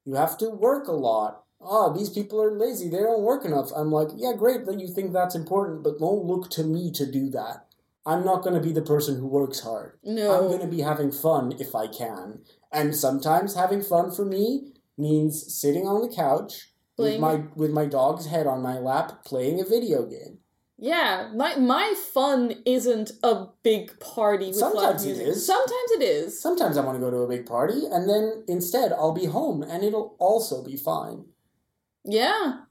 you 0.06 0.16
have 0.16 0.38
to 0.40 0.50
work 0.50 0.88
a 0.88 0.94
lot. 0.94 1.44
Oh, 1.64 1.96
these 1.96 2.10
people 2.10 2.42
are 2.42 2.58
lazy. 2.58 2.90
They 2.90 2.98
don't 2.98 3.22
work 3.22 3.46
enough. 3.46 3.72
I'm 3.76 3.92
like, 3.92 4.10
yeah, 4.16 4.34
great 4.38 4.66
that 4.66 4.80
you 4.80 4.88
think 4.88 5.14
that's 5.14 5.36
important, 5.36 5.84
but 5.84 6.00
don't 6.00 6.26
look 6.26 6.50
to 6.52 6.64
me 6.64 6.92
to 6.92 7.10
do 7.10 7.30
that. 7.32 7.68
I'm 8.06 8.26
not 8.26 8.42
going 8.42 8.56
to 8.56 8.62
be 8.62 8.74
the 8.74 8.82
person 8.82 9.20
who 9.20 9.28
works 9.28 9.60
hard. 9.60 10.00
No. 10.04 10.34
I'm 10.34 10.48
going 10.48 10.62
to 10.62 10.68
be 10.68 10.82
having 10.82 11.12
fun 11.12 11.54
if 11.60 11.76
I 11.76 11.88
can. 11.88 12.40
And 12.72 12.96
sometimes 12.96 13.56
having 13.56 13.82
fun 13.82 14.12
for 14.12 14.26
me 14.26 14.74
means 14.98 15.54
sitting 15.56 15.88
on 15.88 16.02
the 16.02 16.14
couch 16.14 16.70
with 16.98 17.20
my 17.20 17.44
with 17.56 17.72
my 17.72 17.86
dog's 17.86 18.28
head 18.28 18.48
on 18.48 18.62
my 18.62 18.78
lap 18.78 19.24
playing 19.26 19.60
a 19.60 19.66
video 19.66 20.06
game. 20.06 20.40
Yeah, 20.78 21.32
my 21.36 21.56
my 21.58 21.94
fun 22.14 22.56
isn't 22.66 23.12
a 23.24 23.46
big 23.64 24.00
party 24.00 24.48
with 24.48 24.58
Sometimes 24.58 25.06
it 25.06 25.18
is. 25.18 25.46
Sometimes 25.46 25.92
it 25.92 26.02
is. 26.02 26.42
Sometimes 26.42 26.78
I 26.78 26.82
want 26.82 26.98
to 26.98 27.00
go 27.00 27.12
to 27.12 27.18
a 27.18 27.28
big 27.28 27.46
party, 27.46 27.84
and 27.92 28.10
then 28.10 28.44
instead 28.48 28.92
I'll 28.92 29.14
be 29.14 29.26
home, 29.26 29.62
and 29.62 29.84
it'll 29.84 30.16
also 30.20 30.64
be 30.64 30.78
fine. 30.78 31.26
Yeah. 32.04 32.62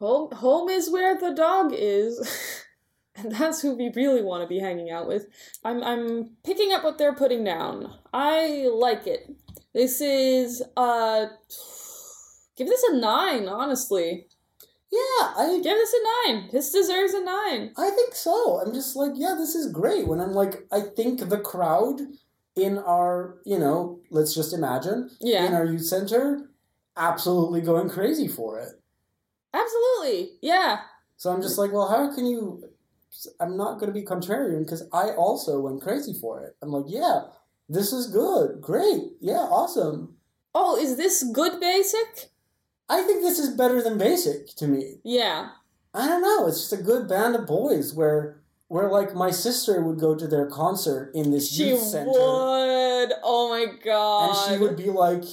Home 0.00 0.30
home 0.32 0.68
is 0.68 0.90
where 0.90 1.18
the 1.18 1.34
dog 1.34 1.72
is. 1.74 2.64
and 3.16 3.32
that's 3.32 3.60
who 3.60 3.74
we 3.74 3.90
really 3.94 4.22
want 4.22 4.42
to 4.42 4.48
be 4.48 4.60
hanging 4.60 4.90
out 4.90 5.08
with. 5.08 5.26
I'm 5.64 5.82
I'm 5.82 6.36
picking 6.44 6.72
up 6.72 6.84
what 6.84 6.98
they're 6.98 7.14
putting 7.14 7.44
down. 7.44 7.92
I 8.12 8.68
like 8.72 9.06
it. 9.06 9.30
This 9.74 10.00
is 10.00 10.62
uh 10.76 11.26
give 12.56 12.66
this 12.66 12.84
a 12.84 12.96
9, 12.96 13.48
honestly. 13.48 14.26
Yeah, 14.90 15.32
I 15.36 15.60
Give 15.62 15.76
this 15.76 15.94
a 15.94 16.32
9. 16.32 16.48
This 16.50 16.72
deserves 16.72 17.12
a 17.12 17.22
9. 17.22 17.72
I 17.76 17.90
think 17.90 18.14
so. 18.14 18.60
I'm 18.60 18.72
just 18.72 18.96
like, 18.96 19.12
yeah, 19.14 19.34
this 19.36 19.54
is 19.54 19.70
great. 19.70 20.08
When 20.08 20.20
I'm 20.20 20.32
like, 20.32 20.66
I 20.72 20.80
think 20.80 21.28
the 21.28 21.38
crowd 21.38 22.00
in 22.56 22.78
our, 22.78 23.36
you 23.44 23.58
know, 23.58 24.00
let's 24.10 24.34
just 24.34 24.54
imagine 24.54 25.10
yeah. 25.20 25.44
in 25.44 25.52
our 25.52 25.66
youth 25.66 25.84
center, 25.84 26.50
absolutely 26.98 27.60
going 27.60 27.88
crazy 27.88 28.28
for 28.28 28.58
it. 28.58 28.72
Absolutely. 29.54 30.32
Yeah. 30.42 30.80
So 31.16 31.30
I'm 31.30 31.40
just 31.40 31.58
like, 31.58 31.72
well, 31.72 31.88
how 31.88 32.14
can 32.14 32.26
you? 32.26 32.64
I'm 33.40 33.56
not 33.56 33.80
going 33.80 33.92
to 33.92 33.98
be 33.98 34.04
contrarian 34.04 34.64
because 34.64 34.82
I 34.92 35.10
also 35.10 35.60
went 35.60 35.80
crazy 35.80 36.12
for 36.12 36.42
it. 36.44 36.56
I'm 36.62 36.70
like, 36.70 36.84
yeah, 36.86 37.22
this 37.68 37.92
is 37.92 38.06
good, 38.08 38.60
great, 38.60 39.12
yeah, 39.20 39.46
awesome. 39.50 40.16
Oh, 40.54 40.76
is 40.76 40.96
this 40.96 41.22
good 41.32 41.60
basic? 41.60 42.30
I 42.88 43.02
think 43.02 43.22
this 43.22 43.38
is 43.38 43.50
better 43.50 43.82
than 43.82 43.98
basic 43.98 44.48
to 44.56 44.66
me. 44.66 44.96
Yeah. 45.04 45.50
I 45.94 46.06
don't 46.06 46.22
know. 46.22 46.46
It's 46.46 46.60
just 46.60 46.80
a 46.80 46.82
good 46.82 47.08
band 47.08 47.34
of 47.36 47.46
boys 47.46 47.94
where 47.94 48.40
where 48.68 48.90
like 48.90 49.14
my 49.14 49.30
sister 49.30 49.82
would 49.82 49.98
go 49.98 50.14
to 50.14 50.26
their 50.26 50.46
concert 50.46 51.10
in 51.14 51.30
this 51.30 51.50
She 51.50 51.68
youth 51.68 51.80
center 51.80 52.12
She 52.12 52.18
would. 52.18 53.12
Oh 53.22 53.48
my 53.50 53.66
god. 53.84 54.28
and 54.28 54.36
she 54.58 54.62
would 54.62 54.76
be 54.76 54.90
like 54.90 55.24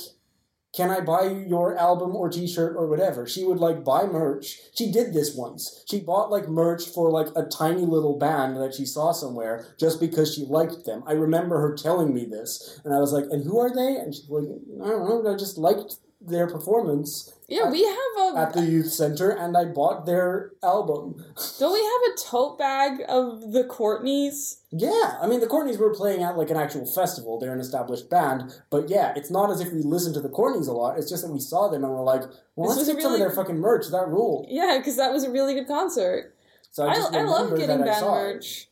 can 0.76 0.90
I 0.90 1.00
buy 1.00 1.24
you 1.24 1.46
your 1.48 1.78
album 1.78 2.16
or 2.16 2.30
t-shirt 2.30 2.76
or 2.76 2.88
whatever? 2.88 3.26
She 3.26 3.46
would 3.46 3.60
like 3.60 3.84
buy 3.86 4.06
merch. 4.06 4.60
She 4.74 4.92
did 4.92 5.14
this 5.14 5.34
once. 5.36 5.84
She 5.90 6.02
bought 6.02 6.32
like 6.32 6.50
merch 6.50 6.86
for 6.86 7.10
like 7.10 7.28
a 7.36 7.44
tiny 7.44 7.86
little 7.86 8.18
band 8.18 8.58
that 8.58 8.74
she 8.74 8.86
saw 8.86 9.12
somewhere 9.12 9.68
just 9.80 10.00
because 10.00 10.34
she 10.34 10.46
liked 10.46 10.86
them. 10.86 11.04
I 11.08 11.14
remember 11.14 11.60
her 11.62 11.76
telling 11.76 12.14
me 12.14 12.26
this 12.26 12.82
and 12.84 12.94
I 12.94 13.00
was 13.00 13.14
like, 13.14 13.26
"And 13.32 13.44
who 13.46 13.60
are 13.60 13.74
they?" 13.74 13.96
And 13.96 14.14
she's 14.14 14.30
like, 14.30 14.44
"I 14.84 14.90
don't 14.90 15.24
know, 15.24 15.34
I 15.34 15.38
just 15.38 15.58
liked 15.58 15.96
their 16.20 16.48
performance 16.48 17.32
Yeah, 17.48 17.70
we 17.70 17.84
have 17.84 18.34
a 18.36 18.38
at 18.38 18.54
the 18.54 18.66
youth 18.66 18.92
center 18.92 19.30
and 19.30 19.56
I 19.56 19.66
bought 19.66 20.06
their 20.06 20.52
album." 20.64 21.24
Don't 21.60 21.74
we 21.74 21.84
have 21.84 22.14
a 22.14 22.18
tote 22.20 22.58
bag 22.58 23.02
of 23.08 23.52
the 23.52 23.64
Courtneys? 23.64 24.62
Yeah, 24.72 25.18
I 25.22 25.28
mean 25.28 25.40
the 25.40 25.48
Courtneys 25.48 25.78
were 25.78 25.94
playing 25.94 26.24
at 26.24 26.38
like 26.38 26.50
an 26.50 26.58
actual 26.58 26.86
festival. 26.86 27.40
They're 27.40 27.54
an 27.54 27.60
established 27.60 28.10
band, 28.10 28.54
but 28.70 28.90
yeah, 28.90 29.14
it's 29.16 29.30
not 29.30 29.52
as 29.52 29.62
if 29.62 29.72
we 29.72 29.82
listened 29.82 30.16
to 30.16 30.22
the 30.22 30.30
Courtneys 30.30 30.68
a 30.68 30.74
lot. 30.74 30.98
It's 30.98 31.10
just 31.10 31.24
that 31.24 31.32
we 31.32 31.40
saw 31.40 31.70
them 31.70 31.84
and 31.84 31.94
we're 31.94 32.04
like, 32.04 32.24
well, 32.56 32.70
This 32.70 32.78
let's 32.78 32.94
get 32.94 33.02
some 33.02 33.14
of 33.14 33.20
their 33.20 33.32
fucking 33.32 33.58
merch. 33.58 33.90
That 33.92 34.08
rule. 34.08 34.46
Yeah, 34.50 34.78
because 34.78 34.98
that 34.98 35.12
was 35.12 35.24
a 35.24 35.32
really 35.32 35.54
good 35.54 35.68
concert. 35.68 36.36
So 36.72 36.86
I 36.86 36.92
I, 36.92 36.96
just 36.96 37.14
I, 37.14 37.22
love 37.24 37.58
getting 37.58 37.82
band 37.82 38.06
merch. 38.06 38.68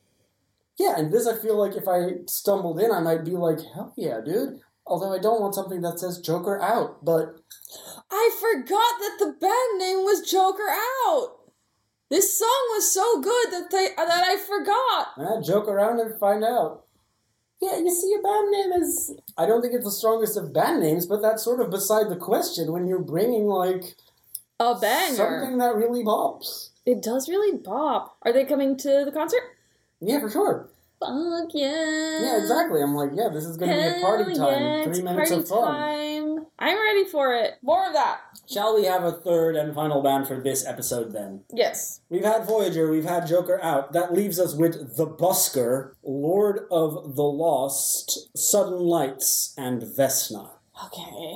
Yeah, 0.78 0.95
and 0.97 1.11
this 1.11 1.28
I 1.28 1.38
feel 1.38 1.57
like 1.57 1.76
if 1.76 1.88
I 1.88 2.24
stumbled 2.28 2.80
in, 2.80 2.91
I 2.91 2.99
might 2.99 3.24
be 3.24 3.32
like, 3.32 3.59
hell 3.74 3.93
yeah, 3.95 4.19
dude. 4.26 4.59
Although 4.86 5.13
I 5.13 5.19
don't 5.19 5.39
want 5.39 5.55
something 5.55 5.82
that 5.82 5.99
says 5.99 6.19
Joker 6.19 6.61
out, 6.61 7.05
but 7.05 7.39
I 8.16 8.30
forgot 8.39 8.99
that 8.99 9.16
the 9.20 9.32
band 9.39 9.80
name 9.80 10.03
was 10.05 10.30
Joker 10.30 10.70
Out. 10.70 11.39
This 12.11 12.38
song 12.38 12.64
was 12.76 12.93
so 12.93 13.20
good 13.22 13.47
that 13.51 13.72
they 13.72 13.88
that 13.97 14.24
I 14.24 14.38
forgot. 14.38 15.07
eh, 15.20 15.41
joke 15.41 15.68
around 15.68 15.99
and 15.99 16.20
find 16.20 16.43
out. 16.43 16.84
Yeah, 17.61 17.78
you 17.80 17.89
see, 17.89 18.14
a 18.14 18.22
band 18.22 18.51
name 18.51 18.72
is. 18.74 19.16
I 19.38 19.45
don't 19.47 19.61
think 19.61 19.74
it's 19.74 19.86
the 19.86 19.91
strongest 19.91 20.38
of 20.38 20.53
band 20.53 20.82
names, 20.82 21.05
but 21.07 21.22
that's 21.22 21.43
sort 21.43 21.59
of 21.59 21.72
beside 21.72 22.09
the 22.09 22.16
question 22.16 22.72
when 22.72 22.88
you're 22.88 22.99
bringing 22.99 23.45
like 23.47 23.95
A 24.59 24.76
banger. 24.80 25.16
something 25.16 25.57
that 25.57 25.76
really 25.76 26.03
bops. 26.03 26.70
It 26.86 27.01
does 27.01 27.28
really 27.30 27.57
bop. 27.57 28.18
Are 28.24 28.34
they 28.34 28.45
coming 28.45 28.78
to 28.78 29.03
the 29.05 29.11
concert? 29.11 29.41
Yeah, 30.01 30.20
for 30.20 30.30
sure. 30.30 30.70
Fuck 30.99 31.49
yeah. 31.53 32.20
Yeah, 32.22 32.38
exactly. 32.41 32.82
I'm 32.84 32.93
like, 32.93 33.11
yeah, 33.16 33.30
this 33.34 33.45
is 33.45 33.57
going 33.57 33.72
to 33.72 33.78
be 33.78 33.97
a 33.99 34.01
party 34.01 34.24
Hell 34.38 34.49
time. 34.51 34.61
yeah, 34.61 34.84
Three 34.86 35.01
minutes 35.01 35.32
of 35.32 35.47
fun. 35.47 35.64
time. 35.74 36.12
I'm 36.60 36.78
ready 36.78 37.06
for 37.06 37.36
it. 37.36 37.56
More 37.62 37.88
of 37.88 37.94
that. 37.94 38.22
Shall 38.50 38.76
we 38.76 38.86
have 38.86 39.04
a 39.04 39.12
third 39.12 39.56
and 39.56 39.74
final 39.74 40.02
band 40.02 40.28
for 40.28 40.39
this 40.39 40.66
episode 40.66 41.12
then? 41.12 41.41
Yes. 41.54 42.02
We've 42.10 42.24
had 42.24 42.46
Voyager, 42.46 42.89
we've 42.89 43.06
had 43.06 43.28
Joker 43.28 43.62
out. 43.62 43.94
That 43.94 44.14
leaves 44.14 44.39
us 44.39 44.56
with 44.56 44.96
The 44.98 45.08
Busker, 45.08 45.94
Lord 46.04 46.62
of 46.72 47.16
the 47.16 47.24
Lost, 47.24 48.36
Sudden 48.38 48.80
Lights, 48.80 49.54
and 49.58 49.82
Vesna. 49.82 50.52
Okay. 50.86 51.36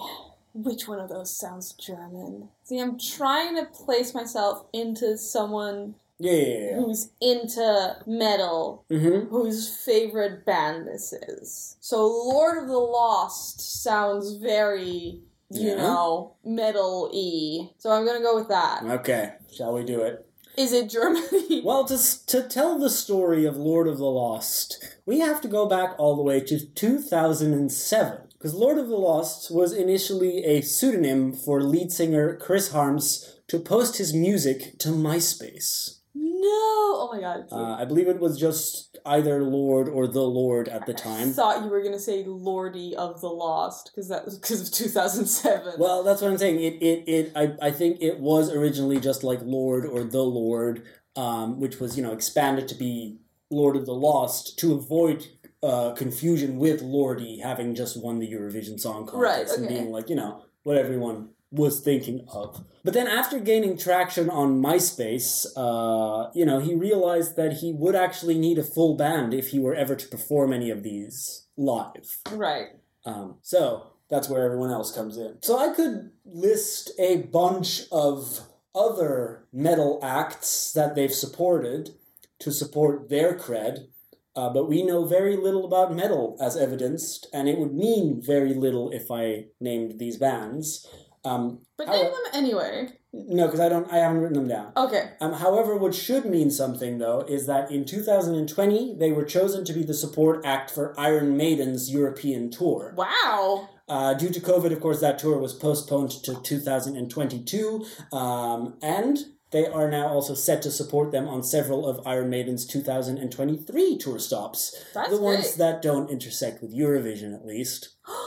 Which 0.54 0.88
one 0.88 1.00
of 1.00 1.10
those 1.10 1.38
sounds 1.38 1.74
German? 1.74 2.50
See, 2.64 2.80
I'm 2.80 2.98
trying 3.00 3.56
to 3.56 3.66
place 3.66 4.14
myself 4.14 4.66
into 4.74 5.18
someone 5.18 5.96
Yeah, 6.20 6.32
yeah, 6.34 6.58
yeah. 6.72 6.76
who's 6.78 7.10
into 7.22 7.96
metal, 8.08 8.86
Mm-hmm. 8.90 9.28
whose 9.30 9.70
favorite 9.70 10.46
band 10.46 10.88
this 10.88 11.14
is. 11.14 11.78
So, 11.80 12.06
Lord 12.08 12.58
of 12.58 12.68
the 12.68 12.78
Lost 12.78 13.84
sounds 13.84 14.34
very, 14.34 15.22
you 15.52 15.70
Yeah. 15.70 15.76
know, 15.76 16.34
metal 16.44 17.10
y. 17.14 17.70
So, 17.78 17.92
I'm 17.92 18.06
gonna 18.06 18.22
go 18.22 18.36
with 18.36 18.48
that. 18.50 18.84
Okay, 18.84 19.34
shall 19.52 19.74
we 19.74 19.84
do 19.84 20.02
it? 20.02 20.24
Is 20.58 20.74
it 20.74 20.90
Germany? 20.90 21.62
Well, 21.64 21.86
to, 21.86 22.26
to 22.28 22.42
tell 22.48 22.80
the 22.80 22.90
story 22.90 23.46
of 23.46 23.58
Lord 23.58 23.88
of 23.88 24.00
the 24.00 24.06
Lost, 24.06 24.84
we 25.06 25.20
have 25.20 25.40
to 25.42 25.48
go 25.48 25.68
back 25.68 25.94
all 26.00 26.16
the 26.16 26.24
way 26.24 26.40
to 26.40 26.60
2007. 26.66 28.22
Because 28.34 28.54
Lord 28.56 28.78
of 28.80 28.88
the 28.88 28.96
Lost 28.98 29.52
was 29.52 29.72
initially 29.74 30.44
a 30.46 30.62
pseudonym 30.62 31.34
for 31.34 31.62
lead 31.62 31.92
singer 31.92 32.36
Chris 32.36 32.72
Harms 32.72 33.36
to 33.48 33.60
post 33.60 33.98
his 33.98 34.14
music 34.14 34.78
to 34.80 34.90
MySpace. 34.90 35.97
No! 36.40 36.50
Oh 36.50 37.10
my 37.12 37.20
god. 37.20 37.48
Uh, 37.52 37.74
I 37.74 37.86
believe 37.86 38.08
it 38.08 38.20
was 38.20 38.40
just 38.40 38.98
either 39.06 39.44
Lord 39.44 39.90
or 39.90 40.08
the 40.08 40.22
Lord 40.22 40.68
at 40.68 40.86
the 40.86 40.94
time. 40.94 41.30
I 41.30 41.32
thought 41.32 41.64
you 41.64 41.70
were 41.70 41.82
gonna 41.82 42.00
say 42.00 42.24
Lordi 42.24 42.94
of 42.94 43.22
the 43.22 43.30
Lost 43.30 43.92
because 43.92 44.08
that 44.10 44.24
was 44.26 44.38
because 44.38 44.62
of 44.62 44.72
2007. 44.72 45.74
Well, 45.80 46.04
that's 46.04 46.22
what 46.22 46.30
I'm 46.30 46.38
saying. 46.38 46.60
It, 46.60 46.82
it, 46.82 47.04
it. 47.08 47.32
I, 47.36 47.68
I 47.68 47.72
think 47.72 47.98
it 48.02 48.20
was 48.20 48.52
originally 48.52 49.00
just 49.00 49.24
like 49.24 49.40
Lord 49.42 49.86
or 49.86 50.04
the 50.04 50.24
Lord, 50.24 50.84
um, 51.16 51.60
which 51.60 51.80
was 51.80 51.98
you 51.98 52.04
know 52.04 52.14
expanded 52.14 52.68
to 52.68 52.76
be 52.76 53.18
Lord 53.50 53.76
of 53.76 53.86
the 53.86 53.96
Lost 53.96 54.60
to 54.60 54.74
avoid 54.74 55.26
uh, 55.64 55.94
confusion 55.94 56.58
with 56.58 56.84
Lordi 56.84 57.42
having 57.42 57.74
just 57.74 58.02
won 58.02 58.20
the 58.20 58.32
Eurovision 58.32 58.80
Song 58.80 59.08
Contest 59.08 59.50
Right, 59.50 59.58
and 59.58 59.68
being 59.68 59.90
like 59.90 60.10
you 60.10 60.16
know 60.16 60.44
what 60.64 60.78
everyone 60.78 61.30
was 61.52 61.80
thinking 61.80 62.26
of. 62.32 62.66
But 62.84 62.94
then 62.94 63.08
after 63.08 63.40
gaining 63.40 63.78
traction 63.78 64.30
on 64.30 64.62
MySpace, 64.62 65.46
uh, 65.56 66.30
you 66.34 66.46
know, 66.46 66.60
he 66.60 66.76
realized 66.76 67.36
that 67.38 67.54
he 67.54 67.72
would 67.74 67.96
actually 67.96 68.38
need 68.38 68.58
a 68.58 68.64
full 68.64 68.96
band 68.96 69.34
if 69.34 69.50
he 69.50 69.60
were 69.60 69.76
ever 69.76 69.96
to 69.96 70.08
perform 70.08 70.54
any 70.54 70.70
of 70.70 70.84
these 70.84 71.48
live. 71.56 72.20
right. 72.32 72.68
Um, 73.06 73.38
so 73.42 73.88
that's 74.10 74.30
where 74.30 74.44
everyone 74.44 74.72
else 74.72 74.94
comes 74.94 75.18
in. 75.18 75.38
So 75.42 75.58
I 75.58 75.74
could 75.74 76.12
list 76.26 76.92
a 77.00 77.18
bunch 77.18 77.84
of 77.92 78.42
other 78.76 79.46
metal 79.52 80.00
acts 80.04 80.72
that 80.74 80.96
they've 80.96 81.14
supported 81.14 81.92
to 82.40 82.52
support 82.52 83.10
their 83.10 83.34
cred, 83.34 83.88
uh, 84.36 84.50
but 84.50 84.70
we 84.70 84.84
know 84.84 85.06
very 85.06 85.36
little 85.36 85.66
about 85.66 85.96
metal 85.96 86.38
as 86.40 86.56
evidenced, 86.56 87.28
and 87.34 87.50
it 87.50 87.58
would 87.58 87.74
mean 87.74 88.22
very 88.22 88.54
little 88.54 88.92
if 88.92 89.10
I 89.10 89.46
named 89.60 89.98
these 89.98 90.18
bands. 90.18 90.86
Um, 91.26 91.60
But 91.78 91.88
How- 91.88 91.94
name 91.94 92.06
them 92.12 92.32
anyway. 92.34 92.90
no, 93.14 93.46
because 93.46 93.60
I 93.60 93.70
don't. 93.70 93.92
I 93.92 93.98
haven't 93.98 94.22
written 94.22 94.38
them 94.38 94.48
down. 94.48 94.72
Okay. 94.76 95.12
Um, 95.22 95.34
however, 95.34 95.76
what 95.78 95.94
should 95.94 96.26
mean 96.26 96.50
something, 96.50 96.98
though, 96.98 97.22
is 97.28 97.46
that 97.46 97.72
in 97.72 97.86
2020, 97.86 98.96
they 98.96 99.12
were 99.12 99.24
chosen 99.24 99.64
to 99.66 99.74
be 99.74 99.84
the 99.84 99.94
support 99.94 100.46
act 100.46 100.72
for 100.72 100.94
Iron 101.00 101.38
Maiden's 101.38 101.92
European 101.92 102.50
tour. 102.50 102.94
Wow. 102.98 103.70
Uh, 103.88 104.14
due 104.16 104.30
to 104.30 104.40
COVID, 104.40 104.72
of 104.74 104.82
course, 104.82 105.00
that 105.00 105.18
tour 105.20 105.38
was 105.38 105.54
postponed 105.54 106.12
to 106.12 106.42
2022, 106.42 107.86
um, 108.12 108.78
and 108.82 109.18
they 109.52 109.66
are 109.66 109.90
now 109.90 110.08
also 110.08 110.34
set 110.34 110.62
to 110.64 110.72
support 110.72 111.12
them 111.12 111.28
on 111.28 111.42
several 111.42 111.88
of 111.88 112.06
Iron 112.06 112.30
Maiden's 112.30 112.66
2023 112.66 113.98
tour 113.98 114.20
stops. 114.20 114.76
That's 114.94 115.12
the 115.12 115.22
ones 115.22 115.56
that 115.56 115.82
don't 115.82 116.10
intersect 116.10 116.62
with 116.62 116.76
Eurovision, 116.76 117.34
at 117.34 117.46
least. 117.46 117.90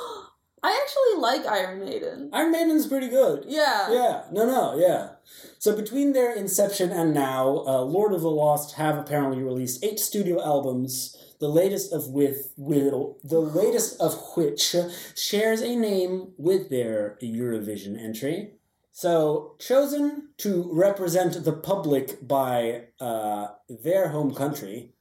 I 0.62 0.78
actually 0.82 1.20
like 1.20 1.46
Iron 1.46 1.80
Maiden. 1.80 2.30
Iron 2.32 2.52
Maiden's 2.52 2.86
pretty 2.86 3.08
good. 3.08 3.44
Yeah. 3.46 3.90
Yeah, 3.90 4.24
no, 4.30 4.44
no, 4.44 4.78
yeah. 4.78 5.12
So 5.58 5.74
between 5.74 6.12
their 6.12 6.34
inception 6.34 6.90
and 6.90 7.14
now, 7.14 7.64
uh, 7.66 7.82
Lord 7.82 8.12
of 8.12 8.20
the 8.20 8.30
Lost 8.30 8.74
have 8.74 8.98
apparently 8.98 9.42
released 9.42 9.82
eight 9.84 9.98
studio 9.98 10.42
albums. 10.44 11.16
The 11.40 11.48
latest 11.48 11.90
of 11.94 12.08
with 12.08 12.52
with 12.58 12.92
the 13.24 13.40
latest 13.40 13.98
of 13.98 14.12
which 14.36 14.76
shares 15.16 15.62
a 15.62 15.74
name 15.74 16.32
with 16.36 16.68
their 16.68 17.16
Eurovision 17.22 17.98
entry. 17.98 18.52
So 18.92 19.56
chosen 19.58 20.28
to 20.38 20.68
represent 20.70 21.42
the 21.42 21.54
public 21.54 22.28
by 22.28 22.88
uh, 23.00 23.48
their 23.70 24.08
home 24.08 24.34
country, 24.34 24.92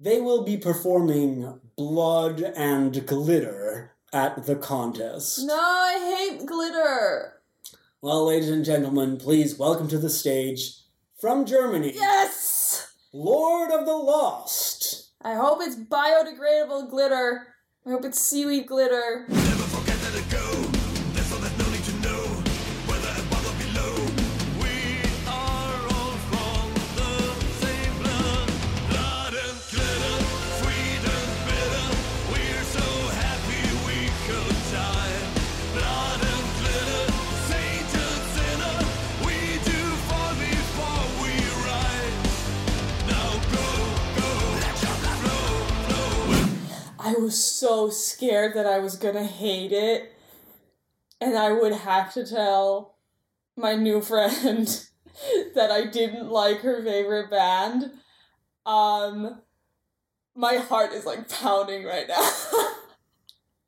they 0.00 0.20
will 0.20 0.42
be 0.42 0.56
performing 0.56 1.60
"Blood 1.76 2.40
and 2.40 3.06
Glitter" 3.06 3.91
at 4.12 4.44
the 4.46 4.56
contest. 4.56 5.40
No, 5.44 5.54
I 5.56 6.28
hate 6.38 6.46
glitter. 6.46 7.40
Well, 8.00 8.26
ladies 8.26 8.50
and 8.50 8.64
gentlemen, 8.64 9.16
please 9.16 9.58
welcome 9.58 9.88
to 9.88 9.98
the 9.98 10.10
stage 10.10 10.74
from 11.20 11.46
Germany, 11.46 11.92
Yes. 11.94 12.92
Lord 13.12 13.70
of 13.70 13.86
the 13.86 13.94
Lost. 13.96 15.10
I 15.22 15.34
hope 15.34 15.58
it's 15.62 15.76
biodegradable 15.76 16.90
glitter. 16.90 17.46
I 17.86 17.90
hope 17.90 18.04
it's 18.04 18.20
seaweed 18.20 18.66
glitter. 18.66 19.26
I 47.04 47.14
was 47.14 47.42
so 47.42 47.90
scared 47.90 48.54
that 48.54 48.66
I 48.66 48.78
was 48.78 48.96
gonna 48.96 49.26
hate 49.26 49.72
it, 49.72 50.12
and 51.20 51.36
I 51.36 51.52
would 51.52 51.72
have 51.72 52.12
to 52.14 52.24
tell 52.24 52.94
my 53.56 53.74
new 53.74 54.00
friend 54.00 54.66
that 55.54 55.70
I 55.72 55.86
didn't 55.86 56.30
like 56.30 56.60
her 56.60 56.82
favorite 56.82 57.28
band. 57.28 57.90
Um, 58.64 59.42
my 60.36 60.56
heart 60.56 60.92
is 60.92 61.04
like 61.04 61.28
pounding 61.28 61.84
right 61.84 62.06
now. 62.08 62.30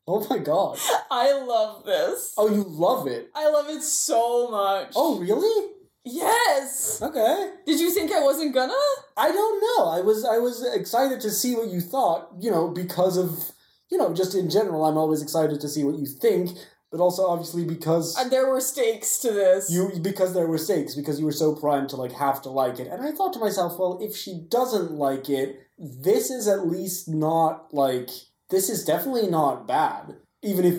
Oh 0.06 0.26
my 0.28 0.36
god. 0.36 0.78
I 1.10 1.32
love 1.32 1.86
this. 1.86 2.34
Oh, 2.36 2.50
you 2.50 2.62
love 2.62 3.06
it. 3.06 3.30
I 3.34 3.48
love 3.48 3.70
it 3.70 3.82
so 3.82 4.50
much. 4.50 4.92
Oh, 4.94 5.18
really? 5.18 5.72
Yes. 6.04 7.00
Okay. 7.02 7.50
Did 7.66 7.80
you 7.80 7.90
think 7.90 8.12
I 8.12 8.20
wasn't 8.22 8.54
gonna? 8.54 8.72
I 9.16 9.28
don't 9.32 9.60
know. 9.60 9.88
I 9.88 10.00
was 10.00 10.24
I 10.24 10.38
was 10.38 10.64
excited 10.74 11.20
to 11.22 11.30
see 11.30 11.54
what 11.54 11.68
you 11.68 11.80
thought, 11.80 12.28
you 12.40 12.50
know, 12.50 12.68
because 12.68 13.16
of 13.16 13.52
you 13.90 13.98
know, 13.98 14.12
just 14.14 14.34
in 14.34 14.48
general, 14.50 14.84
I'm 14.84 14.96
always 14.96 15.22
excited 15.22 15.60
to 15.60 15.68
see 15.68 15.84
what 15.84 15.98
you 15.98 16.06
think, 16.06 16.50
but 16.90 17.00
also 17.00 17.26
obviously 17.26 17.64
because 17.64 18.16
Uh, 18.16 18.28
there 18.28 18.48
were 18.48 18.60
stakes 18.60 19.18
to 19.18 19.30
this. 19.32 19.70
you 19.70 19.90
because 20.00 20.32
there 20.34 20.46
were 20.46 20.58
stakes 20.58 20.94
because 20.94 21.18
you 21.20 21.26
were 21.26 21.32
so 21.32 21.54
primed 21.54 21.90
to 21.90 21.96
like 21.96 22.12
have 22.12 22.40
to 22.42 22.50
like 22.50 22.78
it 22.80 22.86
and 22.88 23.02
i 23.02 23.10
thought 23.12 23.32
to 23.32 23.38
myself 23.40 23.78
well 23.78 23.98
if 24.00 24.16
she 24.16 24.46
doesn't 24.48 24.92
like 24.92 25.28
it 25.28 25.58
this 25.78 26.30
is 26.30 26.46
at 26.48 26.66
least 26.68 27.08
not 27.08 27.72
like 27.72 28.08
this 28.50 28.70
is 28.70 28.84
definitely 28.84 29.28
not 29.28 29.66
bad 29.66 30.14
even 30.42 30.64
if 30.64 30.76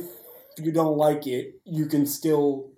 you 0.57 0.71
don't 0.71 0.97
like 0.97 1.27
it 1.27 1.55
you 1.65 1.85
can 1.85 2.05
still 2.05 2.71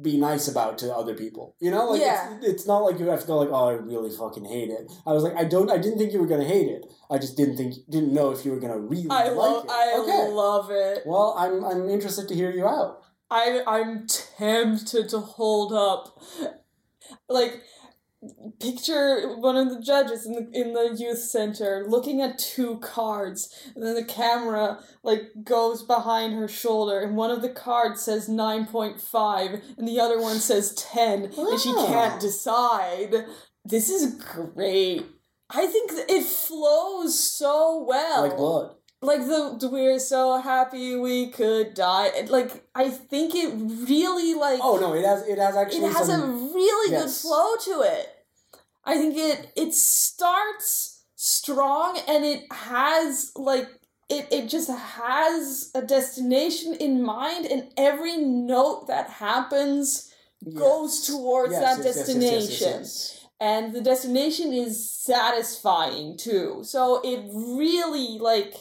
be 0.00 0.16
nice 0.18 0.48
about 0.48 0.78
to 0.78 0.94
other 0.94 1.14
people 1.14 1.54
you 1.60 1.70
know 1.70 1.90
like 1.90 2.00
Yeah. 2.00 2.36
it's, 2.38 2.46
it's 2.46 2.66
not 2.66 2.78
like 2.78 2.98
you 2.98 3.06
have 3.08 3.20
to 3.20 3.26
go 3.26 3.36
like 3.38 3.50
oh 3.50 3.68
i 3.68 3.72
really 3.72 4.10
fucking 4.10 4.44
hate 4.46 4.70
it 4.70 4.90
i 5.06 5.12
was 5.12 5.22
like 5.22 5.34
i 5.36 5.44
don't 5.44 5.70
i 5.70 5.76
didn't 5.76 5.98
think 5.98 6.12
you 6.14 6.20
were 6.20 6.26
gonna 6.26 6.44
hate 6.46 6.68
it 6.68 6.86
i 7.10 7.18
just 7.18 7.36
didn't 7.36 7.56
think 7.58 7.74
didn't 7.90 8.12
know 8.14 8.30
if 8.30 8.44
you 8.44 8.52
were 8.52 8.60
gonna 8.60 8.78
really 8.78 9.06
I 9.10 9.28
like 9.28 9.36
love. 9.36 9.64
it 9.66 9.70
I 9.70 9.98
okay 10.00 10.32
love 10.32 10.70
it. 10.70 11.02
well 11.04 11.34
i'm 11.38 11.62
i'm 11.64 11.90
interested 11.90 12.26
to 12.28 12.34
hear 12.34 12.50
you 12.50 12.66
out 12.66 13.00
I 13.34 13.62
I'm 13.66 14.06
tempted 14.06 15.08
to 15.08 15.18
hold 15.20 15.72
up, 15.72 16.20
like, 17.30 17.62
picture 18.60 19.34
one 19.36 19.56
of 19.56 19.70
the 19.70 19.80
judges 19.80 20.26
in 20.26 20.32
the 20.32 20.48
in 20.52 20.72
the 20.72 20.94
youth 20.96 21.18
center 21.18 21.84
looking 21.88 22.20
at 22.20 22.38
two 22.38 22.78
cards, 22.78 23.52
and 23.74 23.84
then 23.84 23.94
the 23.94 24.04
camera 24.04 24.80
like 25.02 25.30
goes 25.42 25.82
behind 25.82 26.34
her 26.34 26.48
shoulder, 26.48 27.00
and 27.00 27.16
one 27.16 27.30
of 27.30 27.42
the 27.42 27.48
cards 27.48 28.02
says 28.02 28.28
nine 28.28 28.66
point 28.66 29.00
five, 29.00 29.62
and 29.76 29.88
the 29.88 30.00
other 30.00 30.20
one 30.20 30.38
says 30.38 30.74
ten, 30.74 31.24
and 31.24 31.60
she 31.60 31.72
can't 31.72 32.20
decide. 32.20 33.26
This 33.64 33.88
is 33.88 34.14
great. 34.14 35.06
I 35.50 35.66
think 35.66 35.90
it 35.92 36.24
flows 36.24 37.18
so 37.18 37.84
well. 37.86 38.22
like 38.22 38.36
blood 38.36 38.74
like 39.02 39.20
the, 39.22 39.68
we're 39.70 39.98
so 39.98 40.40
happy 40.40 40.94
we 40.96 41.30
could 41.30 41.74
die. 41.74 42.10
Like 42.28 42.64
I 42.74 42.88
think 42.88 43.34
it 43.34 43.52
really 43.88 44.34
like 44.34 44.60
Oh 44.62 44.78
no, 44.78 44.94
it 44.94 45.04
has 45.04 45.26
it 45.26 45.38
has 45.38 45.56
actually 45.56 45.86
it 45.86 45.92
has 45.92 46.06
some. 46.06 46.20
a 46.20 46.54
really 46.54 46.90
good 46.90 47.10
flow 47.10 47.56
to 47.56 47.82
it. 47.82 48.11
I 48.84 48.96
think 48.96 49.16
it 49.16 49.52
it 49.56 49.74
starts 49.74 51.04
strong 51.16 51.98
and 52.08 52.24
it 52.24 52.44
has 52.52 53.32
like 53.36 53.68
it, 54.08 54.28
it 54.30 54.48
just 54.48 54.68
has 54.70 55.70
a 55.74 55.82
destination 55.82 56.74
in 56.74 57.02
mind 57.02 57.46
and 57.46 57.70
every 57.76 58.16
note 58.16 58.88
that 58.88 59.08
happens 59.08 60.12
yes. 60.44 60.54
goes 60.54 61.06
towards 61.06 61.52
Yes, 61.52 61.62
that 61.62 61.84
yes, 61.84 61.96
destination 61.96 62.84
and 63.40 63.72
the 63.72 63.80
destination 63.80 64.52
is 64.52 64.90
satisfying 64.90 66.16
too 66.16 66.60
so 66.64 67.00
it 67.04 67.24
really 67.32 68.18
like 68.18 68.54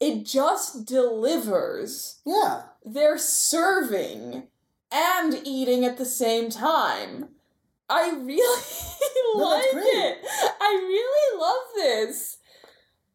it 0.00 0.24
just 0.26 0.84
delivers 0.86 2.20
Yeah. 2.26 2.62
they're 2.84 3.18
serving 3.18 4.48
and 4.90 5.40
eating 5.44 5.84
at 5.84 5.96
the 5.96 6.04
same 6.04 6.50
time 6.50 7.28
i 7.88 8.10
really 8.10 8.62
No, 9.36 9.44
like 9.44 9.64
it 9.72 10.18
i 10.60 10.70
really 10.86 11.40
love 11.40 11.64
this 11.76 12.38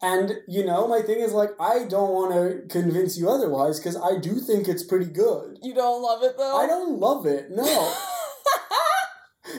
And 0.01 0.39
you 0.47 0.63
know, 0.65 0.87
my 0.87 1.01
thing 1.01 1.19
is 1.19 1.33
like 1.33 1.51
I 1.59 1.83
don't 1.83 2.11
want 2.11 2.31
to 2.33 2.67
convince 2.71 3.17
you 3.19 3.29
otherwise 3.29 3.79
because 3.79 3.97
I 3.97 4.17
do 4.17 4.39
think 4.39 4.67
it's 4.69 4.83
pretty 4.83 5.11
good. 5.11 5.57
you 5.61 5.73
don't 5.75 6.01
love 6.01 6.23
it 6.23 6.35
though 6.37 6.55
I 6.55 6.67
don't 6.67 6.99
love 6.99 7.25
it, 7.25 7.51
no. 7.51 7.67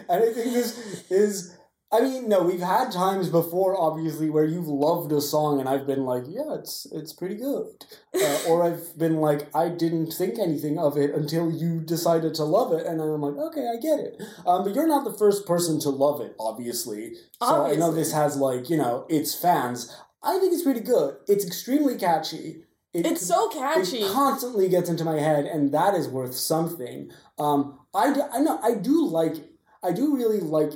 and 0.08 0.22
I 0.24 0.32
think 0.32 0.52
this 0.54 1.04
is. 1.10 1.56
I 1.92 2.00
mean, 2.02 2.28
no, 2.28 2.42
we've 2.42 2.60
had 2.60 2.92
times 2.92 3.28
before, 3.28 3.78
obviously, 3.78 4.30
where 4.30 4.44
you've 4.44 4.68
loved 4.68 5.10
a 5.10 5.20
song 5.20 5.58
and 5.58 5.68
I've 5.68 5.88
been 5.88 6.04
like, 6.04 6.22
yeah, 6.28 6.54
it's 6.54 6.86
it's 6.92 7.12
pretty 7.12 7.34
good, 7.34 7.66
uh, 8.14 8.38
or 8.48 8.62
I've 8.62 8.96
been 8.96 9.16
like, 9.16 9.54
I 9.56 9.70
didn't 9.70 10.12
think 10.12 10.38
anything 10.38 10.78
of 10.78 10.96
it 10.96 11.12
until 11.12 11.50
you 11.50 11.80
decided 11.80 12.34
to 12.34 12.44
love 12.44 12.72
it, 12.72 12.86
and 12.86 13.00
I'm 13.00 13.20
like, 13.20 13.34
okay, 13.34 13.68
I 13.68 13.80
get 13.80 13.98
it. 13.98 14.22
Um, 14.46 14.62
but 14.62 14.74
you're 14.74 14.86
not 14.86 15.04
the 15.04 15.18
first 15.18 15.46
person 15.46 15.80
to 15.80 15.90
love 15.90 16.20
it, 16.20 16.36
obviously. 16.38 17.14
So 17.42 17.66
I 17.66 17.74
know 17.74 17.90
this 17.90 18.12
has 18.12 18.36
like 18.36 18.70
you 18.70 18.76
know 18.76 19.04
its 19.08 19.34
fans. 19.34 19.92
I 20.22 20.38
think 20.38 20.52
it's 20.52 20.62
pretty 20.62 20.80
good. 20.80 21.16
It's 21.26 21.44
extremely 21.44 21.96
catchy. 21.96 22.64
It, 22.92 23.06
it's 23.06 23.26
so 23.26 23.48
catchy 23.48 23.98
it 23.98 24.12
constantly 24.12 24.68
gets 24.68 24.88
into 24.88 25.04
my 25.04 25.18
head, 25.18 25.46
and 25.46 25.72
that 25.72 25.94
is 25.94 26.08
worth 26.08 26.34
something. 26.34 27.10
Um, 27.38 27.80
I, 27.94 28.12
do, 28.12 28.22
I 28.32 28.40
know 28.40 28.60
I 28.62 28.74
do 28.74 29.06
like 29.06 29.34
I 29.82 29.92
do 29.92 30.14
really 30.14 30.40
like 30.40 30.72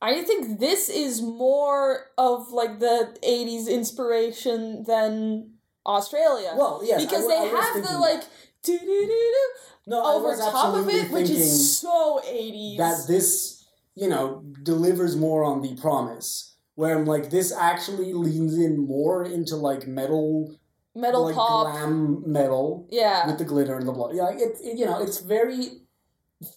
I 0.00 0.22
think 0.22 0.60
this 0.60 0.88
is 0.88 1.22
more 1.22 2.10
of 2.18 2.52
like 2.52 2.80
the 2.80 3.16
80s 3.22 3.68
inspiration 3.68 4.84
than 4.86 5.52
Australia. 5.86 6.52
well 6.56 6.82
yes 6.84 7.04
because 7.04 7.24
I, 7.24 7.28
they 7.28 7.56
I 7.56 7.60
have 7.60 7.74
the 7.86 7.98
like 7.98 8.20
that. 8.20 8.28
do 8.64 8.78
do 8.78 8.84
do 8.86 9.06
do 9.06 9.48
no 9.86 10.04
over 10.04 10.36
top 10.36 10.74
of 10.74 10.88
it, 10.88 11.10
which 11.10 11.30
is 11.30 11.78
so 11.78 12.20
80s. 12.26 12.76
that 12.78 13.04
this 13.06 13.64
you 13.94 14.08
know 14.08 14.44
delivers 14.62 15.16
more 15.16 15.44
on 15.44 15.62
the 15.62 15.76
promise. 15.76 16.54
Where 16.74 16.98
I'm 16.98 17.06
like 17.06 17.30
this 17.30 17.52
actually 17.52 18.12
leans 18.12 18.58
in 18.58 18.86
more 18.86 19.24
into 19.24 19.56
like 19.56 19.86
metal, 19.86 20.58
Metal 20.94 21.24
like 21.24 21.34
pop. 21.34 21.72
glam 21.72 22.22
metal 22.26 22.86
yeah. 22.90 23.26
with 23.26 23.38
the 23.38 23.44
glitter 23.44 23.76
and 23.78 23.88
the 23.88 23.92
blood. 23.92 24.14
Yeah, 24.14 24.28
it, 24.28 24.58
it 24.62 24.76
you 24.78 24.84
know 24.84 25.00
it's 25.00 25.20
very 25.20 25.82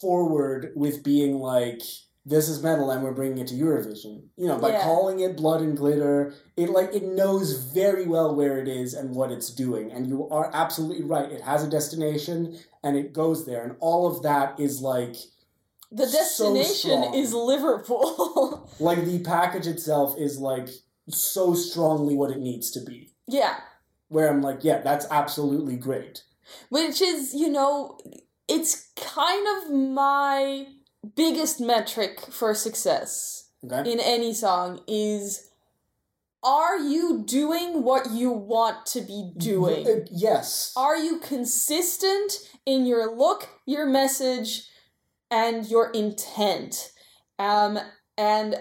forward 0.01 0.71
with 0.75 1.03
being 1.03 1.35
like 1.35 1.81
this 2.29 2.47
is 2.47 2.61
metal 2.63 2.91
and 2.91 3.03
we're 3.03 3.11
bringing 3.11 3.39
it 3.39 3.47
to 3.47 3.55
Eurovision. 3.55 4.23
You 4.37 4.47
know, 4.49 4.57
by 4.59 4.69
Yeah. 4.69 4.83
calling 4.83 5.19
it 5.19 5.35
blood 5.35 5.61
and 5.61 5.75
glitter, 5.75 6.33
it 6.55 6.69
like 6.69 6.93
it 6.93 7.03
knows 7.03 7.53
very 7.53 8.05
well 8.05 8.35
where 8.35 8.57
it 8.59 8.67
is 8.67 8.93
and 8.93 9.15
what 9.15 9.31
it's 9.31 9.49
doing. 9.49 9.91
And 9.91 10.07
you 10.07 10.27
are 10.29 10.49
absolutely 10.53 11.03
right. 11.03 11.31
It 11.31 11.41
has 11.41 11.63
a 11.63 11.67
destination 11.67 12.57
and 12.83 12.95
it 12.95 13.13
goes 13.13 13.45
there, 13.45 13.63
and 13.63 13.75
all 13.79 14.05
of 14.07 14.21
that 14.23 14.59
is 14.59 14.81
like 14.81 15.15
The 15.91 16.05
destination 16.05 17.01
strong. 17.03 17.13
is 17.15 17.33
Liverpool. 17.33 18.69
like 18.79 19.05
the 19.05 19.19
package 19.19 19.67
itself 19.67 20.15
is 20.17 20.37
like 20.39 20.69
so 21.09 21.53
strongly 21.55 22.15
what 22.15 22.31
it 22.31 22.39
needs 22.39 22.69
to 22.71 22.79
be. 22.81 23.09
yeah. 23.27 23.55
Where 24.09 24.27
I'm 24.27 24.41
like, 24.41 24.63
yeah, 24.63 24.81
that's 24.81 25.05
absolutely 25.11 25.75
great. 25.77 26.23
Which 26.69 26.99
is, 26.99 27.33
you 27.35 27.47
know, 27.47 27.99
it's 28.47 28.87
kind 28.95 29.45
of 29.55 29.71
my 29.71 30.65
biggest 31.15 31.59
metric 31.59 32.19
for 32.31 32.53
success. 32.53 33.49
Okay. 33.63 33.91
in 33.91 33.99
any 33.99 34.33
song 34.33 34.79
is 34.87 35.49
are 36.41 36.77
you 36.77 37.23
doing 37.25 37.83
what 37.83 38.11
you 38.11 38.31
want 38.31 38.85
to 38.87 39.01
be 39.01 39.33
doing? 39.37 39.85
Uh, 39.85 40.05
yes. 40.09 40.71
Are 40.77 40.95
you 40.95 41.19
consistent 41.19 42.31
in 42.65 42.85
your 42.85 43.13
look, 43.13 43.49
your 43.65 43.85
message, 43.85 44.69
and 45.29 45.69
your 45.69 45.91
intent? 45.91 46.93
Um, 47.37 47.79
and 48.17 48.55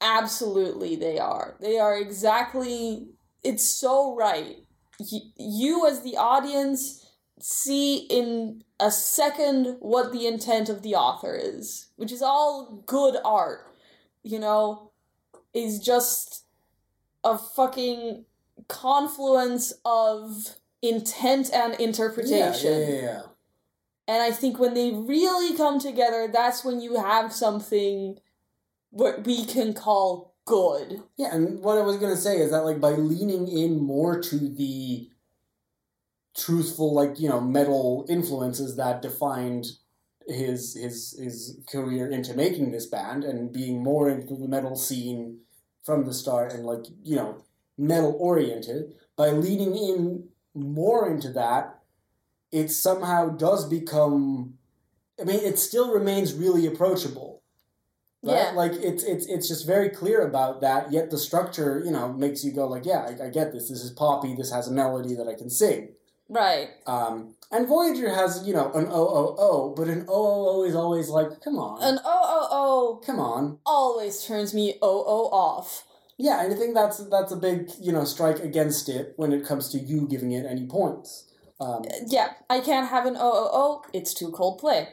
absolutely 0.00 0.94
they 0.94 1.18
are. 1.18 1.56
They 1.60 1.80
are 1.80 1.98
exactly, 1.98 3.08
it's 3.42 3.68
so 3.68 4.14
right. 4.14 4.58
Y- 5.00 5.32
you, 5.36 5.88
as 5.88 6.02
the 6.02 6.16
audience, 6.16 7.03
see 7.46 7.98
in 8.08 8.64
a 8.80 8.90
second 8.90 9.76
what 9.80 10.12
the 10.12 10.26
intent 10.26 10.70
of 10.70 10.80
the 10.80 10.94
author 10.94 11.36
is, 11.36 11.88
which 11.96 12.10
is 12.10 12.22
all 12.22 12.82
good 12.86 13.16
art, 13.22 13.70
you 14.22 14.38
know, 14.38 14.90
is 15.52 15.78
just 15.78 16.46
a 17.22 17.36
fucking 17.36 18.24
confluence 18.68 19.74
of 19.84 20.56
intent 20.80 21.50
and 21.52 21.74
interpretation. 21.74 22.72
yeah, 22.72 22.88
yeah, 22.88 23.02
yeah. 23.02 23.22
And 24.08 24.22
I 24.22 24.30
think 24.30 24.58
when 24.58 24.72
they 24.72 24.92
really 24.92 25.54
come 25.54 25.78
together, 25.78 26.30
that's 26.32 26.64
when 26.64 26.80
you 26.80 26.96
have 26.96 27.30
something 27.30 28.20
what 28.88 29.26
we 29.26 29.44
can 29.44 29.74
call 29.74 30.34
good. 30.46 31.02
Yeah, 31.18 31.34
and 31.34 31.60
what 31.60 31.76
I 31.76 31.82
was 31.82 31.98
gonna 31.98 32.16
say 32.16 32.38
is 32.38 32.52
that 32.52 32.64
like 32.64 32.80
by 32.80 32.92
leaning 32.92 33.48
in 33.48 33.82
more 33.82 34.18
to 34.22 34.38
the 34.38 35.10
truthful, 36.36 36.94
like 36.94 37.18
you 37.18 37.28
know, 37.28 37.40
metal 37.40 38.06
influences 38.08 38.76
that 38.76 39.02
defined 39.02 39.66
his 40.26 40.74
his 40.74 41.18
his 41.18 41.58
career 41.70 42.08
into 42.08 42.34
making 42.34 42.70
this 42.70 42.86
band 42.86 43.24
and 43.24 43.52
being 43.52 43.82
more 43.82 44.08
into 44.08 44.34
the 44.34 44.48
metal 44.48 44.76
scene 44.76 45.38
from 45.84 46.04
the 46.06 46.14
start 46.14 46.52
and 46.52 46.64
like 46.64 46.86
you 47.02 47.14
know 47.14 47.44
metal 47.76 48.16
oriented 48.18 48.92
by 49.16 49.28
leaning 49.28 49.76
in 49.76 50.28
more 50.54 51.10
into 51.10 51.30
that 51.30 51.80
it 52.50 52.70
somehow 52.70 53.28
does 53.28 53.68
become 53.68 54.54
i 55.20 55.24
mean 55.24 55.40
it 55.40 55.58
still 55.58 55.92
remains 55.92 56.32
really 56.32 56.66
approachable 56.66 57.42
right? 58.24 58.34
Yeah. 58.34 58.50
Like 58.52 58.72
it's 58.72 59.02
it's 59.04 59.26
it's 59.26 59.48
just 59.48 59.66
very 59.66 59.90
clear 59.90 60.26
about 60.26 60.60
that. 60.62 60.90
Yet 60.90 61.10
the 61.10 61.18
structure, 61.18 61.82
you 61.84 61.90
know, 61.90 62.12
makes 62.12 62.44
you 62.44 62.52
go 62.52 62.66
like, 62.66 62.86
yeah, 62.86 63.06
I, 63.08 63.26
I 63.26 63.28
get 63.28 63.52
this. 63.52 63.68
This 63.68 63.82
is 63.82 63.90
poppy. 63.90 64.34
This 64.34 64.50
has 64.50 64.68
a 64.68 64.72
melody 64.72 65.14
that 65.14 65.28
I 65.28 65.34
can 65.34 65.50
sing. 65.50 65.90
Right. 66.28 66.70
Um, 66.86 67.34
and 67.52 67.68
Voyager 67.68 68.08
has 68.12 68.46
you 68.46 68.54
know 68.54 68.72
an 68.72 68.86
O 68.88 69.06
O 69.08 69.36
O, 69.38 69.74
but 69.76 69.88
an 69.88 70.06
O 70.08 70.14
O 70.14 70.48
O 70.60 70.64
is 70.64 70.74
always 70.74 71.08
like, 71.08 71.28
come 71.42 71.56
on, 71.58 71.82
An 71.82 71.98
oh 72.04 72.22
oh 72.24 72.48
oh 72.50 73.00
come 73.04 73.20
on. 73.20 73.58
always 73.66 74.24
turns 74.24 74.54
me 74.54 74.74
oh 74.82 75.04
oh 75.06 75.26
off. 75.36 75.84
Yeah, 76.16 76.42
and 76.44 76.52
I 76.52 76.56
think 76.56 76.74
that's 76.74 76.98
that's 77.08 77.32
a 77.32 77.36
big 77.36 77.70
you 77.80 77.92
know 77.92 78.04
strike 78.04 78.38
against 78.40 78.88
it 78.88 79.12
when 79.16 79.32
it 79.32 79.44
comes 79.44 79.68
to 79.70 79.78
you 79.78 80.06
giving 80.08 80.32
it 80.32 80.46
any 80.46 80.66
points. 80.66 81.30
Um, 81.60 81.84
Yeah, 82.06 82.32
I 82.50 82.60
can't 82.60 82.88
have 82.88 83.06
an 83.06 83.16
oh 83.16 83.32
oh 83.34 83.50
oh. 83.52 83.82
It's 83.92 84.14
too 84.14 84.30
Coldplay. 84.30 84.88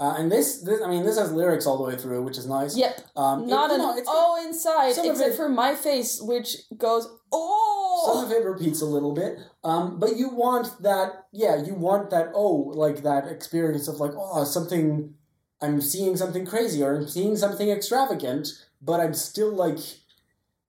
Uh, 0.00 0.16
and 0.18 0.30
this, 0.30 0.60
this, 0.62 0.80
I 0.82 0.88
mean, 0.88 1.04
this 1.04 1.18
has 1.18 1.30
lyrics 1.32 1.66
all 1.66 1.76
the 1.78 1.84
way 1.84 1.96
through, 1.96 2.22
which 2.24 2.36
is 2.36 2.46
nice. 2.46 2.76
Yep. 2.76 3.00
Um, 3.16 3.46
Not 3.46 3.68
you 3.68 3.74
an 3.76 3.80
know, 3.80 3.90
it's- 3.92 4.06
oh 4.08 4.44
inside, 4.46 4.88
except 4.90 5.06
it- 5.20 5.34
for 5.36 5.48
my 5.48 5.74
face, 5.74 6.20
which 6.20 6.56
goes 6.76 7.08
oh. 7.32 8.12
Some 8.12 8.24
of 8.24 8.30
it 8.32 8.44
repeats 8.44 8.80
a 8.82 8.86
little 8.86 9.12
bit, 9.14 9.38
um, 9.62 9.98
but 10.00 10.16
you 10.16 10.28
want 10.28 10.82
that, 10.82 11.26
yeah, 11.32 11.62
you 11.62 11.74
want 11.74 12.10
that, 12.10 12.32
oh, 12.34 12.72
like 12.74 13.02
that 13.04 13.28
experience 13.28 13.86
of 13.88 13.96
like, 14.00 14.10
oh, 14.16 14.44
something, 14.44 15.14
I'm 15.62 15.80
seeing 15.80 16.16
something 16.16 16.44
crazy 16.44 16.82
or 16.82 16.96
I'm 16.96 17.08
seeing 17.08 17.36
something 17.36 17.70
extravagant, 17.70 18.48
but 18.82 18.98
I'm 19.00 19.14
still 19.14 19.52
like 19.54 19.78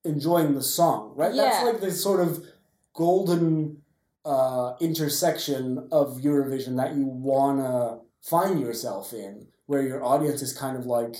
enjoying 0.04 0.54
the 0.54 0.62
song, 0.62 1.14
right? 1.16 1.34
Yeah. 1.34 1.42
That's 1.50 1.66
like 1.66 1.82
the 1.82 1.92
sort 1.92 2.20
of 2.20 2.46
golden 2.94 3.82
uh, 4.24 4.76
intersection 4.80 5.88
of 5.92 6.18
Eurovision 6.22 6.78
that 6.78 6.96
you 6.96 7.06
wanna 7.06 8.00
find 8.30 8.60
yourself 8.60 9.14
in, 9.14 9.48
where 9.66 9.82
your 9.82 10.04
audience 10.04 10.42
is 10.42 10.58
kind 10.58 10.78
of 10.78 10.86
like 10.86 11.16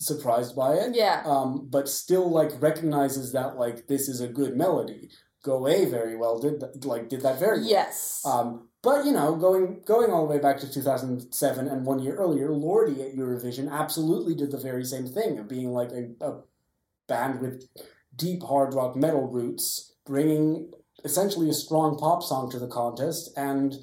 surprised 0.00 0.54
by 0.54 0.74
it 0.74 0.94
Yeah. 0.94 1.22
um, 1.26 1.66
but 1.70 1.88
still 1.88 2.30
like 2.30 2.50
recognizes 2.62 3.32
that 3.32 3.56
like 3.56 3.88
this 3.88 4.08
is 4.08 4.20
a 4.20 4.28
good 4.28 4.56
melody. 4.56 5.10
Go 5.44 5.66
A 5.68 5.86
very 5.86 6.16
well 6.16 6.38
did 6.38 6.60
that, 6.60 6.84
like 6.84 7.08
did 7.08 7.22
that 7.22 7.38
very 7.38 7.58
well. 7.60 7.68
Yes. 7.68 8.22
Um, 8.24 8.68
but 8.82 9.04
you 9.06 9.12
know, 9.12 9.34
going 9.36 9.82
going 9.84 10.10
all 10.12 10.26
the 10.26 10.34
way 10.34 10.40
back 10.40 10.58
to 10.60 10.72
two 10.72 10.82
thousand 10.82 11.32
seven 11.32 11.66
and 11.68 11.84
one 11.86 12.00
year 12.00 12.14
earlier, 12.14 12.48
Lordi 12.48 13.00
at 13.04 13.16
Eurovision 13.16 13.70
absolutely 13.70 14.34
did 14.34 14.50
the 14.50 14.58
very 14.58 14.84
same 14.84 15.06
thing 15.06 15.38
of 15.38 15.48
being 15.48 15.72
like 15.72 15.90
a, 15.92 16.10
a 16.24 16.40
band 17.08 17.40
with 17.40 17.68
deep 18.14 18.42
hard 18.42 18.74
rock 18.74 18.94
metal 18.96 19.26
roots, 19.28 19.94
bringing 20.06 20.70
essentially 21.04 21.48
a 21.48 21.54
strong 21.54 21.96
pop 21.96 22.22
song 22.22 22.50
to 22.50 22.58
the 22.58 22.68
contest 22.68 23.30
and 23.36 23.74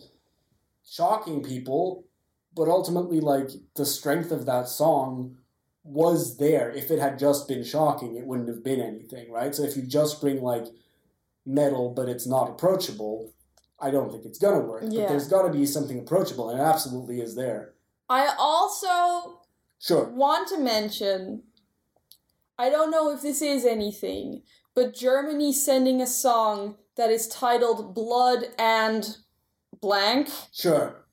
shocking 0.96 1.44
people, 1.44 2.06
but 2.56 2.68
ultimately, 2.68 3.20
like, 3.20 3.50
the 3.76 3.86
strength 3.86 4.32
of 4.32 4.46
that 4.46 4.68
song 4.68 5.38
was 5.84 6.38
there. 6.38 6.72
If 6.72 6.90
it 6.90 7.00
had 7.00 7.20
just 7.20 7.48
been 7.48 7.64
shocking, 7.64 8.16
it 8.16 8.26
wouldn't 8.26 8.48
have 8.48 8.64
been 8.64 8.82
anything, 8.82 9.32
right? 9.32 9.54
So 9.54 9.64
if 9.64 9.76
you 9.76 9.84
just 9.84 10.22
bring, 10.22 10.42
like, 10.42 10.66
metal, 11.46 11.94
but 11.96 12.10
it's 12.10 12.26
not 12.26 12.50
approachable, 12.50 13.34
I 13.80 13.92
don't 13.92 14.10
think 14.12 14.26
it's 14.26 14.40
gonna 14.40 14.62
work. 14.62 14.84
Yeah. 14.88 15.02
But 15.02 15.10
there's 15.10 15.28
gotta 15.28 15.52
be 15.52 15.66
something 15.66 16.00
approachable, 16.00 16.50
and 16.50 16.60
it 16.60 16.64
absolutely 16.64 17.20
is 17.22 17.36
there. 17.36 17.74
I 18.10 18.34
also 18.38 19.42
Sure. 19.80 20.06
want 20.06 20.48
to 20.50 20.58
mention 20.58 21.44
I 22.58 22.70
don't 22.70 22.90
know 22.90 23.12
if 23.12 23.22
this 23.22 23.42
is 23.42 23.66
anything, 23.66 24.44
but 24.74 24.94
Germany 24.94 25.52
sending 25.52 26.02
a 26.02 26.08
song 26.08 26.78
that 26.96 27.10
is 27.10 27.28
titled 27.28 27.94
Blood 27.94 28.46
and 28.58 29.18
blank 29.82 30.30
Sure. 30.52 31.06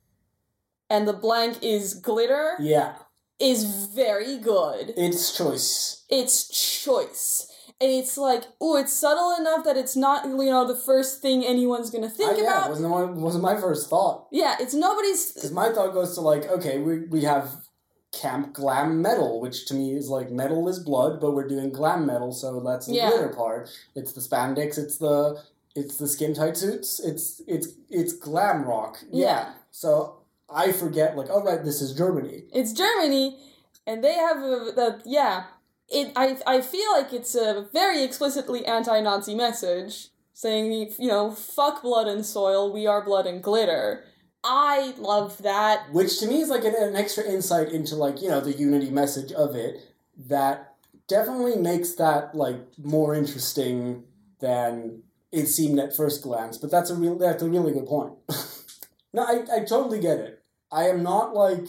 and 0.90 1.06
the 1.08 1.12
blank 1.12 1.58
is 1.62 1.94
glitter 1.94 2.56
Yeah. 2.60 2.94
is 3.38 3.64
very 3.94 4.38
good. 4.38 4.94
It's 4.96 5.36
choice. 5.36 6.02
It's 6.08 6.46
choice. 6.48 7.48
And 7.80 7.90
it's 7.90 8.16
like, 8.16 8.44
oh, 8.60 8.76
it's 8.76 8.92
subtle 8.92 9.34
enough 9.38 9.64
that 9.64 9.76
it's 9.76 9.96
not, 9.96 10.24
you 10.26 10.36
know, 10.50 10.66
the 10.66 10.76
first 10.76 11.20
thing 11.20 11.44
anyone's 11.44 11.90
gonna 11.90 12.06
uh, 12.06 12.10
think 12.10 12.32
I, 12.32 12.36
yeah, 12.42 12.58
about. 12.58 12.70
wasn't 12.70 12.90
one, 12.90 13.20
wasn't 13.20 13.42
my 13.42 13.56
first 13.56 13.90
thought. 13.90 14.28
yeah, 14.30 14.56
it's 14.60 14.74
nobody's. 14.74 15.32
Because 15.32 15.50
my 15.50 15.72
thought 15.72 15.92
goes 15.92 16.14
to 16.14 16.20
like, 16.20 16.46
okay, 16.48 16.78
we 16.78 17.00
we 17.06 17.22
have 17.22 17.48
camp 18.12 18.52
glam 18.52 19.00
metal, 19.02 19.40
which 19.40 19.66
to 19.66 19.74
me 19.74 19.94
is 19.96 20.08
like 20.08 20.30
metal 20.30 20.68
is 20.68 20.78
blood, 20.78 21.18
but 21.20 21.32
we're 21.32 21.48
doing 21.48 21.70
glam 21.72 22.06
metal, 22.06 22.30
so 22.30 22.60
that's 22.60 22.86
the 22.86 22.94
Yeah. 22.94 23.08
glitter 23.10 23.30
part. 23.30 23.70
It's 23.96 24.12
the 24.12 24.20
spandex, 24.20 24.78
it's 24.78 24.98
the 24.98 25.42
it's 25.74 25.96
the 25.96 26.08
skin 26.08 26.34
tight 26.34 26.56
suits, 26.56 27.00
it's 27.00 27.42
it's 27.46 27.68
it's 27.90 28.12
glam 28.12 28.64
rock. 28.64 28.98
Yeah. 29.10 29.54
So 29.70 30.22
I 30.48 30.72
forget 30.72 31.16
like, 31.16 31.28
oh 31.30 31.42
right, 31.42 31.64
this 31.64 31.80
is 31.80 31.94
Germany. 31.94 32.44
It's 32.52 32.72
Germany, 32.72 33.38
and 33.86 34.02
they 34.02 34.14
have 34.14 34.38
a, 34.38 34.72
the 34.74 35.02
yeah. 35.04 35.44
It 35.88 36.12
I 36.16 36.38
I 36.46 36.60
feel 36.60 36.90
like 36.92 37.12
it's 37.12 37.34
a 37.34 37.66
very 37.72 38.02
explicitly 38.02 38.64
anti-Nazi 38.64 39.34
message 39.34 40.08
saying 40.32 40.92
you 40.98 41.08
know 41.08 41.30
fuck 41.30 41.82
blood 41.82 42.08
and 42.08 42.24
soil, 42.24 42.72
we 42.72 42.86
are 42.86 43.04
blood 43.04 43.26
and 43.26 43.42
glitter. 43.42 44.04
I 44.44 44.94
love 44.98 45.38
that. 45.42 45.92
Which 45.92 46.18
to 46.20 46.26
me 46.26 46.40
is 46.40 46.48
like 46.48 46.64
an, 46.64 46.74
an 46.76 46.96
extra 46.96 47.24
insight 47.24 47.68
into 47.68 47.94
like, 47.94 48.20
you 48.20 48.28
know, 48.28 48.40
the 48.40 48.52
unity 48.52 48.90
message 48.90 49.32
of 49.32 49.54
it 49.54 49.80
that 50.26 50.74
definitely 51.06 51.56
makes 51.56 51.92
that 51.92 52.34
like 52.34 52.58
more 52.78 53.14
interesting 53.14 54.04
than 54.40 55.02
it 55.32 55.46
seemed 55.46 55.78
at 55.78 55.96
first 55.96 56.22
glance. 56.22 56.58
But 56.58 56.70
that's 56.70 56.90
a 56.90 56.94
real 56.94 57.16
that's 57.18 57.42
a 57.42 57.48
really 57.48 57.72
good 57.72 57.86
point. 57.86 58.12
no, 59.12 59.22
I, 59.24 59.42
I 59.56 59.60
totally 59.64 60.00
get 60.00 60.18
it. 60.18 60.42
I 60.70 60.84
am 60.88 61.02
not 61.02 61.34
like 61.34 61.66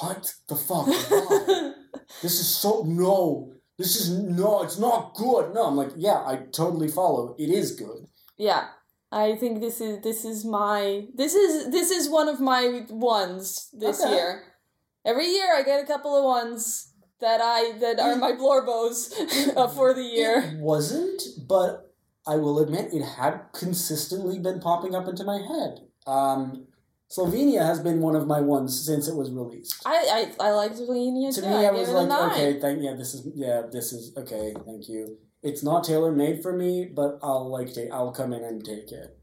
what 0.00 0.32
the 0.48 0.56
fuck? 0.56 0.86
This 2.22 2.40
is 2.40 2.48
so 2.48 2.84
no. 2.86 3.52
This 3.76 3.96
is 3.96 4.10
no, 4.10 4.62
it's 4.62 4.78
not 4.78 5.14
good. 5.14 5.54
No, 5.54 5.66
I'm 5.66 5.76
like, 5.76 5.90
yeah, 5.96 6.22
I 6.26 6.36
totally 6.52 6.88
follow. 6.88 7.34
It 7.38 7.50
is 7.50 7.72
good. 7.72 8.06
yeah. 8.36 8.68
I 9.10 9.36
think 9.36 9.60
this 9.62 9.80
is 9.80 10.02
this 10.02 10.26
is 10.26 10.44
my 10.44 11.06
this 11.14 11.34
is 11.34 11.70
this 11.72 11.90
is 11.90 12.10
one 12.10 12.28
of 12.28 12.40
my 12.40 12.84
ones 12.90 13.70
this 13.72 14.02
Okay. 14.02 14.14
year. 14.14 14.42
Every 15.06 15.26
year 15.28 15.54
I 15.56 15.62
get 15.62 15.82
a 15.82 15.86
couple 15.86 16.14
of 16.14 16.24
ones 16.24 16.92
that 17.20 17.40
I 17.42 17.72
that 17.78 17.98
are 18.00 18.16
my 18.16 18.32
blorbos 18.32 19.14
for 19.74 19.94
the 19.94 20.02
year. 20.02 20.42
It 20.52 20.58
wasn't, 20.58 21.22
but 21.48 21.87
I 22.28 22.36
will 22.36 22.58
admit 22.60 22.92
it 22.92 23.02
had 23.02 23.40
consistently 23.52 24.38
been 24.38 24.60
popping 24.60 24.94
up 24.94 25.08
into 25.08 25.24
my 25.24 25.38
head. 25.38 25.80
Um, 26.06 26.66
Slovenia 27.10 27.62
has 27.62 27.80
been 27.80 28.00
one 28.00 28.14
of 28.14 28.26
my 28.26 28.40
ones 28.40 28.84
since 28.84 29.08
it 29.08 29.16
was 29.16 29.30
released. 29.30 29.82
I 29.86 30.30
I, 30.40 30.48
I 30.48 30.50
like 30.52 30.72
Slovenia 30.72 31.34
to 31.34 31.40
too. 31.40 31.48
me, 31.48 31.54
I 31.54 31.68
I 31.68 31.70
was 31.70 31.88
like, 31.88 32.32
okay, 32.32 32.60
thank 32.60 32.82
yeah, 32.82 32.94
this 32.94 33.14
is 33.14 33.26
yeah, 33.34 33.62
this 33.72 33.92
is 33.92 34.16
okay, 34.16 34.54
thank 34.66 34.88
you. 34.88 35.18
It's 35.42 35.62
not 35.62 35.84
tailor 35.84 36.12
made 36.12 36.42
for 36.42 36.52
me, 36.52 36.84
but 36.84 37.18
I'll 37.22 37.48
like 37.50 37.72
take, 37.72 37.90
I'll 37.92 38.12
come 38.12 38.32
in 38.32 38.44
and 38.44 38.64
take 38.64 38.92
it. 38.92 39.18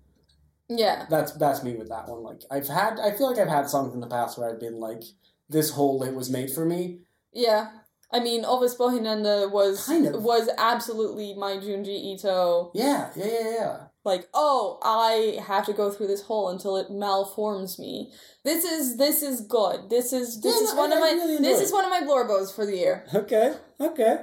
Yeah. 0.68 1.06
That's 1.10 1.34
that's 1.34 1.64
me 1.64 1.76
with 1.76 1.90
that 1.90 2.08
one. 2.08 2.24
Like 2.24 2.42
I've 2.50 2.68
had, 2.68 3.00
I 3.00 3.12
feel 3.12 3.30
like 3.30 3.40
I've 3.40 3.48
had 3.50 3.70
songs 3.70 3.94
in 3.94 4.00
the 4.00 4.08
past 4.08 4.38
where 4.38 4.50
I've 4.50 4.60
been 4.60 4.80
like, 4.80 5.04
this 5.50 5.72
whole 5.72 6.02
it 6.04 6.16
was 6.16 6.30
made 6.30 6.52
for 6.52 6.66
me. 6.66 7.02
Yeah. 7.32 7.68
I 8.16 8.20
mean, 8.20 8.46
Ovis 8.46 8.76
Bohinenda 8.76 9.52
was 9.52 9.86
Kind 9.86 10.06
of. 10.08 10.24
was 10.24 10.50
absolutely 10.58 11.34
my 11.34 11.54
Junji 11.58 11.98
Ito. 12.14 12.72
Yeah, 12.74 13.10
yeah, 13.16 13.26
yeah, 13.26 13.50
yeah. 13.60 13.78
Like, 14.06 14.28
oh, 14.34 14.78
I 14.84 15.40
have 15.42 15.66
to 15.66 15.74
go 15.74 15.92
through 15.92 16.08
this 16.08 16.22
hole 16.22 16.50
until 16.50 16.78
it 16.78 16.90
malforms 16.92 17.78
me. 17.80 18.12
This 18.44 18.64
is 18.64 18.98
this 18.98 19.22
is 19.24 19.42
good. 19.42 19.90
This 19.90 20.14
is 20.14 20.40
this 20.42 20.56
Yeah, 20.56 20.64
is 20.68 20.74
no, 20.76 20.82
one 20.82 20.94
I- 20.94 20.98
of 20.98 21.04
I 21.04 21.06
my 21.08 21.12
really 21.24 21.38
this 21.40 21.60
is 21.62 21.72
it. 21.72 21.74
one 21.74 21.86
of 21.86 21.90
my 21.92 22.02
blorbos 22.02 22.54
for 22.56 22.66
the 22.66 22.78
year. 22.78 23.06
Okay, 23.14 23.54
okay. 23.82 24.16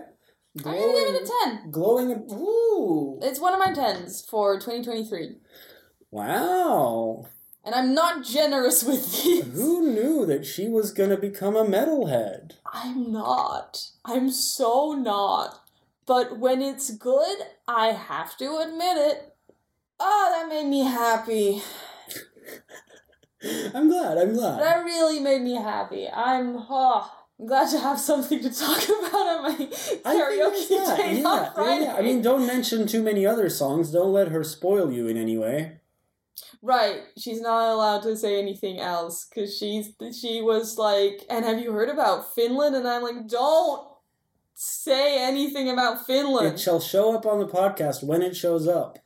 I'm 0.59 0.63
gonna 0.65 0.77
give 0.79 1.15
it 1.15 1.23
a 1.23 1.33
ten. 1.45 1.71
Glowing. 1.71 2.11
Ooh. 2.33 3.19
It's 3.23 3.41
one 3.41 3.55
of 3.55 3.59
my 3.59 3.73
tens 3.73 4.25
for 4.31 4.55
2023, 4.61 5.37
Wow. 6.11 7.27
And 7.65 7.75
I'm 7.75 7.95
not 7.95 8.25
generous 8.25 8.83
with 8.83 9.23
these. 9.23 9.45
Who 9.53 9.93
knew 9.93 10.27
that 10.27 10.45
she 10.45 10.69
was 10.69 10.91
gonna 10.91 11.17
become 11.17 11.57
a 11.57 11.65
metalhead? 11.65 12.53
I'm 12.73 13.13
not. 13.13 13.89
I'm 14.05 14.31
so 14.31 14.93
not. 14.93 15.61
But 16.07 16.39
when 16.39 16.63
it's 16.63 16.91
good, 16.91 17.39
I 17.69 17.89
have 17.89 18.37
to 18.39 18.59
admit 18.59 18.97
it. 18.97 19.35
Oh, 20.01 20.29
that 20.33 20.49
made 20.49 20.69
me 20.69 20.81
happy. 20.85 21.63
I'm 23.75 23.89
glad, 23.89 24.19
I'm 24.19 24.35
glad. 24.35 24.61
That 24.61 24.85
really 24.85 25.21
made 25.21 25.43
me 25.43 25.55
happy. 25.55 26.09
I'm 26.09 26.57
oh, 26.59 27.11
I'm 27.39 27.47
glad 27.47 27.71
to 27.71 27.79
have 27.79 27.99
something 28.01 28.41
to 28.41 28.51
talk 28.51 28.83
about 28.85 29.15
on 29.15 29.43
my 29.43 29.55
karaoke 29.57 30.69
day 30.69 31.21
yeah, 31.21 31.53
on 31.57 31.67
yeah, 31.67 31.81
yeah. 31.81 31.95
I 31.97 32.03
mean, 32.03 32.23
don't 32.23 32.47
mention 32.47 32.87
too 32.87 33.03
many 33.03 33.27
other 33.27 33.49
songs. 33.49 33.91
Don't 33.91 34.13
let 34.13 34.29
her 34.29 34.45
spoil 34.45 34.93
you 34.93 35.07
in 35.07 35.17
any 35.17 35.39
way. 35.39 35.79
Right? 36.63 37.03
She's 37.19 37.41
not 37.41 37.69
allowed 37.73 38.03
to 38.05 38.17
say 38.17 38.39
anything 38.39 38.81
else 38.81 39.27
because 39.27 39.57
she's 39.57 39.91
she 40.19 40.41
was 40.41 40.79
like, 40.79 41.23
and 41.29 41.45
have 41.45 41.59
you 41.59 41.73
heard 41.73 41.89
about 41.89 42.35
Finland? 42.35 42.77
And 42.77 42.89
I'm 42.89 43.03
like, 43.03 43.27
don't 43.29 43.89
say 44.55 45.23
anything 45.23 45.69
about 45.69 46.07
Finland. 46.07 46.55
It 46.55 46.61
shall 46.61 46.81
show 46.81 47.15
up 47.15 47.27
on 47.27 47.41
the 47.41 47.47
podcast 47.49 48.03
when 48.03 48.23
it 48.23 48.37
shows 48.37 48.69
up. 48.69 48.99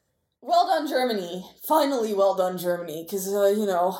Well 0.42 0.66
done, 0.66 0.86
Germany. 0.86 1.44
Finally, 1.66 2.14
well 2.14 2.34
done, 2.34 2.56
Germany. 2.58 3.04
Because, 3.04 3.26
uh, 3.34 3.46
you 3.46 3.66
know, 3.66 3.98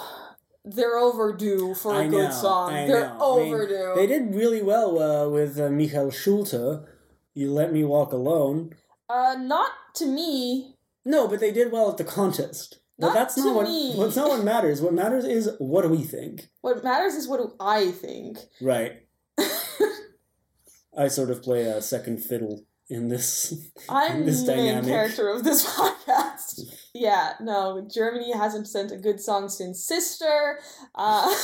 they're 0.65 0.99
overdue 0.99 1.75
for 1.75 1.95
a 1.95 2.05
I 2.05 2.09
good 2.09 2.29
know, 2.29 2.31
song. 2.31 2.73
I 2.73 2.87
they're 2.87 3.09
know. 3.09 3.19
Overdue. 3.21 3.95
They 3.97 4.07
did 4.07 4.35
really 4.35 4.63
well 4.63 4.99
uh, 5.01 5.29
with 5.29 5.59
uh, 5.59 5.71
Michael 5.71 6.11
Schulte. 6.11 6.87
You 7.35 7.53
let 7.53 7.73
me 7.73 7.85
walk 7.85 8.13
alone. 8.13 8.75
Uh, 9.09 9.37
not 9.39 9.71
to 9.95 10.07
me. 10.07 10.75
No, 11.05 11.27
but 11.27 11.41
they 11.41 11.53
did 11.53 11.73
well 11.73 11.91
at 11.91 11.97
the 11.97 12.05
contest. 12.05 12.81
But 12.99 13.09
Not 13.09 13.15
that's 13.15 13.37
not 13.37 13.55
what. 13.55 13.67
me. 13.67 13.95
What's 13.95 14.17
not 14.17 14.29
what 14.31 14.43
matters. 14.45 14.81
What 14.81 14.95
matters 14.95 15.25
is 15.27 15.51
what 15.59 15.83
do 15.83 15.89
we 15.91 16.03
think. 16.03 16.49
What 16.63 16.83
matters 16.83 17.15
is 17.15 17.29
what 17.29 17.39
do 17.39 17.53
I 17.61 17.91
think. 17.91 18.39
Right. 18.61 19.03
I 20.99 21.09
sort 21.09 21.31
of 21.31 21.43
play 21.43 21.65
a 21.65 21.83
second 21.83 22.25
fiddle 22.25 22.65
in 22.89 23.09
this. 23.09 23.53
I'm 23.89 24.25
This 24.25 24.45
the 24.45 24.57
main 24.57 24.67
dynamic. 24.67 24.89
character 24.91 25.29
of 25.29 25.45
this 25.45 25.67
podcast. 25.79 26.61
Yeah, 26.95 27.35
no, 27.41 27.87
Germany 27.93 28.33
hasn't 28.33 28.67
sent 28.67 28.93
a 28.93 28.97
good 28.97 29.21
song 29.21 29.51
since 29.51 29.85
Sister. 29.85 30.59
Uh, 30.95 31.29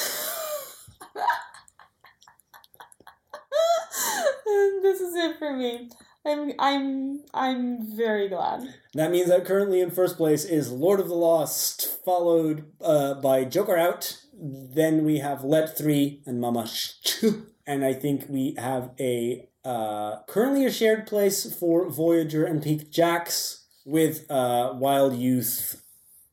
this 4.82 5.00
is 5.00 5.14
it 5.14 5.38
for 5.38 5.54
me. 5.54 5.90
I'm 6.24 6.52
I'm 6.58 7.24
I'm 7.34 7.96
very 7.96 8.28
glad. 8.28 8.74
That 8.94 9.10
means 9.10 9.28
that 9.28 9.44
currently 9.44 9.80
in 9.80 9.90
first 9.90 10.16
place 10.16 10.44
is 10.44 10.70
Lord 10.70 11.00
of 11.00 11.08
the 11.08 11.14
Lost, 11.14 12.04
followed 12.04 12.66
uh, 12.80 13.14
by 13.14 13.44
Joker 13.44 13.76
Out. 13.76 14.18
Then 14.34 15.04
we 15.04 15.18
have 15.18 15.44
Let 15.44 15.76
Three 15.76 16.22
and 16.26 16.40
Mama 16.40 16.66
Sh- 16.66 17.24
and 17.66 17.84
I 17.84 17.92
think 17.92 18.26
we 18.28 18.54
have 18.58 18.90
a 19.00 19.48
uh, 19.64 20.22
currently 20.28 20.64
a 20.64 20.70
shared 20.70 21.06
place 21.06 21.52
for 21.54 21.88
Voyager 21.88 22.44
and 22.44 22.62
Piqued 22.62 22.92
Jacks 22.92 23.66
with 23.84 24.30
uh, 24.30 24.72
Wild 24.74 25.16
Youth 25.16 25.82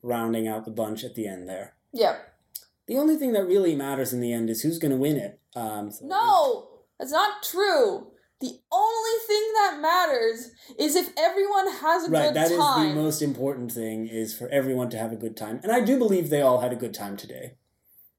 rounding 0.02 0.48
out 0.48 0.64
the 0.64 0.70
bunch 0.70 1.04
at 1.04 1.14
the 1.14 1.26
end 1.26 1.48
there. 1.48 1.74
Yeah. 1.92 2.16
The 2.86 2.96
only 2.96 3.16
thing 3.16 3.32
that 3.32 3.46
really 3.46 3.76
matters 3.76 4.12
in 4.12 4.20
the 4.20 4.32
end 4.32 4.50
is 4.50 4.62
who's 4.62 4.78
going 4.78 4.90
to 4.90 4.96
win 4.96 5.16
it. 5.16 5.40
Um, 5.54 5.90
so 5.92 6.06
No, 6.06 6.68
that's 6.98 7.12
not 7.12 7.42
true. 7.42 8.08
The 8.40 8.58
only 8.72 9.18
thing 9.26 9.52
that 9.54 9.78
matters 9.80 10.50
is 10.78 10.96
if 10.96 11.10
everyone 11.18 11.70
has 11.70 12.08
a 12.08 12.10
Right, 12.10 12.32
good 12.32 12.34
time. 12.34 12.34
Right, 12.34 12.34
that 12.34 12.50
is 12.86 12.94
the 12.94 12.94
most 13.02 13.22
important 13.22 13.72
thing 13.72 14.06
is 14.06 14.36
for 14.36 14.48
everyone 14.48 14.88
to 14.90 14.98
have 14.98 15.12
a 15.12 15.16
good 15.16 15.36
time. 15.36 15.60
And 15.62 15.70
I 15.70 15.80
do 15.80 15.98
believe 15.98 16.30
they 16.30 16.40
all 16.40 16.60
had 16.60 16.72
a 16.72 16.76
good 16.76 16.94
time 16.94 17.16
today. 17.16 17.56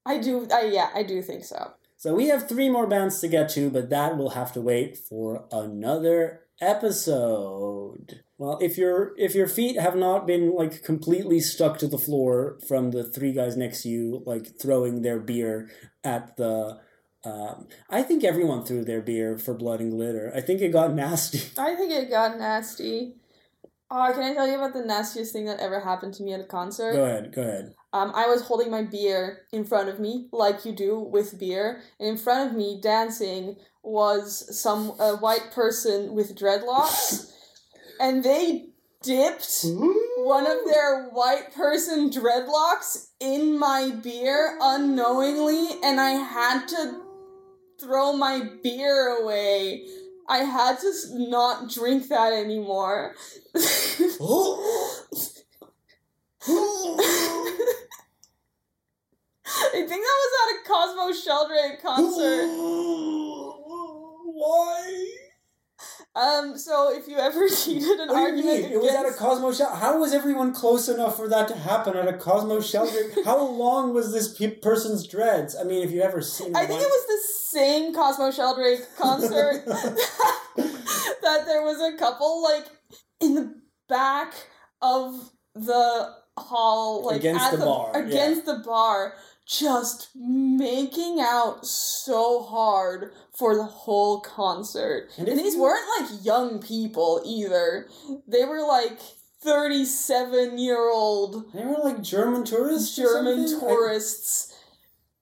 I 0.06 0.18
do. 0.18 0.46
I 0.52 0.62
yeah, 0.66 0.90
I 0.94 1.02
do 1.02 1.22
think 1.22 1.44
so. 1.44 1.72
So 1.96 2.14
we 2.14 2.26
have 2.28 2.48
three 2.48 2.68
more 2.68 2.86
bands 2.86 3.20
to 3.20 3.28
get 3.28 3.48
to, 3.50 3.70
but 3.70 3.90
that 3.90 4.16
will 4.16 4.30
have 4.30 4.52
to 4.54 4.60
wait 4.60 4.96
for 4.96 5.46
another 5.52 6.40
episode. 6.60 8.22
Well, 8.38 8.58
if 8.60 8.76
your 8.76 9.12
if 9.16 9.34
your 9.34 9.46
feet 9.46 9.78
have 9.78 9.96
not 9.96 10.26
been 10.26 10.54
like 10.54 10.82
completely 10.82 11.40
stuck 11.40 11.78
to 11.78 11.88
the 11.88 11.98
floor 11.98 12.58
from 12.66 12.90
the 12.90 13.04
three 13.04 13.32
guys 13.32 13.56
next 13.56 13.82
to 13.82 13.88
you 13.88 14.22
like 14.26 14.58
throwing 14.60 15.02
their 15.02 15.20
beer 15.20 15.70
at 16.02 16.36
the 16.36 16.80
um, 17.24 17.68
I 17.88 18.02
think 18.02 18.24
everyone 18.24 18.64
threw 18.64 18.84
their 18.84 19.00
beer 19.00 19.38
for 19.38 19.54
blood 19.54 19.80
and 19.80 19.92
glitter. 19.92 20.32
I 20.34 20.40
think 20.40 20.60
it 20.60 20.70
got 20.70 20.92
nasty. 20.92 21.40
I 21.58 21.74
think 21.74 21.92
it 21.92 22.10
got 22.10 22.38
nasty. 22.38 23.14
Oh, 23.90 24.10
can 24.14 24.22
I 24.22 24.32
tell 24.32 24.46
you 24.46 24.56
about 24.56 24.72
the 24.72 24.84
nastiest 24.84 25.32
thing 25.32 25.44
that 25.44 25.60
ever 25.60 25.80
happened 25.80 26.14
to 26.14 26.22
me 26.22 26.32
at 26.32 26.40
a 26.40 26.44
concert? 26.44 26.94
Go 26.94 27.04
ahead, 27.04 27.32
go 27.34 27.42
ahead. 27.42 27.74
Um, 27.92 28.10
I 28.14 28.26
was 28.26 28.40
holding 28.42 28.70
my 28.70 28.82
beer 28.82 29.42
in 29.52 29.64
front 29.64 29.90
of 29.90 30.00
me, 30.00 30.28
like 30.32 30.64
you 30.64 30.72
do 30.72 30.98
with 30.98 31.38
beer, 31.38 31.82
and 32.00 32.08
in 32.08 32.16
front 32.16 32.50
of 32.50 32.56
me, 32.56 32.80
dancing, 32.82 33.56
was 33.82 34.58
some 34.58 34.92
a 34.98 35.16
white 35.16 35.50
person 35.52 36.14
with 36.14 36.38
dreadlocks, 36.38 37.30
and 38.00 38.24
they 38.24 38.68
dipped 39.02 39.66
one 40.16 40.46
of 40.46 40.58
their 40.64 41.08
white 41.10 41.52
person 41.54 42.08
dreadlocks 42.08 43.08
in 43.20 43.58
my 43.58 43.90
beer 43.90 44.56
unknowingly, 44.60 45.68
and 45.84 46.00
I 46.00 46.12
had 46.12 46.66
to 46.68 47.01
throw 47.82 48.12
my 48.12 48.48
beer 48.62 49.18
away. 49.20 49.86
I 50.28 50.38
had 50.38 50.78
to 50.80 50.92
not 51.12 51.70
drink 51.70 52.08
that 52.08 52.32
anymore. 52.32 53.14
I 53.54 53.56
think 59.72 59.90
that 59.90 60.18
was 60.22 60.32
at 60.42 60.54
a 60.56 60.64
Cosmo 60.66 61.12
Sheldrake 61.12 61.82
concert. 61.82 62.46
Why? 64.34 65.21
Um, 66.14 66.58
so 66.58 66.94
if 66.94 67.08
you 67.08 67.16
ever 67.16 67.40
needed 67.66 68.00
an 68.00 68.08
What 68.08 68.08
do 68.08 68.14
you 68.14 68.48
argument 68.48 68.62
mean? 68.64 68.72
It 68.72 68.80
was 68.80 68.94
at 68.94 69.06
a 69.06 69.12
Cosmo 69.12 69.52
Shell. 69.52 69.76
How 69.76 69.98
was 69.98 70.12
everyone 70.12 70.52
close 70.52 70.88
enough 70.88 71.16
for 71.16 71.26
that 71.28 71.48
to 71.48 71.56
happen 71.56 71.96
at 71.96 72.06
a 72.06 72.12
Cosmo 72.12 72.60
Sheldrake? 72.60 73.12
How 73.24 73.38
long 73.40 73.94
was 73.94 74.12
this 74.12 74.36
pe- 74.36 74.56
person's 74.56 75.06
dreads? 75.06 75.56
I 75.56 75.64
mean, 75.64 75.82
if 75.82 75.90
you 75.90 76.02
ever 76.02 76.20
seen, 76.20 76.54
I 76.54 76.66
think 76.66 76.82
it 76.82 76.86
was 76.86 77.06
the 77.06 77.58
same 77.58 77.94
Cosmo 77.94 78.30
Sheldrake 78.30 78.80
concert 78.98 79.64
that 79.66 81.46
there 81.46 81.62
was 81.62 81.80
a 81.80 81.96
couple 81.96 82.42
like 82.42 82.66
in 83.20 83.34
the 83.34 83.54
back 83.88 84.34
of 84.82 85.30
the 85.54 86.14
hall, 86.38 87.06
like 87.06 87.20
Against 87.20 87.52
at 87.52 87.58
the 87.58 87.64
bar, 87.64 87.92
yeah. 87.94 88.00
against 88.00 88.46
the 88.46 88.62
bar, 88.64 89.14
just 89.46 90.10
making 90.14 91.20
out 91.20 91.64
so 91.66 92.42
hard 92.42 93.12
for 93.36 93.54
the 93.56 93.64
whole 93.64 94.20
concert. 94.20 95.08
And 95.18 95.28
And, 95.28 95.38
these 95.38 95.54
you- 95.54 95.62
weren't 95.62 95.86
like 96.00 96.24
young 96.24 96.58
people 96.60 97.20
either; 97.24 97.88
they 98.26 98.44
were 98.44 98.62
like 98.62 98.98
thirty-seven 99.40 100.58
year 100.58 100.88
old 100.90 101.52
They 101.52 101.64
were 101.64 101.78
like 101.82 102.02
German 102.02 102.44
tourists. 102.44 102.94
German 102.96 103.48
tourists. 103.60 104.54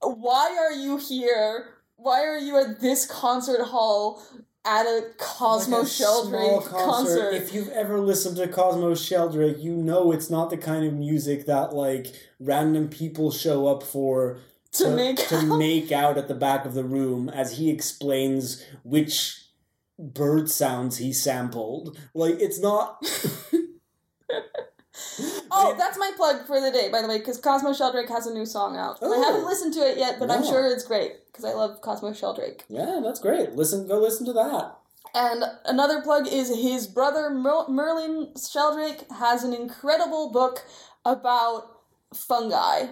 Why 0.01 0.55
are 0.59 0.71
you 0.73 0.97
here? 0.97 1.65
Why 1.95 2.23
are 2.25 2.37
you 2.37 2.57
at 2.57 2.79
this 2.81 3.05
concert 3.05 3.61
hall 3.65 4.21
at 4.65 4.85
a 4.85 5.05
Cosmo 5.17 5.77
Like 5.77 5.85
a 5.85 5.89
Sheldrake 5.89 6.65
concert? 6.65 7.33
If 7.33 7.53
you've 7.53 7.69
ever 7.69 7.99
listened 7.99 8.37
to 8.37 8.47
Cosmo 8.47 8.95
Sheldrake, 8.95 9.59
you 9.59 9.75
know 9.75 10.11
it's 10.11 10.29
not 10.29 10.49
the 10.49 10.57
kind 10.57 10.85
of 10.85 10.93
music 10.93 11.45
that 11.45 11.73
like 11.73 12.07
random 12.39 12.89
people 12.89 13.29
show 13.31 13.67
up 13.67 13.83
for 13.83 14.39
To 14.73 14.89
make 14.95 15.17
to 15.27 15.35
out. 15.37 15.57
make 15.57 15.91
out 15.91 16.17
at 16.17 16.27
the 16.27 16.33
back 16.33 16.65
of 16.65 16.73
the 16.73 16.83
room 16.83 17.27
as 17.29 17.57
he 17.57 17.69
explains 17.69 18.63
which 18.83 19.45
bird 19.99 20.49
sounds 20.49 20.97
he 20.97 21.11
sampled. 21.13 21.97
Like 22.13 22.39
it's 22.39 22.59
not. 22.59 23.03
oh, 25.51 25.75
that's 25.77 25.97
my 25.97 26.11
plug 26.15 26.45
for 26.47 26.59
the 26.61 26.71
day, 26.71 26.89
by 26.89 27.01
the 27.01 27.07
way, 27.07 27.17
because 27.17 27.39
Cosmo 27.39 27.73
Sheldrake 27.73 28.09
has 28.09 28.27
a 28.27 28.33
new 28.33 28.45
song 28.45 28.77
out. 28.77 29.01
And 29.01 29.13
I 29.13 29.17
Oh. 29.17 29.23
haven't 29.23 29.45
listened 29.45 29.73
to 29.75 29.81
it 29.81 29.97
yet, 29.97 30.19
but 30.19 30.31
I'm 30.31 30.43
sure 30.43 30.65
it's 30.67 30.83
great 30.85 31.25
because 31.27 31.43
I 31.45 31.53
love 31.53 31.81
Cosmo 31.81 32.13
Sheldrake. 32.13 32.63
Yeah, 32.69 33.01
that's 33.03 33.19
great. 33.19 33.53
Listen, 33.55 33.87
go 33.87 33.99
listen 33.99 34.25
to 34.27 34.33
that. 34.33 34.77
And 35.13 35.43
another 35.65 36.01
plug 36.01 36.27
is 36.27 36.47
his 36.55 36.87
brother 36.87 37.29
Mer- 37.29 37.67
Merlin 37.67 38.29
Sheldrake 38.37 39.09
has 39.11 39.43
an 39.43 39.53
incredible 39.53 40.31
book 40.31 40.63
about 41.03 41.81
fungi, 42.13 42.87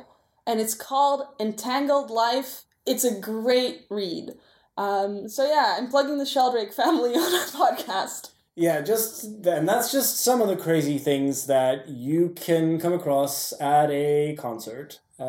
and 0.48 0.60
it's 0.60 0.74
called 0.74 1.28
Entangled 1.40 2.10
Life. 2.10 2.64
It's 2.86 3.04
a 3.04 3.20
great 3.20 3.86
read. 3.90 4.32
Um, 4.78 5.28
so 5.28 5.46
yeah, 5.46 5.76
I'm 5.78 5.88
plugging 5.90 6.18
the 6.18 6.26
Sheldrake 6.26 6.74
family 6.74 7.12
on 7.16 7.34
our 7.34 7.46
podcast. 7.76 8.32
Yeah, 8.56 8.82
just 8.82 9.24
and 9.46 9.68
that's 9.68 9.92
just 9.92 10.22
some 10.22 10.42
of 10.42 10.48
the 10.50 10.56
crazy 10.58 10.98
things 10.98 11.48
that 11.48 11.88
you 11.88 12.30
can 12.36 12.80
come 12.80 12.94
across 12.94 13.54
at 13.62 13.90
a 13.92 14.36
concert. 14.38 15.00
Uh, 15.20 15.26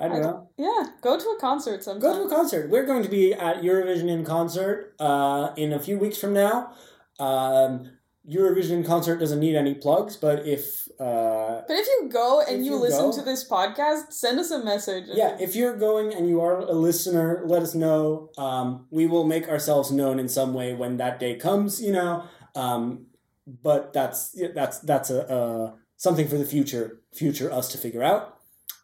I 0.00 0.08
don't 0.08 0.18
I- 0.18 0.20
know. 0.20 0.48
Yeah, 0.56 0.86
go 1.00 1.18
to 1.18 1.28
a 1.30 1.38
concert 1.40 1.82
sometime. 1.84 2.00
Go 2.00 2.18
to 2.22 2.26
a 2.26 2.28
concert. 2.34 2.70
We're 2.70 2.86
going 2.86 3.02
to 3.02 3.08
be 3.08 3.32
at 3.34 3.62
Eurovision 3.62 4.08
in 4.08 4.24
concert 4.24 4.94
uh, 5.00 5.50
in 5.56 5.72
a 5.72 5.78
few 5.80 5.98
weeks 5.98 6.18
from 6.18 6.32
now. 6.32 6.72
Um, 7.18 7.90
Eurovision 8.28 8.84
concert 8.84 9.16
doesn't 9.18 9.38
need 9.38 9.54
any 9.54 9.74
plugs, 9.74 10.16
but 10.16 10.46
if 10.46 10.88
uh, 10.98 11.62
But 11.68 11.76
if 11.76 11.86
you 11.86 12.08
go 12.10 12.40
and 12.40 12.64
you, 12.64 12.72
you 12.72 12.78
listen 12.78 13.10
go- 13.10 13.16
to 13.16 13.22
this 13.22 13.48
podcast, 13.48 14.12
send 14.12 14.40
us 14.40 14.50
a 14.50 14.64
message. 14.64 15.04
yeah, 15.12 15.36
if 15.38 15.54
you're 15.54 15.76
going 15.76 16.12
and 16.12 16.28
you 16.28 16.40
are 16.40 16.58
a 16.58 16.72
listener, 16.72 17.42
let 17.46 17.62
us 17.62 17.74
know. 17.74 18.30
Um, 18.36 18.86
we 18.90 19.06
will 19.06 19.24
make 19.24 19.48
ourselves 19.48 19.92
known 19.92 20.18
in 20.18 20.28
some 20.28 20.54
way 20.54 20.74
when 20.74 20.96
that 20.96 21.20
day 21.20 21.36
comes. 21.36 21.80
You 21.80 21.92
know, 21.92 22.24
um, 22.56 23.06
but 23.46 23.92
that's 23.92 24.32
yeah, 24.34 24.48
that's 24.54 24.80
that's 24.80 25.10
a, 25.10 25.20
a 25.20 25.74
something 25.96 26.26
for 26.26 26.36
the 26.38 26.44
future 26.46 27.00
future 27.14 27.52
us 27.52 27.70
to 27.72 27.78
figure 27.78 28.02
out. 28.02 28.32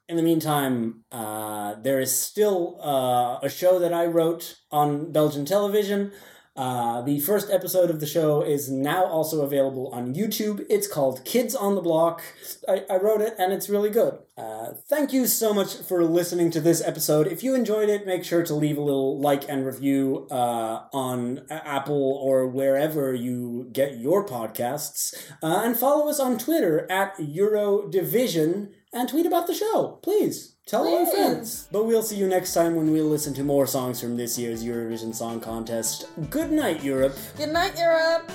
In 0.09 0.17
the 0.17 0.23
meantime, 0.23 1.05
uh, 1.11 1.75
there 1.83 1.99
is 1.99 2.13
still 2.13 2.79
uh, 2.83 3.39
a 3.43 3.49
show 3.49 3.79
that 3.79 3.93
I 3.95 4.05
wrote 4.07 4.57
on 4.71 5.11
Belgian 5.11 5.45
television. 5.47 6.13
Uh, 6.55 7.01
the 7.01 7.19
first 7.21 7.51
episode 7.51 7.89
of 7.89 7.99
the 7.99 8.07
show 8.07 8.43
is 8.43 8.71
now 8.71 9.05
also 9.05 9.41
available 9.41 9.89
on 9.89 10.15
YouTube. 10.15 10.65
It's 10.69 10.87
called 10.87 11.25
Kids 11.25 11.55
on 11.55 11.75
the 11.75 11.81
Block. 11.81 12.23
I, 12.69 12.85
I 12.91 12.97
wrote 12.99 13.23
it 13.23 13.35
and 13.39 13.55
it's 13.55 13.71
really 13.71 13.89
good. 13.89 14.19
Uh, 14.37 14.73
thank 14.87 15.15
you 15.15 15.27
so 15.27 15.55
much 15.55 15.77
for 15.77 16.05
listening 16.05 16.51
to 16.51 16.61
this 16.61 16.83
episode. 16.83 17.27
If 17.27 17.43
you 17.43 17.55
enjoyed 17.55 17.89
it, 17.89 18.07
make 18.07 18.23
sure 18.25 18.43
to 18.43 18.55
leave 18.55 18.77
a 18.77 18.83
little 18.83 19.19
like 19.19 19.49
and 19.49 19.65
review 19.65 20.27
uh, 20.31 20.83
on 20.93 21.47
Apple 21.49 22.19
or 22.23 22.47
wherever 22.47 23.15
you 23.15 23.69
get 23.73 23.99
your 23.99 24.27
podcasts. 24.27 25.15
Uh, 25.43 25.63
and 25.65 25.77
follow 25.77 26.11
us 26.11 26.21
on 26.21 26.37
Twitter 26.37 26.91
at 26.91 27.17
Eurodivision 27.17 28.73
and 28.93 29.09
tweet 29.09 29.25
about 29.25 29.47
the 29.47 29.55
show. 29.55 29.99
Please. 30.03 30.52
Tell 30.73 30.89
all 30.89 31.05
your 31.05 31.07
friends. 31.07 31.69
But 31.71 31.85
we'll 31.85 32.03
see 32.03 32.17
you 32.17 32.27
next 32.27 32.55
time 32.55 32.77
when 32.77 32.91
we'll 32.91 33.05
listen 33.05 33.35
to 33.35 33.45
more 33.45 33.67
songs 33.67 34.01
from 34.01 34.17
this 34.17 34.39
year's 34.39 34.65
Eurovision 34.65 35.15
Song 35.15 35.39
Contest. 35.39 36.07
Good 36.31 36.51
night, 36.51 36.83
Europe. 36.83 37.15
Good 37.37 37.51
night, 37.51 37.79
Europe. 37.79 38.33